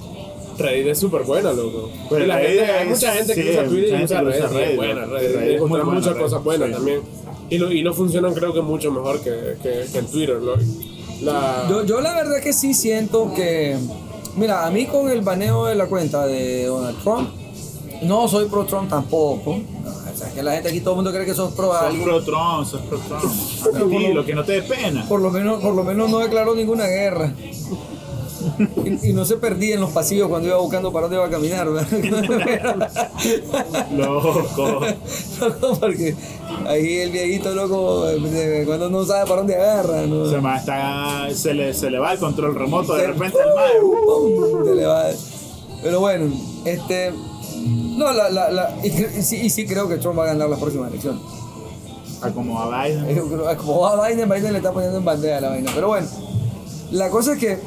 Reddit 0.58 0.86
es 0.88 0.98
súper 0.98 1.22
buena, 1.22 1.52
loco. 1.52 1.90
Pero 2.10 2.26
la 2.26 2.36
Reddit 2.36 2.58
gente, 2.58 2.72
hay 2.72 2.82
es- 2.84 2.90
mucha 2.94 3.12
gente 3.12 3.34
que 3.34 3.42
sí, 3.42 3.48
usa 3.50 3.64
Twitter 3.64 4.00
y 4.00 4.04
usa 4.04 4.18
que 4.18 4.24
Reddit. 4.26 4.44
es 4.44 4.50
Reddit, 4.52 4.76
buena, 4.76 5.06
¿no? 5.06 5.12
Reddit. 5.14 5.36
Reddit 5.36 5.60
muchas 5.60 5.84
buena, 5.86 6.18
cosas 6.20 6.44
buenas 6.44 6.68
sí. 6.68 6.74
también. 6.74 7.00
Y 7.50 7.56
lo, 7.58 7.72
y 7.72 7.80
lo 7.80 7.94
funcionan 7.94 8.34
creo 8.34 8.52
que 8.52 8.60
mucho 8.60 8.92
mejor 8.92 9.20
que, 9.20 9.54
que, 9.62 9.84
que 9.90 9.98
en 9.98 10.06
Twitter. 10.06 10.36
lo- 10.36 10.56
la, 11.22 11.66
Yo, 11.70 11.84
yo 11.86 12.00
la 12.02 12.14
verdad 12.14 12.40
que 12.42 12.52
sí 12.52 12.74
siento 12.74 13.32
que, 13.34 13.76
mira, 14.38 14.66
a 14.66 14.70
mí 14.70 14.86
con 14.86 15.10
el 15.10 15.20
baneo 15.20 15.66
de 15.66 15.74
la 15.74 15.86
cuenta 15.86 16.26
de 16.26 16.66
Donald 16.66 16.98
Trump, 17.02 17.30
no 18.02 18.28
soy 18.28 18.48
pro 18.48 18.64
Trump 18.64 18.88
tampoco. 18.88 19.50
O 19.52 20.16
sea, 20.20 20.32
que 20.32 20.42
la 20.42 20.52
gente 20.54 20.68
aquí 20.70 20.80
todo 20.80 20.92
el 20.92 20.96
mundo 20.96 21.12
cree 21.12 21.24
que 21.24 21.34
sos 21.34 21.52
pro 21.52 21.66
Sos 21.72 21.82
algo. 21.82 22.04
pro 22.04 22.24
Trump, 22.24 22.66
sos 22.66 22.80
pro 22.82 22.98
Trump. 22.98 23.22
Tranquilo, 23.72 24.24
que 24.24 24.34
no 24.34 24.44
te 24.44 24.52
dé 24.52 24.62
pena. 24.62 25.06
Por 25.08 25.20
lo 25.20 25.30
menos, 25.30 25.62
por 25.62 25.74
lo 25.74 25.84
menos 25.84 26.10
no 26.10 26.18
declaró 26.18 26.54
ninguna 26.54 26.86
guerra. 26.86 27.32
Y, 28.84 29.10
y 29.10 29.12
no 29.12 29.24
se 29.24 29.36
perdía 29.36 29.74
en 29.74 29.80
los 29.80 29.90
pasillos 29.90 30.28
cuando 30.28 30.48
iba 30.48 30.58
buscando 30.58 30.92
para 30.92 31.08
dónde 31.08 31.16
iba 31.16 31.26
a 31.26 31.30
caminar, 31.30 31.68
¿verdad? 31.70 31.88
Loco. 33.96 34.80
Loco, 35.40 35.78
Porque 35.80 36.14
ahí 36.66 36.98
el 36.98 37.10
viejito 37.10 37.54
loco, 37.54 38.06
cuando 38.66 38.90
no 38.90 39.04
sabe 39.04 39.24
para 39.24 39.36
dónde 39.36 39.56
agarra, 39.56 40.06
¿no? 40.06 40.28
Se, 40.28 40.38
está, 40.38 41.28
se, 41.34 41.54
le, 41.54 41.74
se 41.74 41.90
le 41.90 41.98
va 41.98 42.12
el 42.12 42.18
control 42.18 42.54
remoto 42.54 42.94
de 42.94 43.08
repente 43.08 43.38
al. 43.40 43.80
¡Pum! 43.80 44.64
Se 44.64 44.74
le 44.74 44.86
va. 44.86 45.06
Pero 45.82 46.00
bueno, 46.00 46.32
este. 46.64 47.12
No, 47.56 48.12
la, 48.12 48.30
la, 48.30 48.50
la, 48.50 48.76
y, 48.84 48.90
sí, 48.90 49.36
y 49.42 49.50
sí 49.50 49.66
creo 49.66 49.88
que 49.88 49.96
Trump 49.96 50.18
va 50.18 50.24
a 50.24 50.28
ganar 50.28 50.48
las 50.48 50.60
próximas 50.60 50.90
elecciones. 50.90 51.20
A 52.22 52.30
como 52.30 52.60
a 52.60 52.84
Biden. 52.84 53.18
Como 53.56 53.80
va 53.80 54.08
Biden, 54.08 54.28
Biden 54.28 54.52
le 54.52 54.58
está 54.58 54.72
poniendo 54.72 54.98
en 54.98 55.04
bandera 55.04 55.40
la 55.40 55.48
vaina. 55.50 55.70
Pero 55.74 55.88
bueno, 55.88 56.06
la 56.90 57.10
cosa 57.10 57.34
es 57.34 57.38
que. 57.38 57.58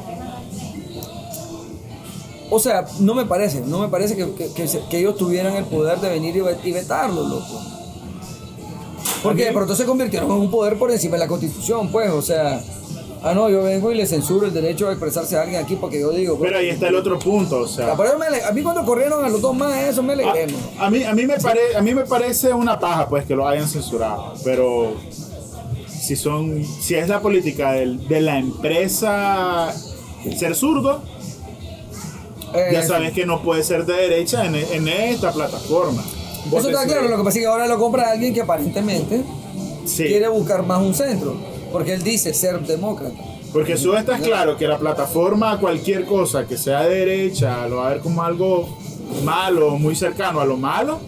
O 2.54 2.58
sea, 2.58 2.84
no 3.00 3.14
me 3.14 3.24
parece, 3.24 3.60
no 3.62 3.78
me 3.78 3.88
parece 3.88 4.14
que, 4.14 4.30
que- 4.34 4.52
que 4.52 4.68
se- 4.68 4.82
que 4.90 4.98
ellos 4.98 5.16
tuvieran 5.16 5.54
el 5.56 5.64
poder 5.64 5.98
de 6.00 6.10
venir 6.10 6.36
y, 6.36 6.68
y 6.68 6.72
vetarlo, 6.72 7.26
loco. 7.26 7.60
Porque 9.22 9.44
de 9.46 9.52
pronto 9.52 9.74
se 9.74 9.84
convirtieron 9.84 10.30
en 10.30 10.36
un 10.36 10.50
poder 10.50 10.76
por 10.78 10.90
encima 10.90 11.14
de 11.14 11.20
la 11.20 11.28
constitución, 11.28 11.88
pues, 11.90 12.10
o 12.10 12.22
sea. 12.22 12.62
Ah, 13.24 13.34
no, 13.34 13.48
yo 13.48 13.62
vengo 13.62 13.92
y 13.92 13.94
le 13.94 14.04
censuro 14.04 14.46
el 14.48 14.52
derecho 14.52 14.88
a 14.88 14.92
expresarse 14.92 15.36
a 15.38 15.42
alguien 15.42 15.62
aquí 15.62 15.76
porque 15.76 16.00
yo 16.00 16.10
digo. 16.10 16.36
pues, 16.36 16.48
Pero 16.50 16.58
ahí 16.60 16.70
está 16.70 16.88
el 16.88 16.96
otro 16.96 17.20
punto, 17.20 17.60
o 17.60 17.68
sea. 17.68 17.92
a 17.92 18.52
mí 18.52 18.62
cuando 18.64 18.84
corrieron 18.84 19.24
a 19.24 19.28
los 19.28 19.40
dos 19.40 19.56
más, 19.56 19.74
eso 19.84 20.02
me 20.02 20.14
alegré. 20.14 20.48
A, 20.78 20.86
a 20.86 20.90
mí, 20.90 21.04
a, 21.04 21.14
mí 21.14 21.24
me 21.24 21.38
pare- 21.38 21.76
a 21.76 21.80
mí 21.80 21.94
me 21.94 22.02
parece 22.04 22.52
una 22.52 22.80
paja 22.80 23.08
pues 23.08 23.24
que 23.24 23.36
lo 23.36 23.46
hayan 23.46 23.68
censurado, 23.68 24.34
pero 24.44 24.94
si 25.88 26.16
son 26.16 26.64
si 26.64 26.96
es 26.96 27.08
la 27.08 27.20
política 27.22 27.72
del- 27.74 28.08
de 28.08 28.20
la 28.20 28.38
empresa 28.40 29.72
ser 30.36 30.56
zurdo, 30.56 31.00
ya 32.52 32.80
Eh, 32.80 32.86
sabes 32.86 33.12
que 33.12 33.26
no 33.26 33.42
puede 33.42 33.62
ser 33.62 33.84
de 33.86 33.94
derecha 33.94 34.44
en, 34.44 34.54
en 34.54 34.88
esta 34.88 35.32
plataforma. 35.32 36.02
Eso 36.46 36.68
está 36.68 36.86
claro, 36.86 37.08
lo 37.08 37.16
que 37.18 37.24
pasa 37.24 37.38
es 37.38 37.44
que 37.44 37.46
ahora 37.46 37.66
lo 37.66 37.78
compra 37.78 38.10
alguien 38.10 38.34
que 38.34 38.40
aparentemente 38.40 39.22
sí, 39.86 40.04
quiere 40.04 40.28
buscar 40.28 40.64
más 40.66 40.82
un 40.82 40.94
centro, 40.94 41.34
porque 41.70 41.92
él 41.94 42.02
dice 42.02 42.34
ser 42.34 42.60
demócrata. 42.60 43.14
porque 43.52 43.74
eso 43.74 43.96
está 43.96 44.18
claro 44.18 44.56
que 44.56 44.66
la 44.66 44.78
plataforma 44.78 45.58
cualquier 45.60 46.04
cosa 46.04 46.46
que 46.46 46.56
sea 46.58 46.82
de 46.82 46.96
derecha 47.06 47.66
lo 47.68 47.76
va 47.76 47.86
a 47.86 47.90
ver 47.90 48.00
como 48.00 48.22
algo 48.22 48.68
malo, 49.24 49.78
muy 49.78 49.94
cercano 49.94 50.40
a 50.40 50.44
lo 50.44 50.56
malo. 50.56 50.98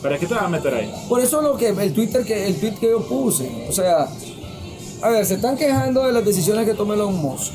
¿Para 0.00 0.18
qué 0.18 0.26
te 0.26 0.34
vas 0.34 0.44
a 0.44 0.48
meter 0.48 0.74
ahí? 0.74 0.92
Por 1.08 1.20
eso 1.20 1.40
lo 1.42 1.56
que 1.56 1.68
el 1.68 1.92
Twitter 1.92 2.24
que 2.24 2.46
el 2.46 2.56
tweet 2.58 2.74
que 2.80 2.88
yo 2.90 3.06
puse, 3.06 3.66
o 3.68 3.72
sea, 3.72 4.08
a 5.02 5.08
ver, 5.10 5.24
se 5.26 5.34
están 5.34 5.56
quejando 5.56 6.06
de 6.06 6.12
las 6.12 6.24
decisiones 6.24 6.66
que 6.66 6.74
tome 6.74 6.94
Elon 6.94 7.14
Musk. 7.14 7.52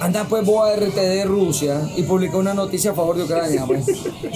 Anda 0.00 0.24
pues 0.28 0.44
vos 0.46 0.66
a 0.66 0.74
RTD 0.76 1.26
Rusia 1.26 1.82
y 1.94 2.02
publica 2.04 2.36
una 2.38 2.54
noticia 2.54 2.92
a 2.92 2.94
favor 2.94 3.16
de 3.16 3.24
Ucrania, 3.24 3.64
pues. 3.66 3.84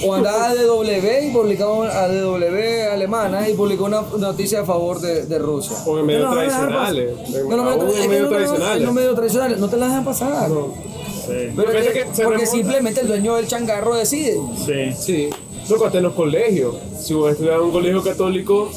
O 0.05 0.13
anda 0.13 0.49
a 0.49 0.53
DW 0.53 0.83
y 1.27 1.31
publica 1.33 1.63
a 1.65 2.07
DW 2.07 2.91
alemana 2.91 3.49
y 3.49 3.53
publica 3.55 3.83
una 3.83 4.01
noticia 4.19 4.61
a 4.61 4.65
favor 4.65 4.99
de, 5.01 5.25
de 5.25 5.39
Rusia. 5.39 5.75
O 5.87 5.97
en 5.97 6.05
medios 6.05 6.23
No, 6.23 6.35
no, 6.35 6.35
no, 6.35 6.41
no, 6.43 6.47
tradicionales. 6.51 7.11
no, 7.49 7.57
no, 7.57 7.63
no, 7.63 7.71
en 7.73 8.09
medios 8.09 8.09
no, 8.09 8.17
no, 8.17 8.21
no, 8.21 8.29
tradicionales. 8.29 8.83
los 8.83 8.93
medios 8.93 9.15
tradicionales, 9.15 9.57
no 9.59 9.69
te 9.69 9.77
las 9.77 9.89
dejan 9.89 10.05
pasar. 10.05 10.49
No. 10.49 10.67
Sí. 11.25 11.31
Pero 11.55 11.71
que- 11.71 12.05
porque 12.05 12.21
remonta- 12.23 12.45
simplemente 12.45 13.01
el 13.01 13.07
dueño 13.07 13.35
del 13.35 13.47
changarro 13.47 13.95
decide. 13.95 14.37
Sí. 14.63 14.93
Sí, 14.95 15.29
loco, 15.67 15.85
hasta 15.87 15.97
en 15.97 16.03
los 16.03 16.13
colegios. 16.13 16.75
Si 17.01 17.15
vos 17.15 17.31
estudias 17.31 17.55
en 17.55 17.61
un 17.61 17.71
colegio 17.71 18.03
católico, 18.03 18.69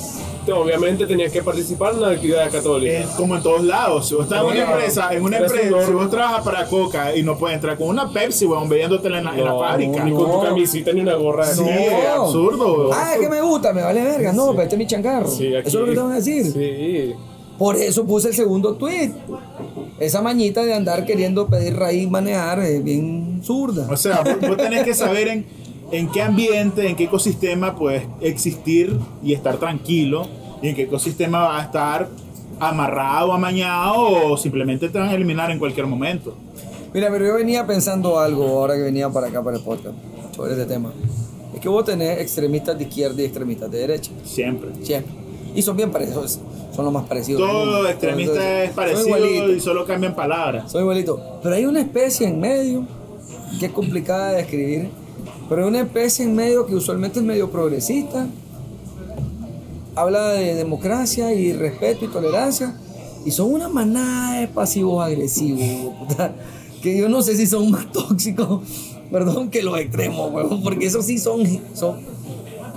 obviamente 0.53 1.07
tenías 1.07 1.33
que 1.33 1.43
participar 1.43 1.95
en 1.95 2.01
la 2.03 2.11
actividad 2.11 2.51
católica. 2.51 2.99
Es 3.01 3.07
como 3.11 3.37
en 3.37 3.43
todos 3.43 3.63
lados. 3.65 4.09
Si 4.09 4.15
vos 4.15 4.25
estás 4.25 4.41
en 4.41 4.47
una 4.47 4.59
empresa, 4.73 5.09
en 5.13 5.23
una 5.23 5.39
empresa, 5.39 5.87
si 5.87 5.93
vos 5.93 6.11
trabajas 6.11 6.43
para 6.45 6.67
Coca 6.67 7.15
y 7.17 7.23
no 7.23 7.37
puedes 7.39 7.57
entrar 7.57 7.77
con 7.79 7.89
una 7.89 8.11
Pepsi, 8.13 8.47
weón, 8.47 8.69
bebiéndotela 8.69 9.19
en 9.19 9.25
la, 9.25 9.37
en 9.39 9.45
la 9.45 9.55
fábrica. 9.55 10.05
Ni 10.05 10.13
con 10.13 10.31
tu 10.31 10.43
camisita 10.43 10.93
ni 10.93 11.01
una 11.01 11.15
gorra 11.15 11.49
de 11.49 11.55
Sí, 11.55 11.61
No. 11.63 11.69
es 11.69 12.09
absurdo, 12.17 12.75
weón. 12.75 12.91
Ah, 12.95 13.15
es 13.15 13.21
que 13.21 13.29
me 13.29 13.41
gusta, 13.41 13.73
me 13.73 13.83
vale 13.83 14.03
verga. 14.03 14.33
No, 14.33 14.51
pero 14.51 14.63
este 14.63 14.75
es 14.75 14.79
mi 14.79 14.87
chancarro. 14.87 15.29
Sí, 15.29 15.55
aquí- 15.55 15.69
Eso 15.69 15.79
es 15.79 15.81
lo 15.83 15.87
que 15.87 15.93
te 15.95 16.01
van 16.01 16.13
a 16.13 16.17
decir. 16.17 16.47
Sí. 16.47 17.15
Por 17.59 17.75
eso 17.77 18.05
puse 18.07 18.29
el 18.29 18.35
segundo 18.35 18.75
tweet. 18.75 19.11
Esa 19.99 20.23
mañita 20.23 20.65
de 20.65 20.75
andar 20.75 21.05
queriendo 21.05 21.49
pedir 21.49 21.75
raíz 21.77 22.09
manejar 22.09 22.61
es 22.61 22.85
bien 22.85 23.41
zurda. 23.43 23.89
O 23.91 23.97
sea, 23.97 24.21
vos, 24.23 24.37
vos 24.49 24.57
tenés 24.57 24.85
que 24.85 24.95
saber 24.95 25.27
en, 25.27 25.47
en 25.91 26.09
qué 26.13 26.23
ambiente, 26.23 26.87
en 26.89 26.95
qué 26.95 27.05
ecosistema 27.05 27.75
puedes 27.75 28.05
existir 28.21 28.97
y 29.25 29.33
estar 29.33 29.57
tranquilo, 29.57 30.29
y 30.63 30.69
en 30.69 30.75
qué 30.75 30.83
ecosistema 30.83 31.41
va 31.41 31.61
a 31.61 31.63
estar 31.63 32.09
amarrado, 32.61 33.33
amañado 33.33 34.31
o 34.31 34.37
simplemente 34.37 34.89
te 34.89 34.99
van 34.99 35.09
a 35.09 35.15
eliminar 35.15 35.51
en 35.51 35.59
cualquier 35.59 35.87
momento. 35.87 36.35
Mira, 36.93 37.09
pero 37.11 37.27
yo 37.27 37.35
venía 37.35 37.67
pensando 37.67 38.19
algo 38.19 38.47
ahora 38.47 38.75
que 38.75 38.83
venía 38.83 39.09
para 39.11 39.29
acá 39.29 39.43
para 39.43 39.57
el 39.59 39.63
podcast 39.63 39.95
sobre 40.35 40.53
este 40.53 40.65
tema. 40.65 40.93
Es 41.55 41.61
que 41.61 41.69
vos 41.69 41.85
tenés 41.85 42.21
extremistas 42.21 42.79
de 42.79 42.85
izquierda 42.85 43.21
y 43.21 43.25
extremistas 43.25 43.71
de 43.71 43.79
derecha. 43.79 44.11
Siempre. 44.25 44.71
Siempre. 44.83 45.13
Y 45.55 45.63
son 45.63 45.77
bien 45.77 45.91
parecidos. 45.91 46.41
Son 46.75 46.85
los 46.85 46.95
más 46.95 47.07
parecidos. 47.09 47.43
Todo 47.43 47.89
extremista 47.89 48.33
Entonces, 48.33 48.69
es 48.69 48.75
parecido 48.75 49.53
y 49.53 49.61
solo 49.61 49.85
cambian 49.85 50.15
palabras. 50.15 50.71
Son 50.71 50.83
igualitos. 50.83 51.21
Pero 51.43 51.55
hay 51.55 51.67
una 51.67 51.81
especie 51.81 52.29
en 52.29 52.39
medio 52.39 52.87
que 53.59 53.67
es 53.67 53.73
complicada 53.73 54.31
de 54.31 54.37
describir. 54.39 54.89
Pero 55.49 55.63
hay 55.63 55.69
una 55.69 55.81
especie 55.81 56.25
en 56.25 56.35
medio 56.37 56.67
que 56.67 56.75
usualmente 56.75 57.19
es 57.19 57.25
medio 57.25 57.51
progresista. 57.51 58.29
Habla 60.01 60.29
de 60.29 60.55
democracia 60.55 61.33
y 61.35 61.53
respeto 61.53 62.05
y 62.05 62.09
tolerancia. 62.09 62.75
Y 63.25 63.31
son 63.33 63.53
una 63.53 63.69
manada 63.69 64.41
de 64.41 64.49
pasivos 64.49 65.05
agresivos. 65.05 65.95
puta, 65.99 66.33
Que 66.83 66.97
yo 66.97 67.09
no 67.09 67.21
sé 67.23 67.37
si 67.37 67.47
son 67.47 67.71
más 67.71 67.91
tóxicos, 67.93 68.63
perdón, 69.11 69.51
que 69.51 69.63
los 69.63 69.79
extremos, 69.79 70.31
huevón, 70.33 70.63
Porque 70.63 70.87
esos 70.87 71.05
sí 71.05 71.19
son, 71.19 71.43
son 71.75 71.97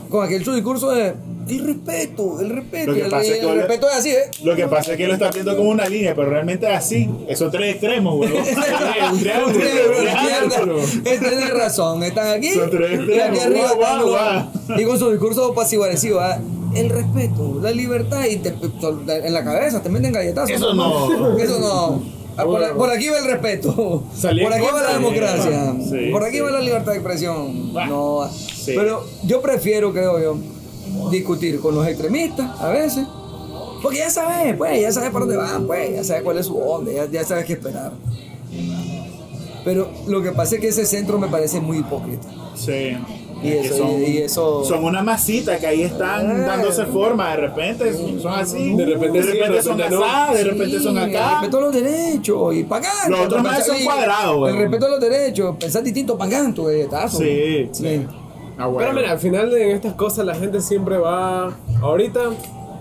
con 0.09 0.25
aquel 0.25 0.43
su 0.43 0.53
discurso 0.53 0.91
de 0.91 1.13
el 1.47 1.65
respeto, 1.65 2.39
el 2.39 2.49
respeto. 2.49 2.91
Lo 2.91 2.93
que 2.93 2.99
y 2.99 3.03
el, 3.03 3.09
pasa 3.09 3.25
es 3.33 3.39
que 3.39 3.45
el 3.49 3.55
respeto 3.57 3.89
es 3.89 3.95
así, 3.95 4.09
¿eh? 4.11 4.31
Lo 4.43 4.55
que 4.55 4.67
pasa 4.67 4.91
es 4.91 4.97
que 4.97 5.07
lo 5.07 5.13
estás 5.13 5.33
viendo 5.33 5.55
como 5.57 5.69
una 5.69 5.87
línea, 5.87 6.15
pero 6.15 6.29
realmente 6.29 6.65
es 6.67 6.73
así. 6.73 7.09
Esos 7.27 7.51
tres 7.51 7.71
extremos, 7.73 8.13
un 8.15 8.31
triángulo. 9.19 10.79
Este 10.81 11.17
tiene 11.29 11.47
razón, 11.47 12.03
están 12.03 12.27
aquí 12.37 12.51
Son 12.51 12.69
tres 12.69 12.91
y 12.91 13.19
aquí 13.19 13.37
extremos, 13.37 13.71
arriba 13.71 14.49
los- 14.67 14.79
y 14.79 14.85
con 14.85 14.97
su 14.99 15.09
discurso 15.11 15.53
pasivo 15.53 15.83
agresivo, 15.83 16.19
¿ah? 16.19 16.39
El 16.75 16.89
respeto, 16.89 17.59
la 17.61 17.71
libertad 17.71 18.25
y 18.25 18.37
te- 18.37 18.53
en 19.27 19.33
la 19.33 19.43
cabeza 19.43 19.81
te 19.81 19.89
meten 19.89 20.11
galletazos. 20.13 20.51
Eso 20.51 20.73
no. 20.73 21.37
Eso 21.37 21.59
no. 21.59 22.01
Ah, 22.37 22.45
Por, 22.45 22.77
por 22.77 22.89
aquí 22.89 23.09
va 23.09 23.17
el 23.19 23.25
respeto. 23.25 24.03
Salí 24.15 24.41
por 24.43 24.53
aquí 24.53 24.65
va 24.73 24.81
la 24.81 24.93
democracia. 24.93 25.75
sí, 25.89 26.09
por 26.11 26.23
aquí 26.23 26.37
sí. 26.37 26.41
va 26.41 26.51
la 26.51 26.61
libertad 26.61 26.91
de 26.93 26.97
expresión. 26.97 27.73
Bah, 27.73 27.85
No. 27.87 28.29
sí. 28.31 28.71
Pero 28.75 29.03
yo 29.25 29.41
prefiero, 29.41 29.91
creo 29.91 30.17
yo, 30.19 30.37
discutir 31.11 31.59
con 31.59 31.75
los 31.75 31.85
extremistas 31.87 32.59
a 32.59 32.69
veces. 32.69 33.05
Porque 33.83 33.97
ya 33.97 34.09
sabes, 34.09 34.55
pues, 34.55 34.79
ya 34.79 34.91
sabes 34.91 35.09
para 35.09 35.25
dónde 35.25 35.37
van, 35.37 35.65
pues, 35.67 35.93
ya 35.93 36.03
sabes 36.03 36.21
cuál 36.23 36.37
es 36.37 36.45
su 36.45 36.57
onda, 36.57 36.91
ya, 36.91 37.05
ya 37.09 37.23
sabes 37.25 37.45
qué 37.45 37.53
esperar. 37.53 37.91
Pero 39.63 39.89
lo 40.07 40.21
que 40.23 40.31
pasa 40.31 40.55
es 40.55 40.61
que 40.61 40.67
ese 40.69 40.85
centro 40.85 41.19
me 41.19 41.27
parece 41.27 41.59
muy 41.59 41.79
hipócrita. 41.79 42.27
Sí. 42.55 42.97
Y 43.43 43.49
eso- 43.53 43.77
son, 43.77 44.01
y 44.01 44.17
eso- 44.17 44.63
son 44.65 44.83
una 44.83 45.01
masita 45.01 45.57
que 45.57 45.67
ahí 45.67 45.81
están 45.81 46.41
Eh. 46.41 46.43
dándose 46.45 46.85
forma. 46.85 47.29
De 47.31 47.37
repente 47.37 47.93
son, 47.93 48.19
son 48.21 48.33
así. 48.33 48.75
De 48.75 48.85
repente 48.85 49.21
de 49.21 49.61
son 49.63 49.77
no. 49.77 50.03
así, 50.03 50.35
de 50.37 50.43
repente 50.43 50.77
Sí, 50.77 50.83
son 50.83 50.97
El 50.97 51.15
acá. 51.15 51.31
respeto 51.39 51.57
a 51.57 51.61
los 51.61 51.73
derechos 51.73 52.55
y 52.55 52.63
pagar. 52.63 53.09
Los 53.09 53.19
otros 53.21 53.43
más 53.43 53.65
son 53.65 53.83
cuadrados, 53.83 54.37
güey. 54.37 54.53
El 54.53 54.59
respeto 54.59 54.85
a 54.85 54.89
los 54.89 54.99
derechos, 54.99 55.55
pensar 55.59 55.83
distinto, 55.83 56.17
pagan 56.17 56.53
tu 56.53 56.65
galletazo. 56.65 57.17
Sí. 57.19 57.69
sí. 57.71 58.05
Ah, 58.57 58.67
bueno. 58.67 58.77
Pero 58.89 58.93
mira, 58.93 59.11
al 59.11 59.19
final 59.19 59.53
en 59.57 59.71
estas 59.71 59.93
cosas 59.93 60.25
la 60.25 60.35
gente 60.35 60.61
siempre 60.61 60.97
va. 60.97 61.51
Ahorita 61.81 62.19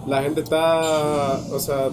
la 0.06 0.22
gente 0.22 0.40
está, 0.42 1.38
o 1.52 1.58
sea, 1.58 1.88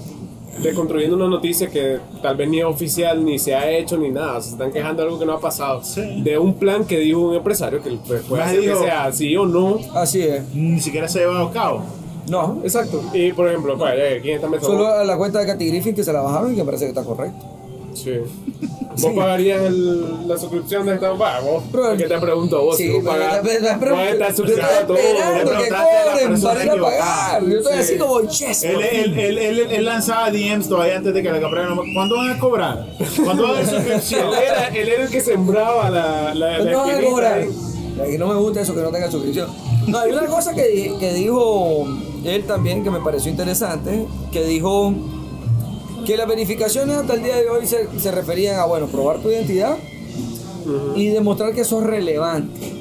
deconstruyendo 0.62 1.16
una 1.16 1.28
noticia 1.28 1.70
que 1.70 2.00
tal 2.22 2.36
vez 2.36 2.50
ni 2.50 2.60
es 2.60 2.66
oficial, 2.66 3.24
ni 3.24 3.40
se 3.40 3.56
ha 3.56 3.70
hecho, 3.70 3.98
ni 3.98 4.10
nada. 4.10 4.42
Se 4.42 4.52
están 4.52 4.72
quejando 4.72 5.02
de 5.02 5.08
algo 5.08 5.20
que 5.20 5.26
no 5.26 5.34
ha 5.34 5.40
pasado. 5.40 5.84
Sí. 5.84 6.22
De 6.22 6.38
un 6.38 6.54
plan 6.56 6.86
que 6.86 7.00
dijo 7.00 7.20
un 7.20 7.36
empresario 7.36 7.82
que 7.82 7.98
pues, 8.08 8.22
puede 8.24 8.48
ser 8.50 8.62
que 8.62 8.76
sea 8.76 9.12
sí 9.12 9.36
o 9.36 9.46
no. 9.46 9.80
Así 9.94 10.22
es. 10.22 10.44
Ni 10.54 10.80
siquiera 10.80 11.08
se 11.08 11.20
ha 11.20 11.22
llevado 11.24 11.48
a 11.48 11.52
cabo. 11.52 11.84
No. 12.30 12.60
Exacto. 12.64 13.02
Y 13.14 13.32
por 13.32 13.48
ejemplo, 13.48 13.78
pues, 13.78 13.94
eh, 13.96 14.20
¿quién 14.22 14.36
está 14.36 14.48
metiendo? 14.48 14.78
Solo 14.78 14.88
a 14.88 15.04
la 15.04 15.18
cuenta 15.18 15.40
de 15.40 15.46
Katy 15.46 15.68
Griffin 15.68 15.96
que 15.96 16.04
se 16.04 16.12
la 16.12 16.22
bajaron 16.22 16.54
y 16.54 16.56
que 16.56 16.64
parece 16.64 16.86
que 16.86 16.90
está 16.90 17.04
correcto. 17.04 17.46
Sí. 17.94 18.14
¿Vos 19.00 19.14
pagarías 19.16 19.62
el- 19.64 20.28
la 20.28 20.38
suscripción 20.38 20.86
de 20.86 20.96
esta? 20.96 21.14
Pero- 21.72 21.98
que 21.98 22.06
te 22.06 22.18
pregunto 22.20 22.62
vos 22.64 22.78
Sí, 22.78 22.84
si 22.88 23.00
vos 23.00 23.04
pero- 23.80 23.96
Vos 23.96 24.04
estás 24.08 24.36
suscrito 24.36 24.62
todo. 24.88 24.98
que 24.98 25.04
cobren 25.70 26.42
para 26.42 26.64
ir 26.66 26.72
a 26.72 26.76
pagar. 26.82 27.44
Yo 27.46 27.58
estoy 27.58 27.74
Sí. 27.74 27.80
así 27.80 27.98
como 27.98 28.22
yes. 28.22 28.64
Él, 28.64 28.74
por 28.74 28.84
fin. 28.84 29.00
él, 29.02 29.20
él, 29.20 29.38
él, 29.38 29.60
él 29.72 29.86
lanzaba 29.86 30.32
DMs 30.32 30.68
todavía 30.70 30.98
antes 30.98 31.14
de 31.14 31.24
que 31.24 31.32
la 31.32 31.42
compraran. 31.42 31.78
¿Cuándo 31.94 32.16
van 32.18 32.30
a 32.32 32.40
cobrar? 32.40 32.88
¿Cuándo 33.24 33.44
va 33.44 33.60
a 33.60 33.66
suscripción? 33.66 34.28
Él 34.30 34.34
era, 34.44 34.68
él 34.70 34.90
era 34.90 35.04
el 35.04 35.10
que 35.10 35.22
sembraba 35.22 35.90
la, 35.90 36.34
la, 36.34 36.58
la 36.60 36.72
No 36.72 36.80
van 36.86 36.96
a 36.96 37.02
cobrar. 37.02 37.46
Que 38.06 38.18
no 38.18 38.28
me 38.28 38.36
gusta 38.36 38.62
eso, 38.62 38.76
que 38.76 38.82
no 38.82 38.90
tenga 38.90 39.10
suscripción. 39.10 39.50
No, 39.88 40.00
hay 40.00 40.12
una 40.12 40.26
cosa 40.28 40.54
que 40.54 40.68
dijo 41.14 41.88
él 42.26 42.44
también 42.46 42.84
que 42.84 42.92
me 42.92 43.00
pareció 43.00 43.32
interesante, 43.32 44.06
que 44.32 44.44
dijo 44.44 44.94
que 46.08 46.18
las 46.18 46.28
verificaciones 46.28 46.96
hasta 46.98 47.14
el 47.16 47.22
día 47.24 47.36
de 47.36 47.50
hoy 47.50 47.68
se, 47.68 47.88
se 48.00 48.12
referían 48.12 48.58
a, 48.60 48.66
bueno, 48.66 48.88
probar 48.88 49.20
tu 49.20 49.30
identidad 49.30 49.78
y 50.96 51.08
demostrar 51.10 51.54
que 51.54 51.64
sos 51.66 51.84
relevante. 51.84 52.74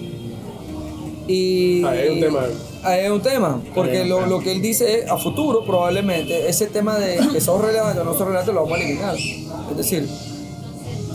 Y 1.26 1.84
Ahí 1.84 1.98
hay 1.98 2.08
un 2.10 2.20
tema. 2.20 2.40
Ahí 2.84 3.00
hay 3.00 3.10
un 3.10 3.20
tema, 3.20 3.60
porque 3.74 4.02
un 4.02 4.08
lo, 4.10 4.14
tema. 4.16 4.26
lo 4.28 4.38
que 4.38 4.52
él 4.52 4.62
dice 4.62 5.00
es, 5.00 5.10
a 5.10 5.16
futuro 5.18 5.64
probablemente 5.64 6.48
ese 6.48 6.66
tema 6.68 6.96
de 6.98 7.18
que 7.32 7.40
sos 7.40 7.60
relevante 7.60 8.00
o 8.00 8.04
no 8.04 8.12
sos 8.12 8.20
relevante 8.22 8.52
lo 8.52 8.62
vamos 8.62 8.78
a 8.78 8.82
eliminar. 8.82 9.16
Es 9.16 9.76
decir, 9.76 10.08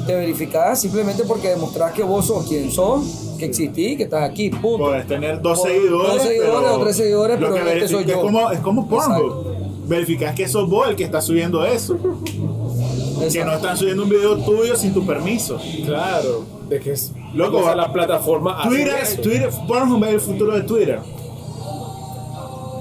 te 0.06 0.14
verificás 0.14 0.82
simplemente 0.82 1.24
porque 1.24 1.48
demostrás 1.50 1.94
que 1.94 2.04
vos 2.04 2.26
sos 2.28 2.46
quien 2.46 2.70
sos, 2.72 3.06
que 3.40 3.46
existís, 3.46 3.96
que 3.96 4.04
estás 4.04 4.30
aquí, 4.30 4.50
punto. 4.50 4.86
Puedes 4.90 5.08
tener 5.08 5.42
dos 5.42 5.60
Por- 5.60 5.70
seguidores. 5.70 6.14
dos 6.14 6.24
seguidores 6.24 6.60
pero 6.62 6.76
o 6.76 6.84
tres 6.84 6.96
seguidores, 6.98 7.38
pero 7.40 7.54
que 7.54 7.74
este 7.74 7.88
soy 7.88 8.04
yo. 8.06 8.16
Es 8.16 8.20
como, 8.22 8.52
es 8.52 8.60
como 8.60 8.88
Pornhub. 8.90 9.61
Exacto. 9.82 9.90
Verificas 9.90 10.36
que 10.36 10.48
sos 10.48 10.70
vos 10.70 10.88
el 10.88 10.96
que 10.96 11.04
está 11.04 11.22
subiendo 11.22 11.66
eso. 11.66 11.98
Que 13.32 13.46
no 13.46 13.54
están 13.54 13.78
subiendo 13.78 14.04
un 14.04 14.10
video 14.10 14.38
tuyo 14.38 14.76
sin 14.76 14.94
tu 14.94 15.06
permiso. 15.06 15.60
Claro, 15.86 16.46
de 16.70 16.80
que 16.80 16.94
es. 16.94 17.12
Loco, 17.34 17.74
la 17.76 17.92
plataforma 17.92 18.62
Twitter. 18.64 19.22
Twitter, 19.22 19.50
Pornhub 19.68 20.04
es 20.06 20.14
el 20.14 20.22
futuro 20.22 20.56
de 20.56 20.64
Twitter. 20.64 21.00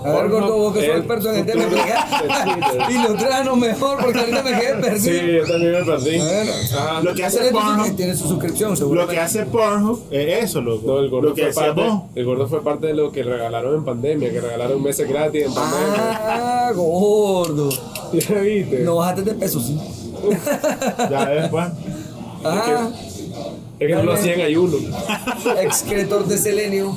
A 0.04 0.12
ver, 0.12 0.30
gordo, 0.30 0.56
vos 0.58 0.72
que 0.74 0.80
sos 0.80 0.88
El 0.88 0.96
experto 0.98 1.30
en 1.30 1.36
el 1.36 1.46
tema. 1.46 1.64
Ilustranos 2.90 3.56
mejor, 3.58 3.98
porque 4.02 4.18
ahorita 4.20 4.42
me 4.42 4.50
quedé 4.50 4.98
Sí, 4.98 5.10
perdido. 5.10 5.44
yo 5.44 5.52
también 5.52 5.72
me 5.72 5.84
perdí. 5.84 6.18
Bueno. 6.18 6.52
Ajá. 6.78 7.00
Lo 7.02 7.14
que 7.14 7.24
hace 7.24 7.50
Pornhub, 7.50 7.96
tiene 7.96 8.16
su 8.16 8.28
suscripción, 8.28 8.70
lo 8.70 8.76
seguramente. 8.76 9.14
que 9.14 9.20
hace 9.20 9.46
Pornhub 9.46 10.02
es 10.10 10.44
eso, 10.44 10.60
loco. 10.62 10.86
No, 10.86 10.98
el 11.00 11.10
gordo, 11.10 11.28
lo 11.28 11.34
que 11.34 11.52
fue 11.52 11.64
parte, 11.66 11.82
vos. 11.82 12.02
el 12.14 12.24
gordo 12.24 12.46
fue 12.48 12.62
parte 12.64 12.86
de 12.86 12.94
lo 12.94 13.12
que 13.12 13.22
regalaron 13.22 13.74
en 13.74 13.84
pandemia, 13.84 14.30
que 14.30 14.40
regalaron 14.40 14.82
meses 14.82 15.08
gratis 15.08 15.44
en 15.46 15.54
pandemia. 15.54 16.20
Ah, 16.68 16.72
gordo. 16.74 17.68
¿Ya 18.12 18.34
viste? 18.40 18.78
No 18.80 18.96
bajaste 18.96 19.22
de 19.22 19.34
peso, 19.34 19.60
sí. 19.60 19.78
Ya 21.10 21.26
después. 21.28 21.66
Ajá. 22.42 22.90
Es 23.80 23.96
que 23.96 24.02
lo 24.02 24.12
hacían 24.12 24.40
ayuno. 24.42 24.76
Excretor 25.62 26.26
de 26.26 26.36
selenio. 26.38 26.94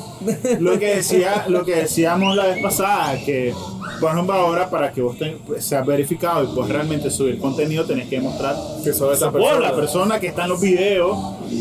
Lo 0.60 0.78
que 0.78 0.96
decía, 0.98 1.46
lo 1.48 1.64
que 1.64 1.76
decíamos 1.76 2.36
la 2.36 2.48
vez 2.48 2.62
pasada, 2.62 3.18
que 3.26 3.54
Pornhub 4.02 4.30
ahora 4.32 4.70
para 4.70 4.92
que 4.92 5.02
vos 5.02 5.18
te- 5.18 5.38
seas 5.62 5.86
verificado 5.86 6.44
y 6.44 6.48
puedas 6.54 6.70
realmente 6.70 7.10
subir 7.10 7.40
contenido, 7.40 7.86
tenés 7.86 8.10
que 8.10 8.18
demostrar 8.18 8.56
Que 8.84 8.94
sos 8.94 9.16
esa 9.16 9.32
persona. 9.32 9.60
la 9.60 9.76
persona 9.76 10.20
que 10.20 10.28
está 10.28 10.44
en 10.44 10.50
los 10.50 10.60
videos, 10.60 11.18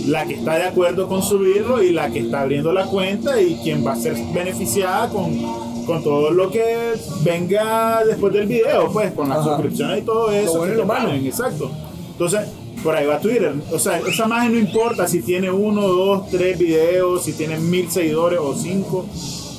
la 0.09 0.27
que 0.27 0.35
está 0.35 0.57
de 0.57 0.65
acuerdo 0.65 1.07
con 1.09 1.23
subirlo 1.23 1.81
y 1.83 1.93
la 1.93 2.11
que 2.11 2.19
está 2.21 2.41
abriendo 2.41 2.73
la 2.73 2.87
cuenta 2.87 3.41
y 3.41 3.61
quien 3.63 3.87
va 3.87 3.93
a 3.93 3.97
ser 3.97 4.17
beneficiada 4.35 5.09
con, 5.09 5.41
con 5.87 6.03
todo 6.03 6.31
lo 6.33 6.51
que 6.51 6.95
venga 7.23 8.03
después 8.05 8.33
del 8.33 8.47
video, 8.49 8.91
pues 8.93 9.13
con 9.13 9.29
las 9.29 9.39
Ajá. 9.39 9.51
suscripciones 9.55 9.99
y 10.01 10.03
todo 10.03 10.33
eso. 10.33 10.59
bueno 10.59 10.67
y 10.73 10.77
que 10.77 10.83
lo 10.83 10.87
malo. 10.87 11.13
Exacto. 11.13 11.71
Entonces, 12.11 12.41
por 12.83 12.95
ahí 12.97 13.07
va 13.07 13.19
Twitter. 13.21 13.53
O 13.73 13.79
sea, 13.79 13.99
esa 13.99 14.25
imagen 14.27 14.53
no 14.53 14.59
importa 14.59 15.07
si 15.09 15.23
tiene 15.23 15.51
uno, 15.51 15.87
dos, 15.87 16.29
tres 16.31 16.59
videos, 16.59 17.25
si 17.25 17.33
tiene 17.33 17.59
mil 17.59 17.91
seguidores 17.91 18.39
o 18.41 18.55
cinco. 18.55 19.07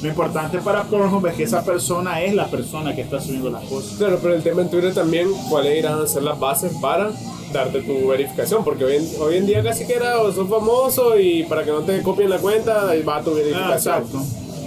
Lo 0.01 0.09
importante 0.09 0.57
para 0.59 0.83
Pornhub 0.83 1.25
es 1.27 1.35
que 1.35 1.43
esa 1.43 1.63
persona 1.63 2.21
es 2.21 2.33
la 2.35 2.47
persona 2.47 2.93
que 2.93 3.01
está 3.01 3.21
subiendo 3.21 3.49
las 3.49 3.63
cosas. 3.63 3.97
Claro, 3.97 4.19
pero 4.21 4.35
el 4.35 4.43
tema 4.43 4.61
en 4.61 4.69
Twitter 4.69 4.93
también, 4.93 5.29
¿cuáles 5.49 5.79
irán 5.79 6.01
a 6.01 6.07
ser 6.07 6.23
las 6.23 6.37
bases 6.37 6.73
para 6.81 7.09
darte 7.53 7.81
tu 7.83 8.07
verificación? 8.09 8.65
Porque 8.65 8.83
hoy 8.83 8.97
en, 8.97 9.07
hoy 9.21 9.37
en 9.37 9.45
día 9.45 9.63
casi 9.63 9.85
que 9.87 9.93
era 9.93 10.19
o 10.21 10.31
sos 10.33 10.49
famoso 10.49 11.17
y 11.17 11.43
para 11.43 11.63
que 11.63 11.71
no 11.71 11.79
te 11.83 12.01
copien 12.01 12.29
la 12.29 12.39
cuenta, 12.39 12.83
va 13.07 13.21
tu 13.23 13.31
Ah, 13.31 13.33
verificación. 13.33 13.71
exacto. 14.03 14.19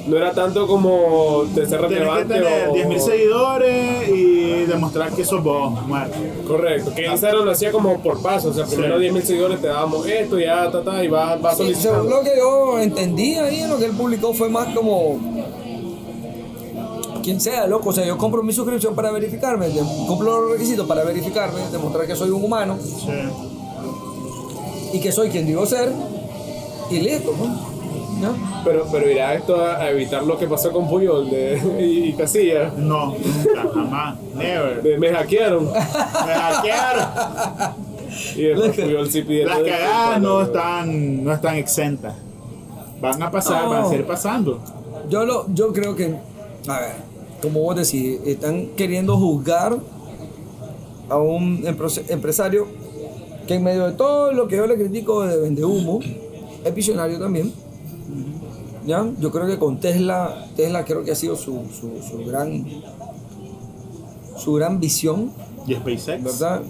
No 0.07 0.17
era 0.17 0.33
tanto 0.33 0.67
como 0.67 1.45
de 1.55 1.67
ser 1.67 1.79
Tienes 1.81 1.89
que 1.89 1.95
relevante 1.95 2.35
tener 2.35 2.69
o... 2.69 2.75
10.000 2.75 2.99
seguidores 3.01 4.09
y 4.09 4.65
demostrar 4.67 5.11
que 5.13 5.25
sos 5.25 5.43
vos, 5.43 5.73
muerto. 5.87 6.17
Correcto, 6.47 6.93
que 6.95 7.07
Instagram 7.07 7.45
lo 7.45 7.51
hacía 7.51 7.73
como 7.73 7.99
por 8.01 8.23
paso, 8.23 8.51
o 8.51 8.53
sea, 8.53 8.67
primero 8.67 8.99
Sí. 8.99 9.05
10.000 9.07 9.23
seguidores 9.23 9.61
te 9.61 9.67
dábamos 9.69 10.07
esto, 10.07 10.39
ya, 10.39 10.71
ta, 10.71 10.83
ta, 10.83 11.03
y 11.05 11.09
va, 11.09 11.37
va 11.37 11.51
Sí, 11.53 11.57
según 11.57 11.73
solicitando. 11.75 12.11
lo 12.11 12.23
que 12.23 12.31
yo 12.37 12.79
entendí 12.79 13.35
ahí, 13.37 13.67
lo 13.69 13.79
que 13.79 13.87
él 13.87 13.93
publicó 13.93 14.33
fue 14.33 14.49
más 14.49 14.75
como. 14.75 15.19
Quien 17.23 17.41
sea, 17.41 17.67
loco. 17.67 17.89
O 17.89 17.93
sea, 17.93 18.07
yo 18.07 18.17
compro 18.17 18.41
mi 18.45 18.53
suscripción 18.53 18.95
para 18.95 19.11
verificarme, 19.11 19.67
cumplo 20.07 20.43
los 20.43 20.53
requisitos 20.53 20.87
para 20.87 21.03
verificarme, 21.03 21.59
demostrar 21.73 22.07
que 22.07 22.15
soy 22.15 22.31
un 22.31 22.45
humano 22.45 22.79
Sí. 22.81 23.11
y 24.93 25.01
que 25.01 25.11
soy 25.11 25.29
quien 25.31 25.45
digo 25.47 25.67
ser, 25.67 25.91
y 26.89 27.01
listo, 27.01 27.33
¿no? 27.37 27.66
¿No? 28.21 28.35
Pero, 28.65 28.87
pero 28.91 29.11
irá 29.11 29.35
esto 29.35 29.61
a, 29.61 29.77
a 29.77 29.91
evitar 29.91 30.23
lo 30.23 30.39
que 30.39 30.47
pasó 30.47 30.73
con 30.73 30.89
Puyol 30.89 31.29
de, 31.31 31.61
y, 31.81 32.09
y 32.09 32.13
Casilla. 32.15 32.73
No, 32.77 33.09
nunca, 33.15 33.69
jamás, 33.75 34.17
never. 34.35 34.83
De, 34.83 34.99
me 34.99 35.11
hackearon. 35.13 35.67
Me 35.67 36.35
hackearon. 36.35 37.09
Y 38.37 38.43
después 38.43 38.77
Puyol 38.81 39.11
sí 39.11 39.23
pidiendo 39.23 39.53
Las 39.53 39.63
cagadas 39.63 40.21
no 40.23 40.43
están, 40.43 41.25
no 41.25 41.33
están 41.33 41.57
exentas. 41.57 42.15
Van 43.01 43.23
a 43.23 43.31
pasar, 43.31 43.65
No. 43.65 43.71
van 43.71 43.83
a 43.85 43.89
seguir 43.89 44.07
pasando. 44.07 44.61
Yo, 45.11 45.27
lo, 45.27 45.47
yo 45.53 45.73
creo 45.75 45.95
que, 45.95 46.15
a 46.67 46.81
ver, 46.81 46.93
como 47.43 47.61
vos 47.61 47.77
decís, 47.77 48.19
están 48.25 48.69
queriendo 48.77 49.19
juzgar 49.19 49.77
a 51.11 51.17
un 51.19 51.65
empresario 52.09 52.67
que 53.47 53.55
en 53.55 53.63
medio 53.63 53.87
de 53.87 53.93
todo 53.93 54.33
lo 54.33 54.49
que 54.49 54.57
yo 54.57 54.67
le 54.67 54.75
critico 54.77 55.25
de 55.27 55.39
vende 55.39 55.65
humo, 55.65 56.01
es 56.65 56.75
visionario 56.75 57.19
también. 57.19 57.53
¿Ya? 58.87 59.05
Yo 59.21 59.31
creo 59.33 59.47
que 59.47 59.59
con 59.59 59.79
Tesla, 59.81 60.47
Tesla 60.57 60.85
creo 60.85 61.03
que 61.05 61.11
ha 61.13 61.17
sido 61.17 61.37
su, 61.37 61.63
su, 61.79 61.91
su 62.09 62.25
gran 62.25 62.65
su 64.37 64.53
gran 64.55 64.79
visión, 64.81 65.33
Y 65.67 65.75
SpaceX. 65.75 66.23
¿verdad? 66.23 66.63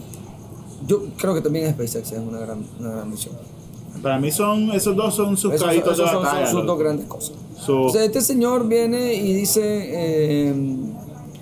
Yo 0.86 1.02
creo 1.18 1.34
que 1.34 1.40
también 1.40 1.70
SpaceX 1.72 2.12
es 2.12 2.18
una 2.18 2.38
gran, 2.38 2.64
una 2.80 2.90
gran 2.90 3.10
visión. 3.10 3.34
Para 4.02 4.18
mí 4.18 4.30
son, 4.30 4.70
esos 4.72 4.94
dos 4.94 5.14
son 5.14 5.36
sus 5.36 5.52
Esos, 5.54 5.72
esos 5.72 5.96
de 5.98 6.04
son, 6.06 6.22
batalla. 6.22 6.50
dos 6.52 6.78
grandes 6.78 7.06
cosas. 7.06 7.32
O 7.68 7.88
sea, 7.88 8.04
este 8.04 8.20
señor 8.20 8.68
viene 8.68 9.14
y 9.14 9.32
dice, 9.32 9.60
eh, 9.64 10.54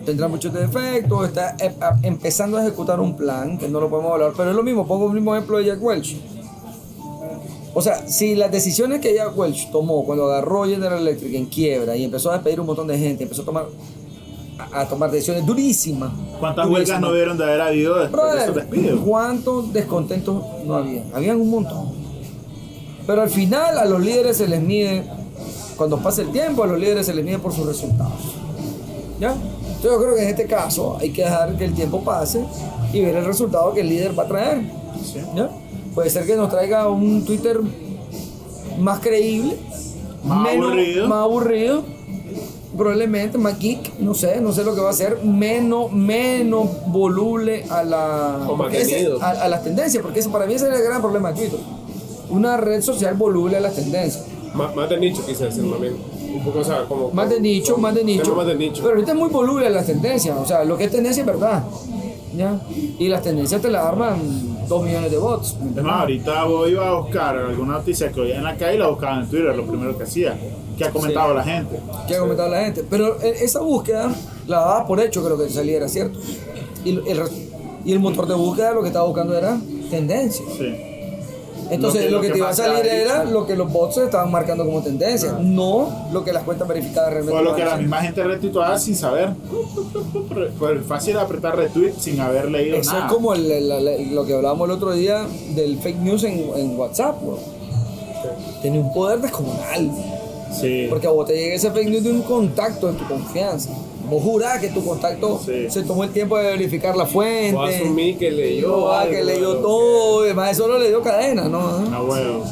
tendrá 0.06 0.28
muchos 0.28 0.52
defectos, 0.52 1.28
está 1.28 1.56
eh, 1.60 1.74
empezando 2.02 2.56
a 2.56 2.62
ejecutar 2.62 3.00
un 3.00 3.16
plan, 3.16 3.58
que 3.58 3.68
no 3.68 3.80
lo 3.80 3.90
podemos 3.90 4.12
hablar, 4.12 4.32
pero 4.36 4.50
es 4.50 4.56
lo 4.56 4.62
mismo, 4.62 4.86
pongo 4.86 5.08
el 5.08 5.14
mismo 5.14 5.34
ejemplo 5.34 5.58
de 5.58 5.66
Jack 5.66 5.82
Welch. 5.82 6.16
O 7.74 7.82
sea, 7.82 8.06
si 8.08 8.36
las 8.36 8.52
decisiones 8.52 9.00
que 9.00 9.14
Jack 9.14 9.36
Welch 9.36 9.70
tomó 9.72 10.04
cuando 10.04 10.26
agarró 10.26 10.64
General 10.64 11.00
Electric 11.00 11.34
en 11.34 11.46
quiebra 11.46 11.96
y 11.96 12.04
empezó 12.04 12.30
a 12.30 12.34
despedir 12.34 12.60
un 12.60 12.66
montón 12.66 12.86
de 12.86 12.96
gente, 12.96 13.24
empezó 13.24 13.42
a 13.42 13.44
tomar, 13.44 13.66
a, 14.72 14.80
a 14.82 14.88
tomar 14.88 15.10
decisiones 15.10 15.44
durísimas. 15.44 16.12
¿Cuántas 16.38 16.66
durísimas. 16.66 16.88
huelgas 16.88 17.00
no 17.00 17.08
debieron 17.12 17.36
de 17.36 17.44
haber 17.44 17.60
habido 17.60 17.98
después 17.98 18.22
de 18.22 18.38
esos 18.38 18.54
Brother, 18.54 18.70
despidos? 18.70 19.00
¿cuántos 19.04 19.72
descontentos 19.72 20.42
no 20.64 20.74
había? 20.76 21.02
Habían 21.12 21.40
un 21.40 21.50
montón. 21.50 22.04
Pero 23.06 23.22
al 23.22 23.30
final 23.30 23.76
a 23.76 23.84
los 23.84 24.00
líderes 24.00 24.36
se 24.36 24.46
les 24.46 24.62
mide, 24.62 25.02
cuando 25.76 25.98
pasa 25.98 26.22
el 26.22 26.30
tiempo, 26.30 26.62
a 26.62 26.68
los 26.68 26.78
líderes 26.78 27.04
se 27.06 27.12
les 27.12 27.24
mide 27.24 27.38
por 27.38 27.52
sus 27.52 27.66
resultados. 27.66 28.36
¿Ya? 29.18 29.32
Entonces 29.32 29.90
yo 29.90 29.98
creo 30.00 30.14
que 30.14 30.22
en 30.22 30.28
este 30.28 30.46
caso 30.46 30.96
hay 31.00 31.10
que 31.10 31.22
dejar 31.22 31.56
que 31.58 31.64
el 31.64 31.74
tiempo 31.74 32.02
pase 32.02 32.44
y 32.92 33.00
ver 33.00 33.16
el 33.16 33.24
resultado 33.24 33.74
que 33.74 33.80
el 33.80 33.88
líder 33.88 34.16
va 34.16 34.22
a 34.22 34.28
traer. 34.28 34.62
Sí. 35.04 35.18
¿Ya? 35.34 35.50
Puede 35.95 36.11
ser 36.11 36.26
que 36.26 36.36
nos 36.36 36.51
traiga 36.51 36.88
un 36.88 37.24
Twitter 37.24 37.61
más 38.78 38.99
creíble, 39.01 39.57
Más 40.24 40.53
aburrido. 40.55 41.09
más 41.09 41.18
aburrido, 41.18 41.82
probablemente 42.76 43.38
más 43.38 43.59
geek, 43.59 43.99
no 44.01 44.14
sé, 44.14 44.40
no 44.40 44.53
sé 44.53 44.64
lo 44.64 44.74
que 44.74 44.80
va 44.80 44.90
a 44.90 44.95
ser, 44.95 45.22
menos, 45.22 45.92
menos 45.92 46.66
voluble 46.88 47.64
a 47.70 47.84
la 47.84 48.49
ese- 48.72 49.09
a, 49.20 49.30
a 49.30 49.49
las 49.49 49.62
tendencias, 49.62 50.03
porque 50.03 50.18
ese, 50.20 50.28
para 50.30 50.47
mí 50.47 50.55
ese 50.55 50.68
es 50.68 50.76
el 50.78 50.82
gran 50.84 51.01
problema 51.01 51.32
de 51.32 51.40
Twitter. 51.42 51.61
Una 52.30 52.57
red 52.57 52.82
social 52.82 53.14
voluble 53.14 53.57
a 53.57 53.61
las 53.61 53.74
tendencias. 53.74 54.24
Más, 54.55 54.74
más 54.74 54.88
de 54.88 54.99
nicho 54.99 55.22
decir 55.22 55.62
más 55.64 55.80
bien. 55.80 55.95
Un 56.34 56.42
poco, 56.45 56.59
o 56.61 56.64
sea, 56.64 56.84
como... 56.88 57.11
Más 57.11 57.30
de 57.30 57.40
nicho, 57.40 57.76
más 57.76 57.95
de 57.95 58.03
nicho. 58.03 58.34
Más 58.34 58.47
de 58.47 58.57
nicho. 58.57 58.82
Pero 58.82 58.95
ahorita 58.95 59.12
es 59.12 59.18
muy 59.18 59.28
voluble 59.28 59.66
a 59.66 59.70
las 59.70 59.86
tendencias. 59.86 60.36
O 60.36 60.45
sea, 60.47 60.64
lo 60.64 60.76
que 60.76 60.84
es 60.84 60.90
tendencia 60.90 61.20
es 61.20 61.26
verdad. 61.26 61.62
¿Ya? 62.36 62.61
Y 62.99 63.09
las 63.09 63.22
tendencias 63.22 63.61
te 63.62 63.70
las 63.70 63.84
arman 63.84 64.18
dos 64.68 64.82
millones 64.84 65.10
de 65.10 65.18
bots. 65.18 65.56
Es 65.76 65.82
más, 65.82 66.00
ahorita 66.00 66.44
vos 66.44 66.68
iba 66.68 66.88
a 66.88 66.94
buscar 67.00 67.36
alguna 67.36 67.74
noticia 67.74 68.10
que 68.12 68.20
oía 68.20 68.36
en 68.36 68.44
la 68.44 68.56
calle 68.56 68.78
la 68.78 68.88
buscaba 68.88 69.20
en 69.20 69.28
Twitter, 69.28 69.54
lo 69.56 69.66
primero 69.66 69.96
que 69.96 70.04
hacía. 70.04 70.36
Que 70.76 70.84
ha 70.84 70.90
comentado 70.90 71.30
Sí. 71.30 71.36
la 71.36 71.44
gente. 71.44 71.80
que 72.08 72.16
ha 72.16 72.20
comentado 72.20 72.48
la 72.50 72.60
gente. 72.64 72.84
Pero 72.88 73.20
eh, 73.22 73.34
esa 73.42 73.60
búsqueda 73.60 74.12
la 74.46 74.58
daba 74.60 74.86
por 74.86 75.00
hecho 75.00 75.22
que 75.22 75.28
lo 75.28 75.38
que 75.38 75.48
salía 75.48 75.76
era 75.76 75.88
cierto. 75.88 76.18
Y 76.84 76.90
el, 77.08 77.22
y 77.84 77.92
el 77.92 78.00
motor 78.00 78.26
de 78.26 78.34
búsqueda 78.34 78.72
lo 78.72 78.80
que 78.82 78.88
estaba 78.88 79.06
buscando 79.06 79.36
era 79.36 79.58
tendencia. 79.90 80.44
Sí. 80.58 80.74
Entonces 81.70 82.10
lo 82.10 82.20
que, 82.20 82.30
te 82.30 82.38
iba 82.38 82.50
a 82.50 82.54
salir 82.54 82.86
era 82.86 83.24
lo 83.24 83.46
que 83.46 83.56
los 83.56 83.72
bots 83.72 83.96
estaban 83.98 84.30
marcando 84.30 84.64
como 84.64 84.82
tendencia, 84.82 85.36
no 85.40 86.08
lo 86.12 86.22
que 86.24 86.32
las 86.32 86.42
cuentas 86.44 86.68
verificadas 86.68 87.12
realmente 87.12 87.38
O 87.38 87.42
lo 87.42 87.54
que 87.56 87.64
la 87.64 87.76
misma 87.76 88.02
gente 88.02 88.22
retuiteaba 88.22 88.78
sin 88.78 88.94
saber. 88.96 89.30
Pues 90.58 90.84
fácil 90.86 91.16
apretar 91.18 91.56
retweet 91.56 91.92
sin 91.98 92.20
haber 92.20 92.50
leído 92.50 92.76
Eso 92.76 92.92
nada. 92.92 93.06
es 93.06 93.12
como 93.12 93.34
el- 93.34 93.50
el- 93.50 93.70
el- 93.88 94.14
lo 94.14 94.24
que 94.26 94.34
hablábamos 94.34 94.68
el 94.68 94.74
otro 94.74 94.92
día 94.92 95.26
del 95.54 95.78
fake 95.78 95.98
news 95.98 96.24
en, 96.24 96.50
en 96.56 96.78
WhatsApp. 96.78 97.20
bro. 97.22 97.38
Tiene 98.62 98.78
un 98.80 98.92
poder 98.92 99.20
descomunal. 99.20 99.90
Sí. 100.60 100.86
Porque 100.88 101.06
a 101.06 101.10
vos 101.10 101.26
te 101.26 101.34
llega 101.34 101.54
ese 101.56 101.70
fake 101.70 101.88
news 101.88 102.04
de 102.04 102.12
un 102.12 102.22
contacto 102.22 102.86
de 102.92 102.98
tu 102.98 103.06
confianza. 103.08 103.70
Vos 104.09 104.22
jurás 104.22 104.61
que 104.61 104.68
tu 104.68 104.84
contacto 104.84 105.40
Sí. 105.44 105.70
se 105.70 105.82
tomó 105.82 106.05
el 106.05 106.11
tiempo 106.11 106.36
de 106.36 106.44
verificar 106.44 106.96
la 106.96 107.07
fuente. 107.07 107.57
O 107.57 107.62
asumí 107.62 108.14
que 108.14 108.30
leyó 108.30 108.92
Ah, 108.92 109.07
que 109.09 109.24
leyó 109.24 109.57
todo. 109.57 110.22
Además, 110.22 110.52
eso 110.52 110.68
no 110.68 110.78
le 110.78 110.88
dio 110.88 111.02
cadena, 111.02 111.48
¿no? 111.48 111.80
No, 111.80 112.05
huevo. 112.05 112.44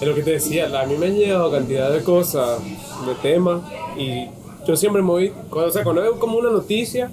Es 0.00 0.08
lo 0.08 0.14
que 0.14 0.22
te 0.22 0.32
decía, 0.32 0.66
a 0.80 0.86
mí 0.86 0.94
me 0.96 1.06
han 1.06 1.14
llegado 1.16 1.50
cantidad 1.50 1.90
de 1.92 2.02
cosas, 2.02 2.58
de 3.06 3.14
temas, 3.22 3.62
y 3.96 4.26
yo 4.66 4.74
siempre 4.76 5.00
me 5.02 5.08
voy, 5.08 5.32
cuando, 5.48 5.68
o 5.68 5.72
sea, 5.72 5.84
cuando 5.84 6.02
veo 6.02 6.18
como 6.18 6.38
una 6.38 6.50
noticia, 6.50 7.10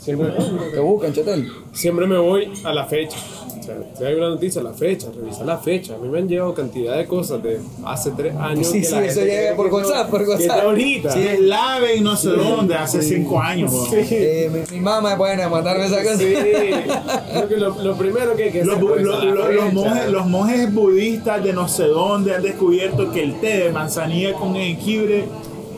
siempre, 0.00 0.32
Te 0.72 0.80
buscan, 0.80 1.12
chetel. 1.12 1.48
siempre 1.72 2.06
me 2.08 2.18
voy 2.18 2.50
a 2.64 2.72
la 2.72 2.86
fecha. 2.86 3.16
Sea, 3.64 3.76
si 3.96 4.04
hay 4.04 4.14
una 4.14 4.28
noticia, 4.30 4.62
la 4.62 4.72
fecha, 4.72 5.08
revisa 5.14 5.44
la 5.44 5.58
fecha. 5.58 5.94
A 5.94 5.98
mí 5.98 6.08
me 6.08 6.18
han 6.18 6.28
llegado 6.28 6.52
cantidad 6.54 6.96
de 6.96 7.06
cosas 7.06 7.42
de 7.42 7.60
hace 7.84 8.10
tres 8.10 8.34
años. 8.36 8.66
Sí, 8.66 8.80
que 8.80 8.84
sí, 8.86 8.92
la 8.94 9.04
eso 9.06 9.20
llega 9.20 9.56
por 9.56 9.66
WhatsApp, 9.72 10.10
por 10.10 10.22
WhatsApp. 10.22 10.64
ahorita. 10.64 11.10
Sí. 11.12 11.26
El 11.26 11.48
lave 11.48 11.96
y 11.96 12.00
no 12.00 12.16
sé 12.16 12.28
dónde, 12.30 12.74
hace 12.74 13.02
cinco 13.02 13.40
años. 13.40 13.72
huevón. 13.72 13.88
Eh, 13.92 14.50
mi, 14.70 14.76
mi 14.76 14.82
mamá 14.82 15.12
es 15.12 15.18
buena 15.18 15.48
mandarme 15.48 15.86
esa 15.86 16.02
cosa. 16.02 16.18
Sí, 16.18 16.34
creo 16.34 17.48
que 17.48 17.56
lo, 17.56 17.82
lo 17.82 17.96
primero 17.96 18.36
que 18.36 18.44
hay 18.44 18.50
que 18.52 18.64
Los, 18.64 18.76
hacer 18.76 18.88
bu- 18.88 18.96
es 18.98 19.02
lo- 19.02 19.24
lo- 19.24 19.52
los 19.52 19.72
monjes, 19.72 20.08
los 20.10 20.26
monjes 20.26 20.74
budistas 20.74 21.42
de 21.44 21.52
no 21.52 21.68
sé 21.68 21.84
dónde 21.84 22.34
han 22.34 22.42
descubierto 22.42 23.10
que 23.12 23.22
el 23.22 23.40
té 23.40 23.58
de 23.64 23.70
manzanilla 23.72 24.32
con 24.34 24.54
jengibre 24.54 25.24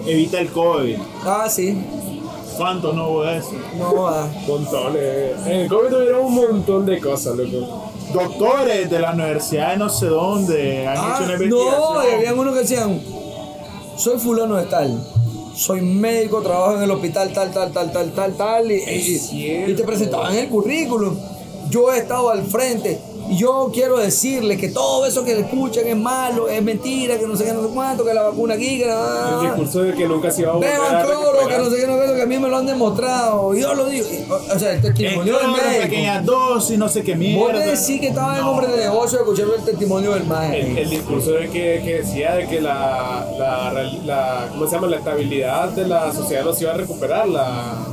evita 0.07 0.41
el 0.41 0.49
COVID. 0.49 0.97
Ah, 1.25 1.49
sí. 1.49 1.77
¿Cuánto 2.57 2.93
no 2.93 3.09
hubo 3.11 3.23
de 3.25 3.39
eso? 3.39 3.51
No, 3.79 4.07
ah. 4.09 4.29
Montones. 4.47 5.33
En 5.47 5.53
el 5.53 5.69
COVID 5.69 5.89
tuvieron 5.91 6.25
un 6.27 6.35
montón 6.35 6.87
de 6.87 7.01
cosas, 7.01 7.37
loco. 7.37 7.91
Doctores 8.13 8.89
de 8.89 8.99
la 9.01 9.13
universidad 9.13 9.73
de 9.73 9.77
no 9.79 9.89
sé 9.89 10.07
dónde 10.07 10.87
han 10.87 10.97
Ah, 10.97 11.15
hecho 11.17 11.25
una 11.25 11.37
no, 11.37 11.45
investigación. 11.45 12.05
y 12.11 12.15
habían 12.15 12.39
unos 12.39 12.55
que 12.55 12.61
decían, 12.61 13.01
soy 13.97 14.19
fulano 14.19 14.57
de 14.57 14.65
tal, 14.67 15.01
soy 15.55 15.81
médico, 15.83 16.41
trabajo 16.41 16.77
en 16.77 16.83
el 16.83 16.91
hospital 16.91 17.33
tal, 17.33 17.51
tal, 17.53 17.73
tal, 17.73 17.93
tal, 17.93 18.13
tal, 18.13 18.35
tal, 18.35 18.71
y, 18.71 18.77
y- 19.33 19.75
te 19.75 19.83
presentaban 19.85 20.35
el 20.37 20.49
currículum. 20.49 21.17
Yo 21.69 21.93
he 21.93 21.99
estado 21.99 22.31
al 22.31 22.45
frente 22.45 23.01
yo 23.31 23.71
quiero 23.73 23.99
decirle 23.99 24.57
que 24.57 24.69
todo 24.69 25.07
eso 25.07 25.25
que 25.25 25.39
escuchan 25.39 25.87
es 25.87 25.97
malo, 25.97 26.49
es 26.49 26.63
mentira, 26.63 27.19
que 27.19 27.27
no 27.27 27.37
sé 27.37 27.45
qué, 27.45 27.53
no 27.53 27.63
sé 27.63 27.69
cuánto, 27.75 28.05
que 28.05 28.15
la 28.15 28.23
vacuna 28.23 28.55
aquí, 28.55 28.79
que 28.79 28.85
El 28.85 28.89
la... 28.91 29.41
discurso 29.43 29.83
de 29.83 29.95
que 29.95 30.07
nunca 30.07 30.31
se 30.31 30.43
iba 30.43 30.51
a 30.53 30.55
volver 30.55 30.71
Beban 30.71 30.95
a 30.97 31.03
cloro, 31.05 31.49
que 31.49 31.59
no 31.59 31.71
sé 31.71 31.77
qué, 31.77 31.87
no 31.87 31.99
sé 31.99 32.07
qué, 32.07 32.15
que 32.17 32.23
a 32.23 32.27
mí 32.27 32.39
me 32.39 32.49
lo 32.49 32.57
han 32.57 32.67
demostrado. 32.67 33.55
Yo 33.55 33.75
lo 33.75 33.87
digo. 33.87 34.07
y, 34.07 34.31
O 34.31 34.59
sea, 34.59 34.71
el 34.73 34.77
En 34.77 34.83
testimonio 34.95 35.39
del 35.39 35.49
médico. 35.49 35.83
pequeñas 35.83 36.25
dosis, 36.25 36.79
no 36.79 36.89
sé 36.89 37.03
qué 37.03 37.13
Vos 37.13 37.19
mierda. 37.21 37.53
le 37.53 37.67
decís 37.73 38.01
que 38.01 38.09
estaba 38.09 38.39
en 38.39 38.45
hombre 38.45 38.67
de 38.69 38.77
negocio 38.79 39.19
escuchando 39.19 39.55
el 39.55 39.65
testimonio 39.65 40.13
del 40.13 40.23
El, 40.23 40.29
maestro. 40.29 40.83
el 40.83 40.91
discurso 40.91 41.31
de 41.33 41.49
que, 41.51 41.83
que 41.85 41.95
decía 42.03 42.35
de 42.35 42.47
que 42.49 42.61
la, 42.61 43.27
la, 43.39 43.73
la, 44.05 44.49
¿cómo 44.51 44.67
se 44.67 44.75
llama? 44.77 44.87
la 44.89 44.99
estabilidad 44.99 45.69
de 45.71 45.87
la 45.87 46.13
sociedad 46.13 46.45
no 46.45 46.53
se 46.53 46.65
iba 46.65 46.73
a 46.73 46.77
recuperar, 46.77 47.29
la, 47.29 47.87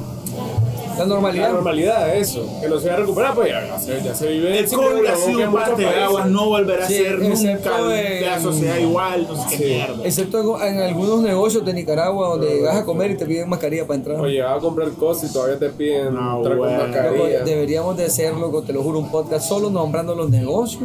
La 0.93 0.99
la 0.99 1.05
normalidad. 1.05 1.51
normalidad, 1.53 2.15
eso, 2.15 2.45
que 2.61 2.67
no 2.67 2.79
se 2.79 2.85
iba 2.85 2.93
a 2.95 2.97
recuperar, 2.97 3.33
pues 3.35 3.49
ya, 3.49 3.65
ya 3.65 3.79
se, 3.79 4.03
ya 4.03 4.13
se 4.15 4.27
vive 4.27 4.59
El 4.59 4.69
COVID 4.69 5.05
ha 5.05 5.15
sido 5.15 5.39
un 5.47 5.53
parte 5.53 5.71
de 5.81 5.87
países- 5.87 6.03
aguas, 6.03 6.27
no 6.27 6.45
volverá 6.49 6.85
a 6.85 6.87
Sí, 6.87 6.93
ser 6.95 7.19
nunca 7.19 7.27
excepto 7.33 7.87
de 7.89 8.21
la 8.21 8.35
en- 8.35 8.41
sociedad 8.43 8.77
igual, 8.77 9.27
no 9.27 9.35
sé 9.35 9.49
qué 9.49 9.57
Sí. 9.57 9.63
mierda. 9.73 10.05
Excepto 10.05 10.61
en, 10.61 10.73
en 10.75 10.81
algunos 10.81 11.21
negocios 11.21 11.65
de 11.65 11.73
Nicaragua 11.73 12.29
donde 12.29 12.47
llegas 12.55 12.75
a 12.77 12.85
comer 12.85 13.11
y 13.11 13.17
te 13.17 13.25
piden 13.25 13.49
mascarilla 13.49 13.85
para 13.87 13.95
entrar. 13.97 14.19
O 14.19 14.27
llegaba 14.27 14.55
a 14.55 14.59
comprar 14.59 14.89
cosas 14.91 15.29
y 15.29 15.33
todavía 15.33 15.57
te 15.59 15.69
piden 15.69 16.13
No, 16.13 16.37
entrar 16.37 16.57
con 16.57 16.67
bueno. 16.67 16.83
Mascarilla. 16.87 17.43
deberíamos 17.43 17.97
de 17.97 18.05
hacer, 18.05 18.33
loco, 18.35 18.61
te 18.61 18.73
lo 18.73 18.83
juro, 18.83 18.99
un 18.99 19.09
podcast 19.09 19.47
solo 19.47 19.69
nombrando 19.69 20.13
los 20.15 20.29
negocios 20.29 20.83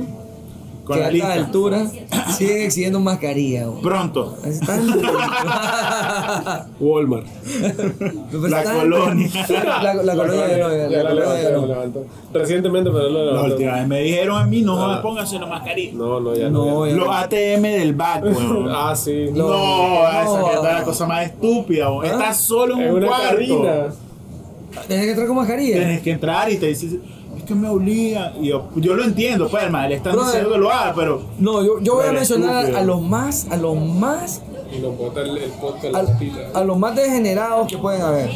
Con 0.89 0.97
que 0.97 1.01
la 1.03 1.07
a 1.07 1.11
lista. 1.13 1.29
esta 1.35 1.45
altura 1.47 1.87
siguen 2.37 2.63
exigiendo 2.63 2.99
mascarilla. 3.01 3.67
güey. 3.67 3.83
Pronto. 3.83 4.37
Están- 4.45 4.89
Walmart. 6.81 7.27
La 8.49 8.63
colonia. 8.65 9.29
La, 9.83 9.95
la 9.95 10.15
colonia 10.17 10.45
de 10.49 10.59
no, 10.59 10.69
Ya 10.71 11.03
la 11.03 11.11
colonia 11.11 11.13
levantó, 11.15 11.33
de 11.35 11.43
ya 11.43 11.51
no. 11.51 11.61
la 11.63 11.67
levantó. 11.75 12.07
Recientemente, 12.33 12.91
pero 12.91 13.09
lo 13.09 13.19
La 13.25 13.33
levantó. 13.33 13.55
última 13.55 13.73
vez 13.75 13.87
me 13.89 14.01
dijeron 14.03 14.39
a 14.43 14.47
mí, 14.47 14.63
no, 14.63 14.81
Ah. 14.93 15.03
pónganse 15.03 15.39
la 15.39 15.47
mascarilla. 15.47 15.93
No, 15.95 16.21
no, 16.21 16.35
ya 16.35 16.49
No, 16.51 16.65
no. 16.65 16.87
ya. 16.87 16.95
Los 16.97 17.09
ATM 17.09 17.63
del 17.63 17.95
back, 17.95 18.25
weón. 18.25 18.69
Ah, 18.75 18.95
sí. 18.97 19.27
No, 19.33 19.49
No, 19.49 20.09
esa 20.09 20.25
no. 20.41 20.51
está 20.53 20.73
la 20.73 20.85
cosa 20.85 21.07
más 21.07 21.25
estúpida, 21.27 21.91
weón. 21.91 22.05
¿Ah? 22.05 22.09
Estás 22.09 22.41
solo 22.41 22.75
en 22.75 22.81
En 22.83 22.91
un 22.91 22.97
una 22.99 23.07
cuarto. 23.09 23.35
cabina. 23.35 23.87
Tienes 24.87 25.05
que 25.07 25.11
entrar 25.11 25.27
con 25.27 25.37
mascarilla. 25.37 25.77
Tienes 25.77 26.03
que 26.03 26.11
entrar 26.13 26.53
y 26.53 26.57
te 26.57 26.67
dices, 26.67 26.95
es 27.39 27.45
que 27.45 27.55
me 27.55 27.69
obliga. 27.69 28.33
Y 28.41 28.49
yo, 28.49 28.69
yo 28.77 28.95
lo 28.95 29.05
entiendo, 29.05 29.49
pues, 29.49 29.63
hermano, 29.65 29.89
le 29.89 29.95
están 29.97 30.13
Brother. 30.13 30.27
diciendo 30.33 30.53
que 30.53 30.59
lo 30.59 30.71
haga, 30.71 30.93
pero. 30.95 31.23
No, 31.39 31.65
yo, 31.65 31.81
yo 31.81 31.95
voy 31.97 32.07
a 32.07 32.13
mencionar 32.13 32.57
estúpido. 32.65 32.79
a 32.79 32.83
los 32.85 33.03
más, 33.03 33.47
a 33.51 33.57
los 33.57 33.77
más, 33.77 34.43
Y 34.71 34.79
nos 34.81 34.97
bota 34.99 35.21
el, 35.23 35.39
el 35.39 35.51
podcast 35.53 35.85
en 36.21 36.57
a, 36.57 36.65
los 36.65 36.79
más 36.79 36.95
degenerados 36.95 37.69
que 37.69 37.79
pueden 37.79 38.03
haber. 38.03 38.31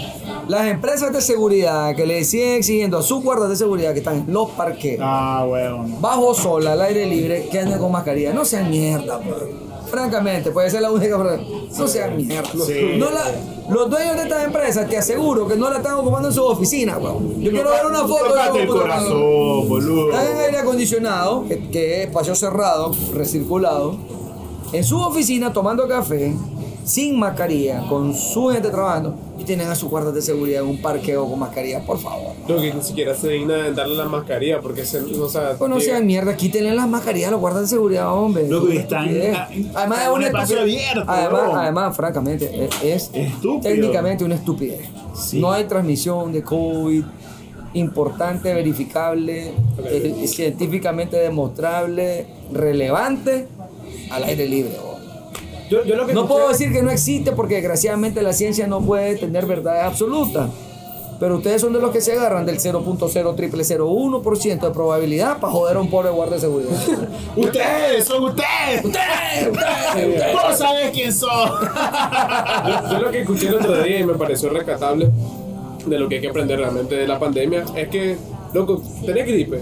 Las 0.49 0.67
empresas 0.69 1.13
de 1.13 1.21
seguridad 1.21 1.95
que 1.95 2.07
le 2.07 2.25
siguen 2.25 2.55
exigiendo 2.57 2.99
a 2.99 3.03
sus 3.03 3.23
guardas 3.23 3.49
de 3.51 3.57
seguridad 3.57 3.93
que 3.93 3.99
están 3.99 4.25
en 4.27 4.33
los 4.33 4.49
parques, 4.51 4.99
Ah, 5.01 5.47
weón. 5.49 6.01
bajo 6.01 6.35
sol, 6.35 6.67
al 6.67 6.81
aire 6.81 7.05
libre, 7.07 7.49
que 7.51 7.59
anden 7.61 7.79
con 7.79 7.93
mascarilla. 7.93 8.33
No 8.33 8.45
sean 8.45 8.71
mierda, 8.71 9.19
bro. 9.19 9.37
Francamente, 9.91 10.51
puede 10.53 10.71
ser 10.71 10.81
la 10.81 10.91
única. 10.91 11.19
No 11.79 11.87
sean 11.87 12.17
mierda. 12.17 12.49
Sí. 12.67 12.95
No 12.97 13.11
la, 13.11 13.25
los 13.69 13.89
dueños 13.89 14.17
de 14.17 14.23
estas 14.23 14.45
empresas, 14.45 14.89
te 14.89 14.99
aseguro 14.99 15.47
que 15.47 15.57
no 15.57 15.71
la 15.71 15.77
están 15.77 15.95
ocupando 15.95 16.29
en 16.29 16.35
su 16.35 16.45
oficina, 16.45 16.99
weón. 16.99 17.41
Yo 17.41 17.51
quiero 17.51 17.71
ver 17.71 17.87
una 17.87 18.01
foto 18.01 18.35
de 18.53 18.63
el 18.63 18.69
corazón, 18.69 19.69
boludo. 19.69 20.11
Están 20.11 20.27
en 20.27 20.37
aire 20.39 20.59
acondicionado, 20.59 21.45
que, 21.47 21.71
que 21.71 22.03
es 22.03 22.09
espacio 22.09 22.35
cerrado, 22.35 22.93
recirculado, 23.15 23.97
en 24.73 24.85
su 24.85 25.01
oficina 25.01 25.53
tomando 25.53 25.87
café, 25.87 26.35
sin 26.85 27.19
mascarilla, 27.19 27.87
con 27.89 28.15
su 28.15 28.49
gente 28.49 28.71
trabajando, 28.71 29.15
y 29.43 29.45
tienen 29.45 29.69
a 29.69 29.75
sus 29.75 29.91
guardas 29.91 30.15
de 30.15 30.23
seguridad 30.23 30.63
en 30.63 30.69
un 30.69 30.79
parqueo 30.81 31.29
con 31.29 31.39
mascarilla, 31.39 31.81
por 31.85 31.99
favor. 31.99 32.33
Lo 32.47 32.61
que 32.61 32.73
ni 32.73 32.83
siquiera 32.83 33.15
se 33.15 33.29
digna 33.29 33.55
de 33.57 33.73
darle 33.73 33.97
la 33.97 34.05
mascarilla 34.07 34.61
porque 34.61 34.85
se, 34.85 34.99
o 35.01 35.29
sea, 35.29 35.57
Pues 35.59 35.69
no 35.69 35.79
llega- 35.79 35.93
sean 35.95 36.07
mierda, 36.07 36.37
quítenle 36.37 36.73
las 36.75 36.89
mascarillas 36.89 37.29
a 37.29 37.31
los 37.33 37.41
guardas 37.41 37.63
de 37.63 37.69
seguridad, 37.69 38.13
hombre. 38.13 38.47
Y 38.49 38.73
Es 38.77 38.81
están- 38.81 39.09
Además, 39.75 40.03
es 40.03 40.09
un 40.09 40.15
una 40.15 40.27
espacio 40.29 40.57
estupidez. 40.59 40.87
abierto, 40.91 41.11
Además, 41.13 41.43
weón. 41.47 41.59
además, 41.59 41.97
francamente, 41.97 42.65
es, 42.65 42.71
es 42.83 43.11
Estúpido. 43.13 43.61
técnicamente 43.61 44.25
una 44.25 44.35
estupidez. 44.37 44.87
Sí. 45.15 45.41
No 45.41 45.51
hay 45.53 45.65
transmisión 45.65 46.33
de 46.33 46.43
COVID 46.43 47.03
importante, 47.75 48.53
verificable, 48.55 49.53
eh, 49.85 50.25
científicamente 50.27 51.17
demostrable, 51.17 52.27
relevante 52.53 53.49
al 54.11 54.25
aire 54.25 54.47
libre. 54.47 54.77
Weón. 55.73 55.87
yo, 55.87 55.91
yo 55.91 55.97
lo 55.97 56.07
que 56.07 56.15
No 56.15 56.27
puedo 56.27 56.49
decir 56.49 56.73
que 56.73 56.83
no 56.83 56.91
existe 56.91 57.33
porque 57.33 57.55
desgraciadamente 57.55 58.23
la 58.23 58.33
ciencia 58.33 58.67
no 58.67 58.81
puede 58.81 59.17
tener 59.17 59.47
verdades 59.47 59.85
absolutas. 59.85 60.49
Pero 61.23 61.37
ustedes 61.37 61.61
son 61.61 61.73
de 61.73 61.79
los 61.79 61.93
que 61.93 62.01
se 62.01 62.15
agarran 62.15 62.45
del 62.45 62.59
0.00001% 62.59 64.61
de 64.61 64.71
probabilidad 64.73 65.39
para 65.39 65.53
joder 65.53 65.77
a 65.77 65.81
un 65.81 65.89
pobre 65.89 66.11
guardia 66.11 66.35
de 66.35 66.41
seguridad. 66.41 66.73
Ustedes, 67.37 68.05
son 68.05 68.25
ustedes. 68.25 68.85
¡Ustedes! 68.85 69.53
¡Ustedes! 69.53 70.09
ustedes. 70.09 70.33
Vos 70.33 70.59
sabés 70.59 70.91
quién 70.91 71.13
son. 71.13 71.31
Yo, 72.67 72.91
yo 72.91 72.99
lo 72.99 73.13
que 73.13 73.21
escuché 73.21 73.47
el 73.47 73.55
otro 73.55 73.81
día 73.85 74.01
y 74.01 74.05
me 74.05 74.15
pareció 74.15 74.51
rescatable 74.51 75.11
de 75.87 75.99
lo 75.99 76.09
que 76.09 76.17
hay 76.17 76.23
que 76.23 76.29
aprender 76.29 76.59
realmente 76.59 76.97
de 76.97 77.07
la 77.07 77.21
pandemia 77.21 77.67
es 77.77 77.89
que, 77.89 78.17
loco, 78.53 78.83
tenés 79.07 79.25
gripe. 79.25 79.61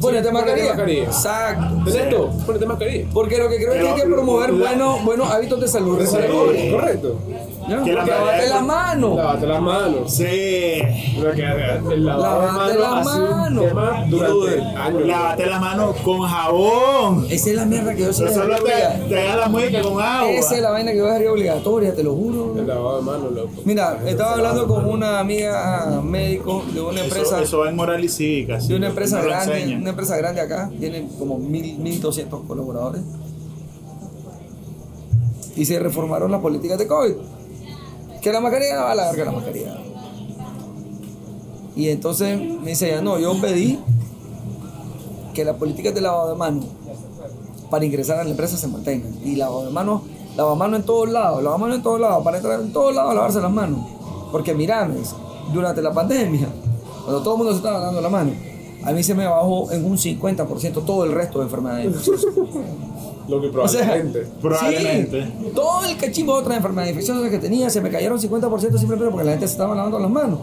Ponete 0.00 0.28
Sí, 0.28 0.34
mascarilla. 0.34 0.68
mascarilla. 0.68 1.04
Exacto. 1.04 1.74
¿Tenés 1.84 1.94
esto? 1.94 2.30
Ponete 2.46 2.66
mascarilla. 2.66 3.06
Porque 3.12 3.38
lo 3.38 3.48
que 3.48 3.56
creo 3.56 3.72
es 3.74 3.80
que 3.82 3.88
hay 3.88 4.00
que 4.00 4.06
promover 4.06 4.52
buenos, 4.52 5.04
buenos 5.04 5.30
hábitos 5.30 5.60
de 5.60 5.68
salud. 5.68 5.98
Correcto. 6.72 7.16
¿Ya? 7.70 7.82
Que 7.84 7.92
la 7.92 8.04
Lávate 8.04 8.48
las 8.48 8.62
manos. 8.64 9.16
Lávate 9.16 9.46
las 9.46 9.62
manos. 9.62 10.12
Sí. 10.12 10.82
Lo 11.22 11.30
que- 11.32 11.42
El 11.94 12.04
lavado 12.04 12.42
Lávate 12.42 13.04
manos 13.04 13.64
tema 13.68 14.04
durante 14.08 14.62
años. 14.76 15.06
Lávate 15.06 15.46
las 15.46 15.60
manos 15.60 15.96
con 16.04 16.20
jabón. 16.22 17.26
Esa 17.30 17.50
es 17.50 17.54
la 17.56 17.64
mierda 17.66 17.94
que 17.94 18.00
yo 18.00 18.06
No 18.08 18.12
solo 18.12 18.56
te, 18.64 19.08
te 19.08 19.20
hagas 19.20 19.36
la 19.38 19.48
mueca 19.48 19.82
con 19.82 20.02
agua. 20.02 20.30
Esa 20.30 20.56
es 20.56 20.62
la 20.62 20.70
vaina 20.70 20.90
que 20.90 20.96
yo 20.98 21.04
dejaría 21.06 21.30
obligatoria, 21.32 21.94
te 21.94 22.02
lo 22.02 22.14
juro. 22.16 22.56
El 22.58 22.66
lavado 22.66 22.96
de 22.96 23.02
manos, 23.04 23.32
loco. 23.32 23.50
Mira, 23.64 23.98
estaba 24.04 24.32
hablando 24.32 24.66
con 24.66 24.86
una 24.86 25.20
amiga 25.20 26.00
médico 26.02 26.64
de 26.74 26.80
una 26.80 27.00
empresa, 27.04 27.36
Eso, 27.36 27.38
eso 27.44 27.58
va 27.60 27.68
en 27.68 27.76
moral 27.76 28.02
y 28.04 28.08
cívica. 28.08 28.60
sí. 28.60 28.66
de 28.68 28.74
una 28.76 28.88
empresa 28.88 29.18
No 29.18 29.24
grande, 29.28 29.76
una 29.80 29.90
empresa 29.90 30.16
grande 30.16 30.40
acá, 30.40 30.70
tiene 30.80 31.06
como 31.20 31.38
mil, 31.38 31.78
1200 31.78 32.40
colaboradores. 32.48 33.02
Y 35.56 35.64
se 35.64 35.78
reformaron 35.78 36.30
las 36.32 36.40
políticas 36.40 36.78
de 36.78 36.86
COVID. 36.86 37.12
Que 38.20 38.32
la 38.32 38.40
mascarilla 38.40 38.82
va 38.82 38.92
a 38.92 38.94
larga 38.94 39.24
la 39.24 39.32
mascarilla. 39.32 39.76
Y 41.76 41.88
entonces 41.88 42.38
me 42.38 42.70
dice 42.70 42.90
ella, 42.90 43.00
no, 43.00 43.18
yo 43.18 43.40
pedí 43.40 43.78
que 45.32 45.44
las 45.44 45.56
políticas 45.56 45.94
de 45.94 46.00
lavado 46.00 46.30
de 46.30 46.36
manos 46.36 46.66
para 47.70 47.84
ingresar 47.84 48.18
a 48.18 48.24
la 48.24 48.30
empresa 48.30 48.56
se 48.56 48.66
mantengan. 48.68 49.14
Y 49.24 49.36
lavado 49.36 49.64
de 49.64 49.70
manos, 49.70 50.02
lavado 50.36 50.56
de 50.56 50.58
manos 50.58 50.80
en 50.80 50.86
todos 50.86 51.08
lados, 51.08 51.42
lavado 51.42 51.58
de 51.58 51.60
manos 51.60 51.76
en 51.76 51.82
todos 51.82 52.00
lados, 52.00 52.24
para 52.24 52.36
entrar 52.36 52.60
en 52.60 52.72
todos 52.72 52.94
lados 52.94 53.12
a 53.12 53.14
lavarse 53.14 53.40
las 53.40 53.52
manos. 53.52 53.80
Porque 54.32 54.54
mira, 54.54 54.84
me 54.84 54.96
dice, 54.96 55.14
durante 55.52 55.80
la 55.80 55.92
pandemia, 55.92 56.48
cuando 57.04 57.22
todo 57.22 57.34
el 57.34 57.38
mundo 57.38 57.52
se 57.52 57.58
estaba 57.58 57.78
lavando 57.78 58.00
la 58.00 58.10
mano, 58.10 58.32
a 58.82 58.92
mí 58.92 59.02
se 59.02 59.14
me 59.14 59.26
bajó 59.26 59.70
en 59.72 59.84
un 59.84 59.96
50% 59.96 60.84
todo 60.84 61.04
el 61.04 61.12
resto 61.12 61.38
de 61.38 61.44
enfermedades. 61.44 61.94
Lo 63.30 63.40
que 63.40 63.56
O 63.56 63.68
sea, 63.68 63.80
probablemente. 63.82 64.26
Probablemente. 64.40 65.24
sí, 65.24 65.52
todo 65.54 65.84
el 65.84 65.96
cachimbo 65.96 66.34
de 66.34 66.40
otras 66.40 66.56
enfermedades 66.56 66.90
infecciosas 66.90 67.30
que 67.30 67.38
tenía 67.38 67.70
se 67.70 67.80
me 67.80 67.90
cayeron 67.90 68.18
50% 68.18 68.78
simplemente 68.78 69.10
porque 69.10 69.24
la 69.24 69.32
gente 69.32 69.46
se 69.46 69.52
estaba 69.52 69.74
lavando 69.74 69.98
las 69.98 70.10
manos. 70.10 70.40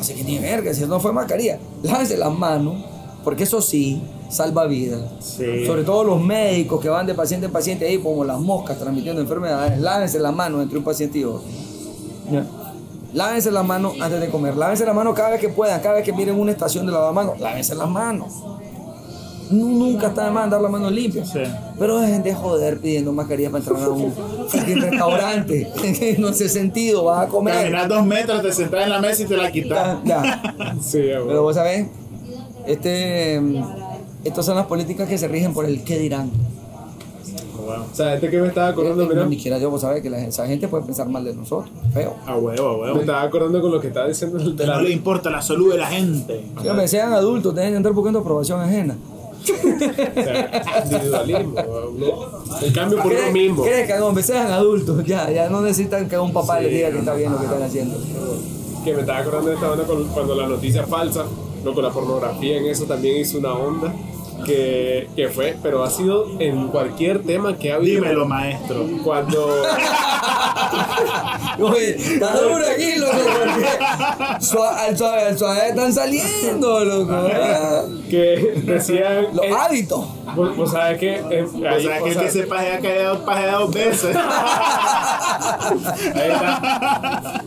Así 0.00 0.14
que 0.14 0.22
ni 0.22 0.38
verga, 0.38 0.72
si 0.72 0.84
no 0.86 1.00
fue 1.00 1.12
mascarilla, 1.12 1.58
lávense 1.82 2.16
las 2.16 2.32
manos, 2.32 2.76
porque 3.24 3.44
eso 3.44 3.60
sí 3.60 4.02
salva 4.28 4.66
vidas. 4.66 5.02
Sí. 5.20 5.66
Sobre 5.66 5.82
todo 5.82 6.04
los 6.04 6.20
médicos 6.20 6.80
que 6.80 6.88
van 6.88 7.06
de 7.06 7.14
paciente 7.14 7.46
en 7.46 7.52
paciente 7.52 7.86
ahí 7.86 7.98
como 7.98 8.24
las 8.24 8.38
moscas 8.38 8.78
transmitiendo 8.78 9.20
enfermedades, 9.20 9.80
lávense 9.80 10.18
las 10.18 10.34
manos 10.34 10.62
entre 10.62 10.78
un 10.78 10.84
paciente 10.84 11.18
y 11.18 11.24
otro. 11.24 11.42
Ya. 12.30 12.44
Lávense 13.12 13.50
las 13.50 13.64
manos 13.64 13.94
antes 14.00 14.20
de 14.20 14.28
comer, 14.28 14.56
lávense 14.56 14.84
las 14.84 14.94
manos 14.94 15.14
cada 15.14 15.30
vez 15.30 15.40
que 15.40 15.48
puedan, 15.48 15.80
cada 15.80 15.94
vez 15.96 16.04
que 16.04 16.12
miren 16.12 16.38
una 16.38 16.50
estación 16.52 16.84
de 16.84 16.92
lavamanos, 16.92 17.40
lávense 17.40 17.74
las 17.74 17.88
manos. 17.88 18.32
Nunca 19.50 20.08
está 20.08 20.24
de 20.26 20.30
más 20.30 20.44
andar 20.44 20.60
las 20.60 20.70
manos 20.70 20.90
limpias. 20.92 21.30
Sí. 21.30 21.40
Pero 21.78 21.98
dejen 22.00 22.22
de 22.22 22.34
joder 22.34 22.78
pidiendo 22.80 23.12
mascarilla 23.12 23.50
para 23.50 23.64
entrar 23.64 23.82
a 23.82 23.88
un 23.90 24.12
restaurante. 24.80 25.68
no 26.18 26.28
hace 26.28 26.48
sentido, 26.48 27.04
vas 27.04 27.26
a 27.26 27.28
comer. 27.28 27.54
Caminar 27.54 27.88
dos 27.88 28.06
metros, 28.06 28.42
te 28.42 28.52
sentás 28.52 28.84
en 28.84 28.90
la 28.90 29.00
mesa 29.00 29.22
y 29.22 29.26
te 29.26 29.36
la 29.36 29.50
quitas. 29.52 29.98
Ya, 30.04 30.22
ya. 30.22 30.74
Sí, 30.80 30.98
Pero 31.02 31.42
vos 31.42 31.54
sabés, 31.54 31.86
este, 32.66 33.40
estas 34.24 34.46
son 34.46 34.56
las 34.56 34.66
políticas 34.66 35.08
que 35.08 35.18
se 35.18 35.28
rigen 35.28 35.52
por 35.52 35.66
el 35.66 35.84
qué 35.84 35.98
dirán. 35.98 36.30
O 37.66 37.94
sea, 37.94 38.14
este 38.14 38.28
que 38.28 38.40
me 38.40 38.48
estaba 38.48 38.68
acordando, 38.68 39.06
mira. 39.06 39.22
No, 39.22 39.30
ni 39.30 39.36
siquiera 39.36 39.58
yo, 39.58 39.70
vos 39.70 39.80
sabés 39.80 40.02
que 40.02 40.10
la, 40.10 40.18
esa 40.18 40.46
gente 40.46 40.68
puede 40.68 40.84
pensar 40.84 41.08
mal 41.08 41.24
de 41.24 41.34
nosotros. 41.34 41.70
Feo. 41.94 42.14
a 42.26 42.36
huevo, 42.36 42.68
a 42.68 42.76
Me 42.76 42.82
huevo. 42.82 43.00
estaba 43.00 43.22
acordando 43.22 43.62
con 43.62 43.70
lo 43.70 43.80
que 43.80 43.88
estaba 43.88 44.06
diciendo 44.06 44.38
el 44.38 44.54
de 44.54 44.66
la. 44.66 44.76
No 44.76 44.82
le 44.82 44.90
importa 44.90 45.30
la 45.30 45.40
salud 45.40 45.72
de 45.72 45.78
la 45.78 45.86
gente. 45.86 46.44
Si 46.60 46.68
me 46.68 46.88
sean 46.88 47.12
adultos, 47.14 47.54
deben 47.54 47.70
de 47.70 47.76
andar 47.78 47.92
buscando 47.92 48.18
aprobación 48.18 48.60
ajena. 48.60 48.96
O 49.52 50.22
sea, 50.22 50.82
individualismo. 50.84 51.54
¿no? 51.98 52.58
El 52.66 52.72
cambio 52.72 52.98
por 53.02 53.12
uno 53.12 53.30
mismo. 53.32 53.62
Crezcan, 53.64 54.02
hombre, 54.02 54.22
sean 54.22 54.50
adultos, 54.50 55.04
ya, 55.04 55.30
ya 55.30 55.48
no 55.48 55.60
necesitan 55.60 56.08
que 56.08 56.18
un 56.18 56.32
papá 56.32 56.60
les 56.60 56.70
diga 56.72 56.90
que 56.90 56.98
está 56.98 57.14
bien 57.14 57.32
lo 57.32 57.38
que 57.38 57.44
están 57.44 57.62
haciendo. 57.62 57.96
Que 58.84 58.92
me 58.94 59.00
estaba 59.00 59.18
acordando 59.20 59.48
de 59.50 59.54
esta 59.54 59.70
onda 59.72 59.84
con- 59.84 60.04
cuando 60.08 60.34
la 60.34 60.46
noticia 60.46 60.86
falsa, 60.86 61.24
no, 61.64 61.72
con 61.74 61.82
la 61.84 61.90
pornografía 61.90 62.58
en 62.58 62.66
eso 62.66 62.84
también 62.84 63.16
hizo 63.20 63.38
una 63.38 63.54
onda. 63.54 63.94
Que, 64.44 65.08
que 65.16 65.28
fue, 65.28 65.56
pero 65.62 65.84
ha 65.84 65.90
sido 65.90 66.26
en 66.38 66.68
cualquier 66.68 67.22
tema 67.22 67.56
que 67.56 67.72
ha 67.72 67.76
habido. 67.76 68.02
Dímelo, 68.02 68.26
maestro. 68.26 68.84
Cuando. 69.02 69.62
Oye, 71.60 71.90
está 71.96 72.36
duro 72.40 72.64
aquí, 72.70 72.96
loco, 72.98 73.12
porque 73.16 73.66
al 73.78 74.42
suave, 74.42 75.22
al 75.28 75.38
suave 75.38 75.68
están 75.68 75.92
saliendo, 75.92 76.84
loco. 76.84 77.28
que 78.10 78.60
decían. 78.64 79.28
Los 79.34 79.44
eh, 79.46 79.50
hábitos. 79.56 80.04
vos, 80.34 80.56
vos 80.56 80.70
sabés 80.72 80.98
que. 80.98 81.14
eh, 81.14 81.46
ahí, 81.68 81.86
que 81.86 82.08
el 82.08 82.14
sea, 82.14 82.22
que 82.22 82.30
se 82.30 82.42
pajea 82.44 82.80
callado, 82.80 83.24
pajea 83.24 83.56
dos 83.56 83.72
veces. 83.72 84.16
ahí 86.14 86.30
está. 86.30 87.42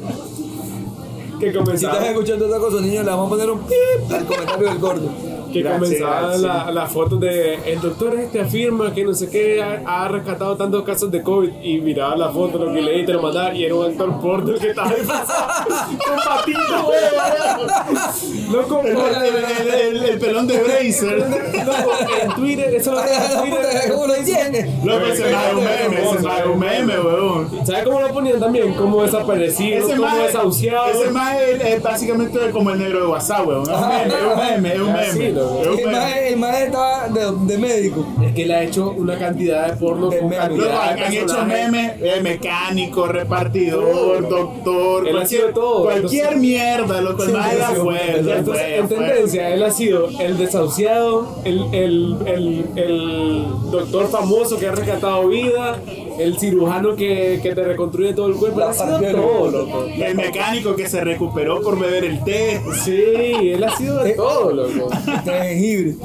que 1.39 1.45
Si 1.45 1.47
estás 1.49 1.63
comenzaba. 1.63 2.05
escuchando 2.07 2.45
otra 2.47 2.59
cosa, 2.59 2.81
niños, 2.81 3.03
le 3.05 3.11
vamos 3.11 3.27
a 3.27 3.29
poner 3.29 3.51
un 3.51 3.59
pip 3.59 4.11
al 4.13 4.25
comentario 4.25 4.69
del 4.69 4.79
gordo. 4.79 5.09
Que 5.51 5.63
comenzaban 5.63 6.23
gracias. 6.23 6.41
la- 6.41 6.71
las 6.71 6.91
fotos 6.91 7.19
de 7.19 7.55
el 7.65 7.79
doctor 7.81 8.15
este 8.15 8.41
afirma 8.41 8.93
que 8.93 9.03
no 9.03 9.13
sé 9.13 9.29
qué 9.29 9.61
ha, 9.61 10.03
ha 10.03 10.07
rescatado 10.07 10.55
tantos 10.55 10.83
casos 10.83 11.09
de 11.11 11.21
COVID 11.23 11.49
y 11.61 11.79
miraba 11.81 12.15
la 12.15 12.29
foto, 12.29 12.57
lo 12.57 12.73
que 12.73 12.81
leí 12.81 13.05
te 13.05 13.13
lo 13.13 13.21
mandaba 13.21 13.53
y 13.53 13.63
era 13.65 13.75
un 13.75 13.85
actor 13.85 14.19
porno 14.19 14.53
que 14.57 14.69
estaba 14.69 14.89
disfrazado 14.93 15.65
con 15.87 16.17
patitas, 16.17 16.83
güey. 16.85 18.51
Loco, 18.51 18.81
El, 18.81 18.97
el- 18.97 18.97
el- 18.97 19.97
el- 19.97 20.03
el 20.09 20.19
pelón 20.19 20.47
de 20.47 20.61
Bracer. 20.63 21.17
loco, 21.65 21.91
en 22.23 22.29
Twitter, 22.35 22.75
eso 22.75 22.91
lo 22.93 22.99
en 23.01 23.07
Twitter. 23.41 23.91
¿Cómo 23.91 24.07
lo 24.07 24.15
entiendes? 24.15 24.83
Loco, 24.85 25.05
ese 25.05 25.29
es 25.29 25.35
un 25.53 25.63
meme, 25.63 26.01
ese 26.01 26.15
es 26.15 26.45
un 26.45 26.59
meme, 26.59 26.99
weón. 26.99 27.65
¿Sabes 27.65 27.83
cómo 27.83 28.01
lo 28.01 28.07
ponían 28.09 28.39
también? 28.39 28.73
Como 28.73 29.03
desaparecido, 29.03 29.85
Ese 29.87 29.95
como 29.97 30.15
desahuciado. 30.17 30.87
ese 30.89 31.11
más 31.11 31.35
es, 31.41 31.81
básicamente 31.81 32.39
como 32.51 32.71
el 32.71 32.79
negro 32.79 33.01
de 33.01 33.07
WhatsApp, 33.07 33.47
weón. 33.47 33.63
Es 33.63 33.69
un 33.69 33.87
meme, 33.89 34.07
es 34.07 34.21
un 34.23 34.37
meme, 34.37 34.73
es 34.73 34.79
un 34.81 34.89
Ah, 34.89 35.01
meme. 35.13 35.36
Loco. 35.43 35.89
Es 36.37 36.43
un 36.43 36.43
El 36.43 36.43
meme. 36.43 36.47
maje, 36.47 36.63
el 36.63 36.63
maje 36.63 36.63
estaba 36.65 37.07
de, 37.09 37.53
de 37.53 37.57
médico. 37.57 38.05
Es 38.23 38.33
que 38.33 38.43
él 38.43 38.51
ha 38.51 38.63
hecho 38.63 38.91
una 38.91 39.17
cantidad 39.17 39.67
de 39.71 39.77
porno 39.77 40.09
De 40.09 40.21
memes. 40.21 40.39
Han, 40.39 40.57
de 40.57 40.71
han 41.03 41.13
hecho 41.13 41.45
memes, 41.45 41.91
eh, 42.01 42.19
mecánico, 42.21 43.07
repartidor, 43.07 44.27
doctor, 44.29 45.07
Él 45.07 45.17
ha 45.17 45.25
sido 45.25 45.41
cualquier, 45.43 45.53
todo. 45.53 45.83
cualquier 45.83 46.23
Entonces- 46.25 46.41
mierda, 46.41 46.99
el 46.99 47.05
más 47.33 47.53
era 47.53 47.67
fue, 47.69 48.19
Entonces, 48.19 48.63
en 48.79 48.87
tendencia, 48.87 49.49
él 49.49 49.63
ha 49.63 49.71
sido 49.71 50.09
el 50.19 50.37
desahuciado, 50.37 51.35
el, 51.43 51.63
el, 51.73 52.17
el, 52.25 52.65
el 52.75 53.45
doctor 53.71 54.07
famoso 54.09 54.57
que 54.57 54.67
ha 54.67 54.71
rescatado 54.71 55.27
vida, 55.27 55.79
el 56.19 56.37
cirujano 56.39 56.95
que, 56.95 57.39
que 57.43 57.53
te 57.53 57.63
reconstruye 57.63 58.13
todo 58.13 58.27
el 58.27 58.35
cuerpo. 58.35 58.59
La 58.59 58.69
ha 58.69 58.73
sido 58.73 58.99
todo, 58.99 59.51
loco. 59.51 59.85
El 59.85 60.15
mecánico 60.15 60.75
que 60.75 60.87
se 60.89 61.03
recuperó 61.03 61.61
por 61.61 61.77
beber 61.79 62.05
el 62.05 62.23
té. 62.23 62.59
Sí, 62.83 63.51
él 63.53 63.63
ha 63.63 63.75
sido 63.77 64.03
de 64.03 64.13
todo, 64.13 64.51
loco. 64.51 64.89
Jengibre. 65.25 65.95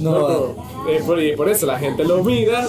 No, 0.00 0.12
Loco, 0.18 0.54
eh, 0.88 1.02
por, 1.06 1.20
y 1.22 1.34
por 1.36 1.48
eso 1.48 1.66
la 1.66 1.78
gente 1.78 2.04
lo 2.04 2.22
mira, 2.22 2.66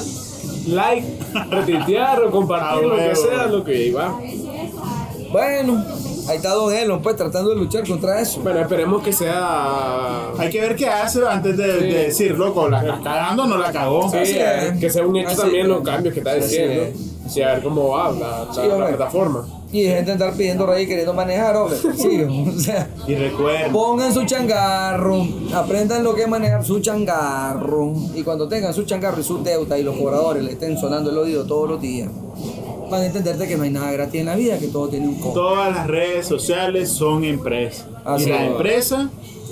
like, 0.68 1.06
retuitear 1.50 2.24
o 2.24 2.32
compartir, 2.32 2.86
Ah, 2.86 2.88
lo 2.88 2.96
que 2.96 3.16
sea, 3.16 3.46
lo 3.48 3.64
que 3.64 3.92
va. 3.92 4.18
bueno, 5.32 5.84
ahí 6.30 6.38
está 6.38 6.52
Don 6.54 6.74
Elon, 6.74 7.02
pues 7.02 7.16
tratando 7.18 7.50
de 7.50 7.58
luchar 7.58 7.86
contra 7.86 8.22
eso. 8.22 8.40
Bueno, 8.42 8.60
esperemos 8.62 9.04
que 9.04 9.12
sea. 9.12 10.30
Hay 10.38 10.50
que 10.50 10.62
ver 10.62 10.76
qué 10.78 10.88
hace 10.88 11.20
antes 11.28 11.58
de, 11.58 11.68
de 11.68 11.94
decir, 12.06 12.32
loco, 12.38 12.70
la 12.70 12.80
estás 12.82 13.02
cagando 13.02 13.44
o 13.44 13.48
no 13.48 13.58
la 13.58 13.72
cagó. 13.74 14.10
Sí, 14.10 14.18
eh, 14.20 14.70
es. 14.74 14.80
que 14.80 14.90
sea 14.90 15.06
un 15.06 15.18
hecho 15.18 15.30
Así 15.30 15.42
también 15.42 15.64
es. 15.64 15.68
los 15.70 15.82
cambios 15.82 16.14
que 16.14 16.22
está 16.22 16.36
diciendo. 16.36 16.82
es. 16.84 17.36
Y 17.36 17.42
a 17.42 17.54
ver 17.56 17.62
cómo 17.64 17.90
va 17.90 18.12
la, 18.12 18.20
la- 18.46 18.54
Sí, 18.54 18.62
la 18.68 18.74
hombre. 18.76 18.88
plataforma. 18.96 19.46
Y 19.72 19.84
de 19.84 19.96
gente 19.96 20.14
andar 20.14 20.34
pidiendo 20.34 20.66
rey 20.66 20.88
queriendo 20.88 21.14
manejar, 21.14 21.56
hombre. 21.58 21.78
Sí, 21.98 22.22
o 22.24 22.52
sea. 22.60 22.88
Y 23.06 23.16
recuerda, 23.16 23.70
Pongan 23.72 24.14
su 24.14 24.24
changarro, 24.26 25.28
aprendan 25.54 26.04
lo 26.04 26.16
que 26.16 26.22
es 26.24 26.28
manejar 26.30 26.64
su 26.64 26.80
changarro. 26.80 27.94
Y 28.16 28.24
cuando 28.24 28.48
tengan 28.48 28.74
su 28.74 28.84
changarro 28.84 29.20
y 29.20 29.24
su 29.24 29.44
deuda 29.44 29.78
y 29.78 29.84
los 29.84 29.98
cobradores 29.98 30.44
le 30.44 30.54
estén 30.54 30.78
sonando 30.78 31.10
el 31.12 31.18
oído 31.18 31.46
todos 31.46 31.70
los 31.70 31.82
días, 31.82 32.10
van 32.90 33.02
a 33.02 33.06
entenderte 33.08 33.46
que 33.48 33.58
no 33.58 33.64
hay 33.64 33.70
nada 33.72 33.92
gratis 33.92 34.22
en 34.22 34.28
la 34.28 34.36
vida, 34.38 34.58
que 34.58 34.68
todo 34.68 34.88
tiene 34.88 35.08
un 35.10 35.16
costo. 35.16 35.42
todas 35.42 35.76
las 35.76 35.88
redes 35.88 36.26
sociales 36.26 36.90
son 36.90 37.26
empresas. 37.26 37.86
Así 38.06 38.26
y 38.26 38.30
las 38.30 38.42
es. 38.44 38.48
empresas 38.52 39.08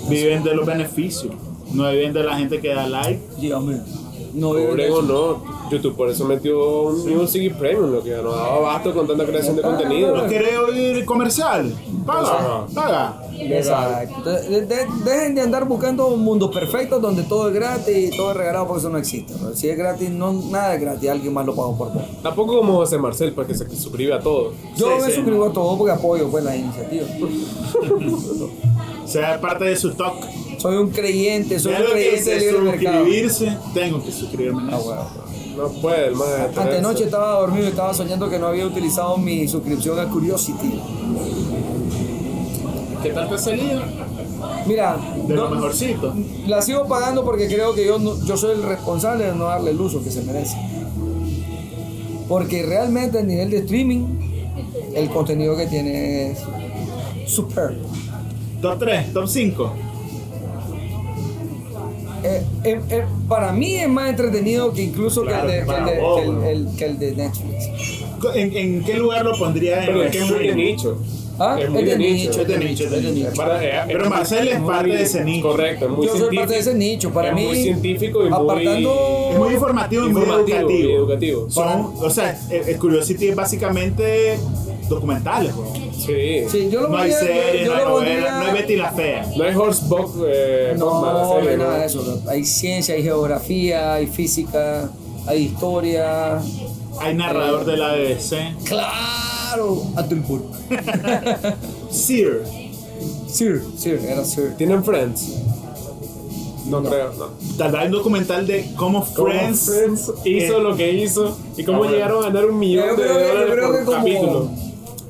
viven 0.08 0.42
de 0.42 0.54
los 0.54 0.64
beneficios. 0.64 1.34
No 1.74 1.90
viven 1.90 2.14
de 2.14 2.22
la 2.22 2.38
gente 2.38 2.58
que 2.60 2.68
da 2.72 2.86
like. 2.88 3.20
Sí, 3.38 3.52
hombre. 3.52 3.78
No 4.36 4.56
eso. 4.56 5.02
no. 5.02 5.56
YouTube 5.70 5.96
por 5.96 6.08
eso 6.10 6.24
metió 6.26 6.82
un 6.82 7.16
Music 7.16 7.54
Premium, 7.58 7.90
lo 7.90 8.02
que 8.02 8.10
no 8.10 8.30
daba 8.30 8.54
abasto 8.56 8.92
con 8.94 9.06
tanta 9.06 9.24
creación 9.24 9.56
de 9.56 9.62
contenido. 9.62 10.14
¿No 10.16 10.28
querés 10.28 10.56
oír 10.58 11.04
comercial? 11.04 11.72
Paga, 12.06 12.66
paga. 12.72 13.22
Exacto. 13.38 14.14
Entonces, 14.18 14.48
de- 14.48 14.60
de- 14.66 14.86
dejen 15.04 15.34
de 15.34 15.40
andar 15.40 15.66
buscando 15.66 16.10
mundos 16.16 16.50
perfectos 16.54 17.00
donde 17.02 17.22
todo 17.24 17.48
es 17.48 17.54
gratis 17.54 18.12
y 18.12 18.16
todo 18.16 18.30
es 18.30 18.36
regalado 18.36 18.66
porque 18.66 18.80
eso 18.80 18.90
no 18.90 18.98
existe. 18.98 19.32
¿no? 19.42 19.54
Si 19.54 19.68
es 19.68 19.76
gratis, 19.76 20.10
no, 20.10 20.32
nada 20.32 20.74
es 20.74 20.80
gratis, 20.80 21.08
alguien 21.10 21.32
más 21.34 21.44
lo 21.46 21.54
pagó 21.56 21.76
por 21.76 21.92
vos. 21.92 22.02
Tampoco 22.22 22.58
como 22.58 22.74
José 22.76 22.98
Marcel, 22.98 23.32
para 23.32 23.48
que 23.48 23.54
se 23.54 23.68
suscribe 23.76 24.12
a 24.14 24.20
todo. 24.20 24.52
Yo 24.76 24.86
Sí, 24.86 25.02
me 25.02 25.08
sí. 25.10 25.16
suscribo 25.16 25.46
a 25.46 25.52
todo 25.52 25.76
porque 25.76 25.92
apoyo 25.92 26.28
pues, 26.28 26.44
las 26.44 26.56
iniciativas. 26.56 27.08
Sea 29.06 29.40
parte 29.40 29.64
de 29.64 29.76
su 29.76 29.94
talk. 29.94 30.14
Soy 30.66 30.76
un 30.78 30.90
creyente, 30.90 31.60
soy 31.60 31.72
Ya 31.74 31.78
un 31.78 31.84
creyente 31.92 32.16
dice 32.18 32.40
libre 32.40 32.60
mercado. 32.60 32.98
suscribirse, 33.04 33.56
tengo 33.72 34.02
que 34.04 34.10
suscribirme. 34.10 34.62
Ah, 34.72 34.78
bueno. 34.84 35.02
No 35.56 35.68
puede, 35.80 36.06
el. 36.08 36.14
Antenoche 36.58 37.04
estaba 37.04 37.38
dormido 37.38 37.66
y 37.66 37.68
estaba 37.68 37.94
soñando 37.94 38.28
que 38.28 38.36
no 38.40 38.48
había 38.48 38.66
utilizado 38.66 39.16
mi 39.16 39.46
suscripción 39.46 39.96
a 40.00 40.08
Curiosity. 40.08 40.80
¿Qué 43.00 43.10
tal 43.10 43.28
te 43.28 43.34
ha 43.36 43.38
salido? 43.38 43.80
Mira, 44.66 44.96
De 45.28 45.34
no- 45.34 45.44
lo 45.44 45.50
mejorcito. 45.50 46.12
la 46.48 46.60
sigo 46.60 46.88
pagando 46.88 47.24
porque 47.24 47.46
creo 47.46 47.72
que 47.72 47.86
yo, 47.86 48.00
no- 48.00 48.20
yo 48.24 48.36
soy 48.36 48.56
el 48.56 48.64
responsable 48.64 49.26
de 49.26 49.34
no 49.36 49.44
darle 49.44 49.70
el 49.70 49.80
uso 49.80 50.02
que 50.02 50.10
se 50.10 50.22
merece. 50.22 50.56
Porque 52.28 52.64
realmente 52.66 53.20
a 53.20 53.22
nivel 53.22 53.50
de 53.50 53.58
streaming, 53.58 54.04
el 54.96 55.08
contenido 55.10 55.56
que 55.56 55.66
tiene 55.68 56.32
es 56.32 56.38
super. 57.28 57.76
Top 58.60 58.80
3, 58.80 59.12
top 59.12 59.28
5. 59.28 59.72
Eh, 62.66 62.70
eh, 62.72 62.80
eh, 62.90 63.04
para 63.28 63.52
mí 63.52 63.76
es 63.76 63.88
más 63.88 64.10
entretenido 64.10 64.72
que 64.72 64.82
incluso 64.82 65.22
Claro, 65.22 65.48
que, 65.48 65.58
el 65.58 65.66
de, 65.66 65.72
que, 65.72 65.78
el 65.78 65.84
de, 65.86 66.00
vos, 66.00 66.20
que 66.20 66.26
el- 66.26 66.42
el- 66.66 66.76
que 66.76 66.84
el 66.84 66.98
de 66.98 67.12
Netflix. 67.16 67.64
¿En, 68.34 68.56
en 68.56 68.84
qué 68.84 68.94
lugar 68.94 69.24
lo 69.24 69.38
pondrías 69.38 69.86
en 69.88 69.96
es 69.98 70.14
es 70.16 70.30
muy 70.30 70.46
de 70.48 70.54
nicho. 70.54 70.98
¿Ah? 71.38 71.58
Es 71.60 71.68
muy 71.68 71.84
de 71.84 71.98
nicho. 71.98 72.40
es 72.40 72.48
de 72.48 72.58
nicho, 72.58 72.84
es 72.84 72.90
de 72.90 73.02
nicho. 73.12 73.28
Eh, 73.60 73.80
Pero 73.86 74.04
es- 74.04 74.10
Marcel 74.10 74.48
es 74.48 74.58
muy- 74.58 74.68
parte 74.72 74.88
de 74.88 75.02
ese 75.02 75.22
nicho. 75.24 75.48
Correcto, 75.48 75.84
es 75.84 75.90
muy 75.90 76.06
Yo 76.06 76.16
soy 76.16 76.36
parte 76.36 76.54
de 76.54 76.58
ese 76.60 76.74
nicho. 76.74 77.10
Para 77.12 77.28
es 77.28 77.34
mí, 77.34 77.44
muy 77.46 77.56
científico 77.62 78.20
y 78.26 78.30
muy- 78.30 78.32
apartando- 78.32 79.28
Es 79.32 79.38
muy 79.38 79.52
informativo 79.54 80.06
y 80.06 80.12
muy 80.12 80.22
educativo. 80.22 80.70
y 80.70 80.92
educativo. 80.92 81.50
Son, 81.50 81.92
o 82.00 82.10
sea, 82.10 82.40
el, 82.50 82.68
el 82.70 82.78
Curiosity 82.78 83.28
es 83.28 83.36
básicamente 83.36 84.38
documentales, 84.88 85.54
bro. 85.54 85.72
Sí. 86.06 86.44
Sí, 86.50 86.68
yo 86.70 86.82
lo 86.82 86.88
No 86.88 86.96
hay 86.98 87.10
series, 87.12 87.66
yo 87.66 87.72
no 87.72 87.78
hay 87.78 87.84
lo 87.84 87.90
novela, 87.90 88.14
pondría- 88.14 88.32
no 88.38 88.46
hay 88.46 88.52
Betty 88.52 88.76
la 88.76 88.92
Fea. 88.92 89.26
No 89.36 89.44
es 89.44 89.56
Horsebox, 89.56 90.10
eh, 90.28 90.74
No, 90.78 91.04
la 91.04 91.12
no 91.12 91.36
hay 91.50 91.56
¿no? 91.56 91.64
nada 91.64 91.78
de 91.80 91.86
eso. 91.86 92.22
Hay 92.28 92.44
ciencia, 92.44 92.94
hay 92.94 93.02
geografía, 93.02 93.94
hay 93.94 94.06
física, 94.06 94.90
hay 95.26 95.42
historia. 95.44 96.40
Hay 97.00 97.14
narrador 97.14 97.64
de 97.64 97.76
la 97.76 97.92
BBC. 97.94 98.54
¡Claro! 98.64 99.82
Abdulpur. 99.96 100.42
Sir. 101.90 102.42
Sir, 103.28 103.62
Sir, 103.76 104.00
era 104.08 104.24
Sir. 104.24 104.54
¿Tienen 104.56 104.82
Friends? 104.84 105.42
No, 106.66 106.82
creo, 106.82 107.12
no. 107.14 107.26
Tal 107.58 107.70
vez 107.70 107.80
hay 107.80 107.86
un 107.86 107.92
documental 107.92 108.46
de 108.46 108.70
cómo 108.76 109.06
Cómo 109.14 109.28
Friends, 109.28 109.70
hizo 110.24 110.56
eh, 110.56 110.60
lo 110.60 110.76
que 110.76 110.92
hizo 110.92 111.36
y 111.56 111.62
cómo 111.64 111.76
Ah, 111.76 111.78
bueno. 111.80 111.92
llegaron 111.94 112.24
a 112.24 112.28
ganar 112.28 112.46
un 112.46 112.58
millón 112.58 112.86
Yo 112.88 112.96
de 112.96 113.02
creo 113.02 113.14
que, 113.16 113.22
yo 113.22 113.28
dólares 113.28 113.52
creo 113.54 113.66
por 113.68 114.04
que 114.04 114.16
como. 114.16 114.50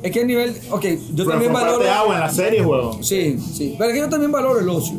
Es 0.02 0.12
que 0.12 0.20
a 0.20 0.24
nivel. 0.24 0.54
Ok, 0.70 0.84
yo 0.84 0.98
Pero 1.16 1.30
también 1.30 1.52
valoro. 1.52 1.82
de 1.82 1.90
agua 1.90 2.14
en 2.14 2.20
la 2.20 2.30
serie, 2.30 2.64
huevón. 2.64 3.02
Sí, 3.02 3.38
sí. 3.38 3.74
Pero 3.78 3.90
es 3.90 3.94
que 3.94 4.00
yo 4.00 4.08
también 4.08 4.30
valoro 4.32 4.60
el 4.60 4.68
ocio. 4.68 4.96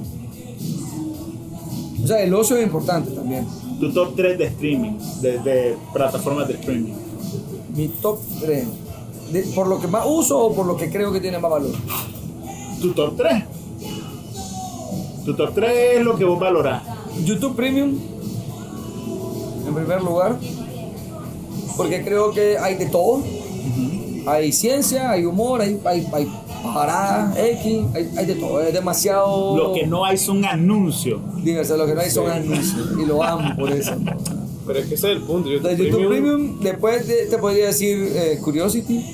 O 2.03 2.07
sea, 2.07 2.21
el 2.21 2.33
ocio 2.33 2.55
es 2.57 2.63
importante 2.63 3.11
también. 3.11 3.45
Tu 3.79 3.91
top 3.93 4.15
3 4.15 4.37
de 4.37 4.45
streaming, 4.45 4.97
de, 5.21 5.39
de 5.39 5.77
plataformas 5.93 6.47
de 6.47 6.55
streaming. 6.55 6.93
Mi 7.75 7.87
top 7.89 8.19
3. 8.41 8.65
¿Por 9.53 9.67
lo 9.67 9.79
que 9.79 9.87
más 9.87 10.05
uso 10.07 10.37
o 10.39 10.55
por 10.55 10.65
lo 10.65 10.77
que 10.77 10.89
creo 10.89 11.11
que 11.11 11.19
tiene 11.19 11.37
más 11.37 11.51
valor? 11.51 11.71
Tu 12.81 12.93
top 12.93 13.15
3. 13.17 13.43
Tu 15.25 15.35
top 15.35 15.53
3 15.53 15.97
es 15.97 16.03
lo 16.03 16.15
que 16.17 16.23
vos 16.23 16.39
valorás. 16.39 16.81
YouTube 17.25 17.55
Premium, 17.55 17.97
en 19.67 19.73
primer 19.75 20.01
lugar, 20.01 20.37
porque 21.75 22.03
creo 22.03 22.31
que 22.31 22.57
hay 22.57 22.75
de 22.75 22.85
todo. 22.85 23.21
Hay 24.27 24.51
ciencia, 24.51 25.09
hay 25.11 25.25
humor, 25.25 25.61
hay, 25.61 25.79
hay, 25.85 26.07
hay 26.13 26.27
paradas, 26.73 27.37
X, 27.37 27.85
hay, 27.95 28.11
hay 28.17 28.25
de 28.25 28.35
todo. 28.35 28.61
Es 28.61 28.73
demasiado 28.73 29.55
Lo 29.57 29.73
que 29.73 29.87
no 29.87 30.03
hay 30.05 30.17
son 30.17 30.43
anuncios. 30.45 31.19
diverso. 31.43 31.77
Lo 31.77 31.85
que 31.85 31.95
no 31.95 32.01
hay 32.01 32.09
son 32.11 32.29
anuncios. 32.29 32.89
Y 33.01 33.05
lo 33.05 33.23
amo 33.23 33.55
por 33.55 33.71
eso. 33.71 33.91
Pero 34.65 34.79
es 34.79 34.85
que 34.87 34.95
ese 34.95 35.11
es 35.11 35.17
el 35.17 35.23
punto. 35.23 35.49
YouTube, 35.49 35.69
De 35.69 35.77
YouTube 35.77 36.07
Premium, 36.09 36.35
Premium, 36.35 36.59
después 36.59 37.07
de- 37.07 37.25
te 37.27 37.37
podría 37.37 37.67
decir 37.67 38.11
eh, 38.13 38.39
Curiosity. 38.43 39.05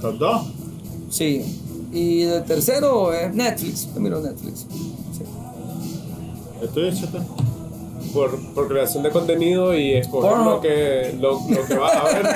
Top 0.00 0.16
2. 0.18 0.42
Sí. 1.10 1.44
Y 1.92 2.22
el 2.22 2.42
tercero 2.44 3.12
es 3.12 3.34
Netflix. 3.34 3.88
Yo 3.94 4.00
miro 4.00 4.20
Netflix. 4.20 4.60
Sí. 4.60 5.24
Estoy 6.62 6.88
hecho. 6.88 7.06
Por, 8.12 8.38
por 8.54 8.68
creación 8.68 9.02
de 9.02 9.10
contenido 9.10 9.76
y 9.76 9.94
escoger 9.94 10.30
Porno. 10.30 10.50
lo 10.52 10.60
que, 10.60 11.14
lo, 11.20 11.32
lo 11.48 11.66
que 11.66 11.74
vas 11.74 11.96
a 11.96 12.04
ver. 12.04 12.28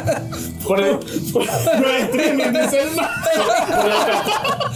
Por 0.66 0.81
el, 0.81 0.99
por, 1.33 1.45
No 1.45 1.89
es 1.89 2.05
streaming, 2.05 2.53
dice 2.61 2.83
el 2.83 2.89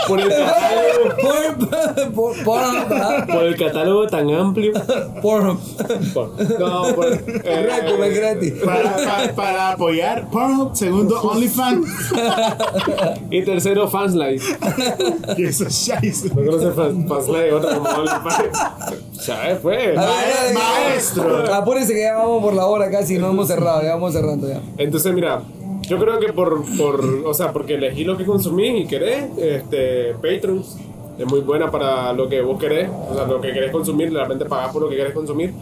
por 0.07 0.21
el 0.21 0.29
catálogo, 0.29 1.17
Por- 1.21 2.13
por- 2.15 2.45
por- 2.45 3.27
por 3.27 3.45
el 3.45 3.57
catálogo 3.57 4.07
tan 4.07 4.31
amplio. 4.33 4.73
por- 5.23 5.59
Por- 6.15 6.59
no, 6.59 6.95
por, 6.95 7.07
eh, 7.13 7.43
Gratis, 7.45 7.93
pues, 7.97 8.15
gratis. 8.17 8.53
Para, 8.65 8.97
para, 8.97 9.35
para 9.35 9.71
apoyar 9.73 10.29
Pornhub, 10.31 10.75
segundo 10.75 11.21
OnlyFans. 11.21 11.87
y 13.31 13.43
tercero, 13.45 13.89
Fanslight. 13.89 14.43
Que 15.37 15.45
eso 15.49 15.67
es 15.67 15.75
scheiße. 15.75 16.29
No 16.29 16.35
conoce 16.45 16.71
Fans- 16.73 17.09
Fanslight, 17.09 17.53
otro 17.53 17.75
como 17.79 17.89
OnlyFans. 17.91 18.59
¿Sabes? 19.21 19.59
Pues. 19.61 19.97
A 19.99 20.07
ver, 20.07 20.55
Maestro. 20.55 21.55
Apúrense 21.55 21.93
que 21.93 22.01
ya 22.01 22.17
vamos 22.17 22.43
por 22.43 22.55
la 22.55 22.67
hora 22.67 22.91
casi, 22.91 23.19
no 23.19 23.31
hemos 23.31 23.49
cerrado, 23.49 23.83
ya 23.83 23.95
vamos 23.95 24.13
cerrando 24.13 24.49
ya. 24.49 24.61
Entonces, 24.79 25.13
mira, 25.13 25.43
yo 25.83 25.99
creo 25.99 26.19
que 26.19 26.33
por, 26.33 26.65
por 26.77 27.05
o 27.25 27.35
sea, 27.35 27.53
porque 27.53 27.75
elegí 27.75 28.05
lo 28.05 28.17
que 28.17 28.25
consumís 28.25 28.85
y 28.85 28.87
querés, 28.87 29.25
este, 29.39 30.15
Patreon 30.15 30.65
es 31.19 31.27
muy 31.27 31.41
buena 31.41 31.71
para 31.71 32.13
lo 32.13 32.29
que 32.29 32.41
vos 32.41 32.59
querés, 32.59 32.89
o 32.89 33.15
sea, 33.15 33.27
lo 33.27 33.41
que 33.41 33.53
querés 33.53 33.71
consumir, 33.71 34.13
realmente 34.13 34.47
pagás 34.47 34.73
por 34.73 34.83
lo 34.83 34.89
que 34.89 34.97
querés 34.97 35.13
consumir. 35.13 35.53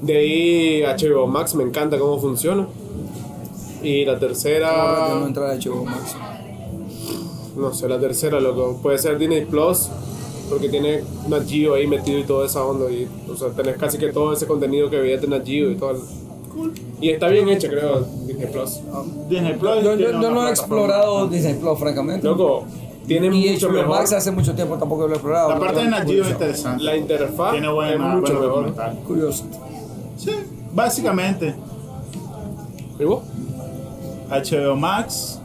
De 0.00 0.16
ahí 0.16 0.82
HBO 0.82 1.26
Max, 1.26 1.54
me 1.54 1.64
encanta 1.64 1.98
cómo 1.98 2.18
funciona. 2.18 2.68
Y 3.82 4.04
la 4.04 4.18
tercera, 4.18 5.08
no 5.14 5.26
entrar 5.26 5.50
a 5.50 5.54
HBO 5.56 5.84
Max. 5.84 6.16
no 7.56 7.74
sé, 7.74 7.88
la 7.88 7.98
tercera, 7.98 8.40
loco, 8.40 8.78
puede 8.82 8.98
ser 8.98 9.18
Disney 9.18 9.44
Plus, 9.44 9.90
porque 10.48 10.68
tiene 10.68 11.02
Nat 11.28 11.46
Geo 11.48 11.74
ahí 11.74 11.86
metido 11.86 12.18
y 12.18 12.24
toda 12.24 12.46
esa 12.46 12.64
onda, 12.64 12.90
y, 12.90 13.08
o 13.30 13.36
sea, 13.36 13.48
tenés 13.50 13.76
casi 13.76 13.98
que 13.98 14.08
todo 14.12 14.32
ese 14.32 14.46
contenido 14.46 14.88
que 14.90 14.96
veías 14.98 15.20
de 15.20 15.28
Nat 15.28 15.44
Geo 15.46 15.70
y 15.70 15.76
todo. 15.76 15.90
el- 15.92 15.98
Y 17.00 17.10
está 17.10 17.28
bien 17.28 17.48
hecha, 17.48 17.68
creo, 17.68 18.00
Disney 18.26 18.46
Plus. 18.50 18.80
Disney 19.28 19.52
Plus. 19.54 19.82
Yo, 19.84 20.12
no 20.30 20.46
he 20.48 20.50
explorado 20.50 21.28
Disney 21.28 21.54
Plus, 21.54 21.78
francamente. 21.78 22.26
Loco, 22.26 22.64
tiene 23.06 23.26
y 23.28 23.52
mucho 23.52 23.68
HBO 23.68 23.72
mejor. 23.74 23.88
Max 23.98 24.12
hace 24.12 24.30
mucho 24.32 24.54
tiempo 24.54 24.76
tampoco 24.76 25.02
lo 25.06 25.10
he 25.12 25.16
explorado. 25.16 25.50
La 25.50 25.58
parte 25.60 25.80
de. 25.82 25.88
Nat 25.88 26.06
Geo 26.08 26.24
es 26.24 26.30
interesante. 26.30 26.82
La 26.82 26.96
interfaz 26.96 27.52
Tiene 27.52 27.68
es 27.68 27.72
buena, 27.72 28.08
mucho 28.08 28.20
buena 28.32 28.40
mejor. 28.40 28.48
documental. 28.64 28.98
Curioso. 29.06 29.44
Sí, 30.16 30.30
básicamente. 30.74 31.54
¿Y 32.98 33.04
vos? 33.04 33.22
HBO 34.28 34.74
Max, 34.76 35.40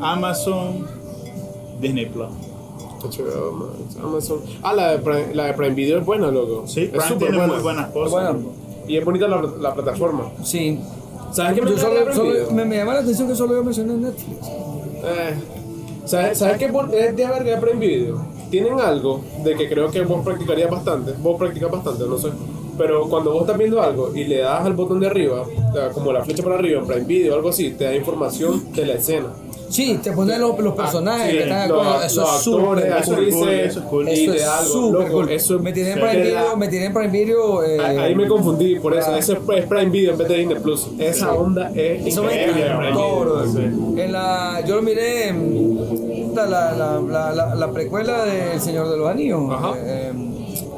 Amazon, 0.00 0.86
Disney 1.80 2.06
Plus. 2.06 2.28
HBO 3.08 3.52
Max, 3.52 3.96
Amazon. 4.02 4.40
Ah, 4.62 4.72
la 4.74 4.92
de, 4.92 4.98
Prime, 4.98 5.34
la 5.34 5.44
de 5.46 5.54
Prime 5.54 5.74
Video 5.74 5.98
es 5.98 6.06
buena, 6.06 6.30
loco. 6.30 6.64
Sí, 6.66 6.82
es 6.82 6.88
Prime 6.90 7.04
súper 7.08 7.18
tiene 7.28 7.36
buena. 7.38 7.52
muy 7.54 7.62
buenas 7.62 7.90
cosas. 7.90 8.10
Bueno. 8.10 8.38
Y 8.88 8.96
es 8.96 9.04
bonita 9.04 9.26
la, 9.28 9.42
la 9.60 9.74
plataforma. 9.74 10.30
Sí. 10.44 10.78
¿Sabes 11.32 11.54
qué 11.54 11.62
me 11.62 11.70
Yo 11.72 11.78
solo, 11.78 12.14
solo- 12.14 12.50
me, 12.52 12.64
me 12.64 12.76
llama 12.76 12.94
la 12.94 13.00
atención 13.00 13.28
que 13.28 13.34
solo 13.34 13.54
yo 13.56 13.64
mencioné 13.64 13.94
en 13.94 14.02
Netflix. 14.02 14.46
Eh, 14.48 15.34
¿Sabes, 16.04 16.38
¿Sabes 16.38 16.56
qué 16.58 16.68
por- 16.68 16.94
es 16.94 17.16
de 17.16 17.26
verga 17.26 17.42
de 17.44 17.56
Prime 17.56 17.80
Video? 17.84 18.24
Tienen 18.50 18.78
algo 18.80 19.22
de 19.42 19.56
que 19.56 19.68
creo 19.68 19.90
que 19.90 20.02
vos 20.02 20.24
practicarías 20.24 20.70
bastante. 20.70 21.12
Vos 21.20 21.36
practicas 21.36 21.70
bastante, 21.70 22.04
no 22.06 22.16
sé. 22.16 22.28
Pero 22.78 23.08
cuando 23.08 23.32
vos 23.32 23.40
estás 23.40 23.58
viendo 23.58 23.82
algo 23.82 24.14
y 24.14 24.24
le 24.24 24.38
das 24.38 24.64
al 24.64 24.74
botón 24.74 25.00
de 25.00 25.06
arriba, 25.08 25.42
o 25.42 25.72
sea, 25.72 25.88
como 25.90 26.12
la 26.12 26.22
flecha 26.22 26.42
para 26.44 26.56
arriba 26.56 26.80
en 26.80 26.86
Prime 26.86 27.04
Video 27.04 27.32
o 27.32 27.36
algo 27.36 27.48
así, 27.48 27.70
te 27.70 27.84
da 27.84 27.94
información 27.96 28.72
de 28.72 28.86
la 28.86 28.92
escena. 28.94 29.28
Sí, 29.68 29.98
te 30.02 30.12
ponen 30.12 30.40
los, 30.40 30.58
los 30.60 30.74
personajes 30.74 31.30
sí, 31.30 31.36
que 31.38 31.42
están 31.42 31.68
Los, 31.68 31.78
actuando. 31.78 32.06
Eso 32.06 32.20
los 32.20 32.34
es 32.36 32.40
súper 32.42 32.60
actores, 32.68 32.84
eso 32.86 33.00
eso 33.00 33.10
es 33.10 33.18
cool, 33.18 33.26
dice, 33.26 33.66
eso 33.66 33.78
es 33.80 33.84
cool. 33.86 34.08
Eso 34.08 34.32
es 34.34 34.68
súper 34.68 35.10
cool. 35.10 35.30
eso 35.30 35.58
me 35.58 35.72
tiré 35.72 35.88
en 35.92 35.94
se 35.98 36.00
Prime 36.06 36.22
Video, 36.24 36.56
me 36.56 36.68
tiré 36.68 36.84
en 36.86 36.92
Prime 36.94 37.08
Video. 37.08 37.64
eh, 37.64 37.80
Ahí 37.80 37.96
ahí 37.98 38.14
me 38.14 38.28
confundí, 38.28 38.76
por 38.78 38.96
eso. 38.96 39.10
ah. 39.12 39.18
Ese 39.18 39.32
es 39.32 39.38
Prime 39.66 39.86
Video 39.90 40.12
en 40.12 40.18
vez 40.18 40.28
de 40.28 40.34
Disney 40.36 40.56
Plus. 40.58 40.86
Esa 40.98 41.32
onda 41.32 41.70
es 41.74 42.06
Eso 42.06 42.22
me 42.22 42.32
increíble. 42.32 42.62
Prime 42.76 42.88
encantó. 42.90 43.44
En 43.96 44.12
la, 44.12 44.62
yo 44.66 44.76
lo 44.76 44.82
miré 44.82 45.28
en 45.28 46.32
la, 46.34 46.46
la, 46.46 46.72
la, 46.72 47.00
la, 47.00 47.32
la- 47.32 47.54
la 47.54 47.70
precuela 47.72 48.24
de 48.24 48.52
El 48.54 48.60
Señor 48.60 48.88
de 48.88 48.96
los 48.96 49.08
Anillos. 49.08 49.42
Ajá. 49.50 49.72
Eh, 49.78 50.12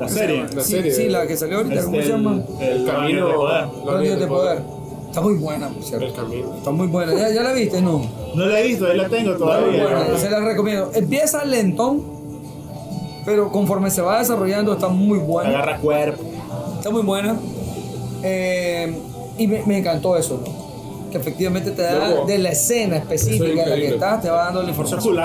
La 0.01 0.09
serie. 0.09 0.45
La 0.55 0.62
sí, 0.62 0.70
serie. 0.72 0.93
sí, 0.93 1.09
la 1.09 1.26
que 1.26 1.36
salió 1.36 1.59
ahorita, 1.59 1.84
¿cómo 1.84 1.97
se 2.01 2.09
llama? 2.09 2.41
El, 2.61 2.68
el 2.80 2.86
Camino 2.86 3.26
de 3.28 3.34
poder. 3.34 3.64
Los 3.84 4.20
de 4.20 4.26
Poder. 4.26 4.78
Está 5.18 5.28
muy 5.28 5.38
buena, 5.38 5.68
por 5.68 5.82
cierto. 5.82 6.06
El 6.06 6.12
camino. 6.12 6.54
Está 6.56 6.70
muy 6.70 6.86
buena. 6.86 7.12
¿Ya, 7.12 7.30
ya 7.34 7.42
la 7.42 7.52
viste? 7.52 7.82
No. 7.82 8.02
No 8.36 8.46
la 8.46 8.60
he 8.60 8.68
visto, 8.68 8.86
ahí 8.86 8.96
la 8.96 9.08
tengo 9.08 9.32
Está 9.32 9.44
muy 9.44 9.70
buena, 9.76 9.96
todavía. 10.04 10.18
se 10.18 10.30
la 10.30 10.40
recomiendo. 10.40 10.90
Empieza 10.94 11.44
lentón, 11.44 12.02
pero 13.24 13.50
conforme 13.50 13.90
se 13.90 14.00
va 14.00 14.20
desarrollando 14.20 14.72
está 14.72 14.88
muy 14.88 15.18
buena. 15.18 15.50
Agarra 15.50 15.78
cuerpo. 15.78 16.22
Está 16.76 16.90
muy 16.90 17.02
buena. 17.02 17.36
Eh, 18.22 18.96
y 19.38 19.46
me, 19.48 19.62
me 19.66 19.78
encantó 19.78 20.16
eso, 20.16 20.40
¿no? 20.44 21.10
Que 21.10 21.18
efectivamente 21.18 21.72
te 21.72 21.82
da 21.82 22.24
de 22.24 22.38
la 22.38 22.50
escena 22.50 22.98
específica 22.98 23.64
en 23.64 23.70
la 23.70 23.76
que 23.76 23.88
estás, 23.88 24.22
te 24.22 24.30
va 24.30 24.44
dando 24.44 24.62
la 24.62 24.68
información. 24.68 25.16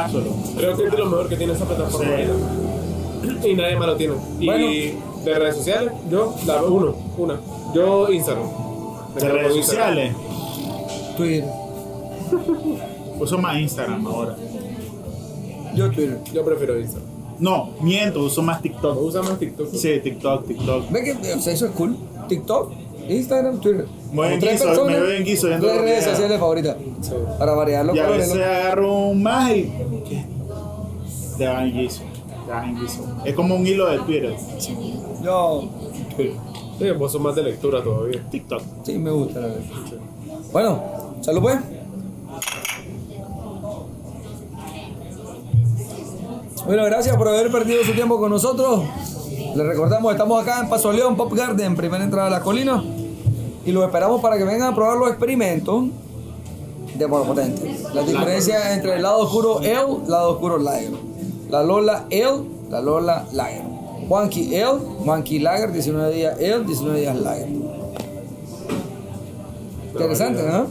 Creo 0.58 0.76
que 0.76 0.86
es 0.86 0.92
de 0.92 0.98
lo 0.98 1.06
mejor 1.06 1.30
que 1.30 1.36
tiene 1.36 1.54
esa 1.54 1.66
plataforma. 1.66 2.12
Sí. 2.18 3.50
Y 3.50 3.54
nadie 3.54 3.76
más 3.76 3.88
lo 3.90 3.96
tiene. 3.96 4.16
Y 4.40 4.94
de 5.24 5.40
redes 5.40 5.56
sociales, 5.58 5.94
yo, 6.10 6.34
la 6.48 6.64
uno, 6.64 6.96
una. 7.16 7.40
Yo 7.76 8.12
Instagram. 8.12 8.63
De 9.16 9.30
redes 9.30 9.56
Instagram. 9.58 9.96
sociales. 9.96 10.16
Twitter. 11.18 11.46
Uso 13.20 13.38
más 13.38 13.58
Instagram 13.60 14.06
ahora. 14.08 14.36
Yo 15.76 15.90
Twitter. 15.92 16.20
Yo 16.34 16.44
prefiero 16.46 16.80
Instagram. 16.80 17.10
No, 17.40 17.72
miento, 17.82 18.22
uso 18.22 18.42
más 18.42 18.62
TikTok. 18.62 18.98
gusta 18.98 19.22
más 19.22 19.40
TikTok. 19.40 19.70
Sí, 19.74 20.00
TikTok, 20.02 20.48
TikTok. 20.48 20.90
Ve 20.92 21.04
que 21.04 21.34
o 21.34 21.40
sea, 21.40 21.54
eso 21.54 21.66
es 21.66 21.72
cool. 21.72 21.96
TikTok, 22.28 22.72
Instagram, 23.10 23.60
Twitter. 23.60 23.86
Muy 23.86 24.08
Como 24.12 24.24
en 24.26 24.40
guiso, 24.40 24.66
personas, 24.66 24.94
me 24.94 25.00
veo 25.00 25.12
en 25.12 25.24
guiso 25.24 25.48
Tres 25.48 25.62
redes 25.82 26.04
sociales 26.06 26.40
favoritas. 26.40 26.78
Sí. 27.02 27.12
Para 27.40 27.54
variar 27.54 27.86
los 27.86 27.96
Y 27.96 28.00
a 28.00 28.04
colores. 28.06 28.28
veces 28.30 28.40
¿no? 28.40 28.46
agarro 28.46 28.94
un 29.10 29.24
más 29.24 29.50
y. 29.52 29.72
¿qué? 30.08 30.26
Te 31.38 31.48
van 31.48 31.68
en 31.70 31.74
guiso. 31.80 32.02
Te 32.46 32.52
van 32.52 32.70
en 32.70 32.80
guiso. 32.80 33.02
Es 33.26 33.34
como 33.34 33.56
un 33.56 33.66
hilo 33.68 33.90
de 33.90 33.98
Twitter. 34.00 34.36
Yo, 35.24 35.64
Twitter. 36.16 36.34
Sí, 36.84 36.92
vos 36.92 37.14
sos 37.14 37.22
más 37.22 37.34
de 37.34 37.44
lectura 37.44 37.82
todavía. 37.82 38.22
TikTok. 38.30 38.62
Sí, 38.84 38.98
me 38.98 39.10
gusta 39.10 39.40
la 39.40 39.48
verdad. 39.48 39.64
Bueno, 40.52 40.84
salud 41.22 41.42
pues. 41.42 41.58
Bueno, 46.66 46.84
gracias 46.84 47.16
por 47.16 47.30
haber 47.30 47.50
perdido 47.54 47.86
su 47.86 47.94
tiempo 47.94 48.20
con 48.20 48.32
nosotros. 48.32 48.84
Les 49.56 49.66
recordamos, 49.66 50.12
estamos 50.12 50.42
acá 50.42 50.60
en 50.60 50.68
Paso 50.68 50.92
León, 50.92 51.16
Pop 51.16 51.32
Garden, 51.34 51.78
primera 51.78 52.04
entrada 52.04 52.28
a 52.28 52.32
la 52.32 52.42
colina. 52.42 52.84
Y 53.66 53.72
los 53.72 53.86
esperamos 53.86 54.20
para 54.20 54.38
que 54.38 54.44
vengan 54.44 54.74
a 54.74 54.76
probar 54.76 54.98
los 54.98 55.08
experimentos 55.08 55.86
de 56.96 57.08
Potente. 57.08 57.78
La 57.94 58.02
diferencia 58.02 58.74
entre 58.74 58.96
el 58.96 59.04
lado 59.04 59.20
oscuro 59.20 59.62
El, 59.62 60.10
lado 60.10 60.32
oscuro 60.32 60.58
Lager. 60.58 60.92
La 61.50 61.64
Lola 61.64 62.08
El, 62.10 62.44
la 62.70 62.82
Lola 62.82 63.26
Lager. 63.32 63.73
Juanqui 64.14 64.56
El, 64.56 64.78
Juanqui 65.04 65.40
Lager, 65.40 65.72
19 65.72 66.14
días 66.14 66.40
El, 66.40 66.68
19 66.68 67.00
días 67.00 67.16
Lager. 67.20 67.48
Interesante, 69.92 70.44
¿no? 70.44 70.68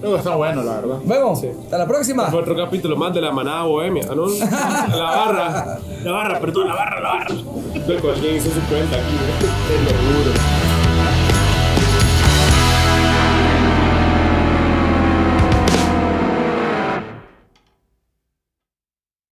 Creo 0.00 0.12
que 0.12 0.18
está 0.18 0.34
bueno, 0.34 0.64
la 0.64 0.80
verdad. 0.80 0.98
Vemos. 1.04 1.40
Sí. 1.40 1.48
Hasta 1.62 1.78
la 1.78 1.86
próxima. 1.86 2.26
Fue 2.26 2.40
otro 2.40 2.56
capítulo 2.56 2.96
más 2.96 3.14
de 3.14 3.20
la 3.20 3.30
manada 3.30 3.62
bohemia, 3.62 4.06
¿no? 4.16 4.26
La 4.90 5.04
barra. 5.04 5.78
La 6.02 6.10
barra, 6.10 6.40
perdón, 6.40 6.66
la 6.66 6.74
barra, 6.74 7.00
la 7.00 7.08
barra. 7.10 7.34
Alguien 8.14 8.36
hizo 8.36 8.50
su 8.50 8.60
cuenta 8.68 8.96
aquí, 8.96 9.14
¿no? 9.14 9.38
Te 9.68 9.84
lo 9.84 10.34
juro. 10.34 10.55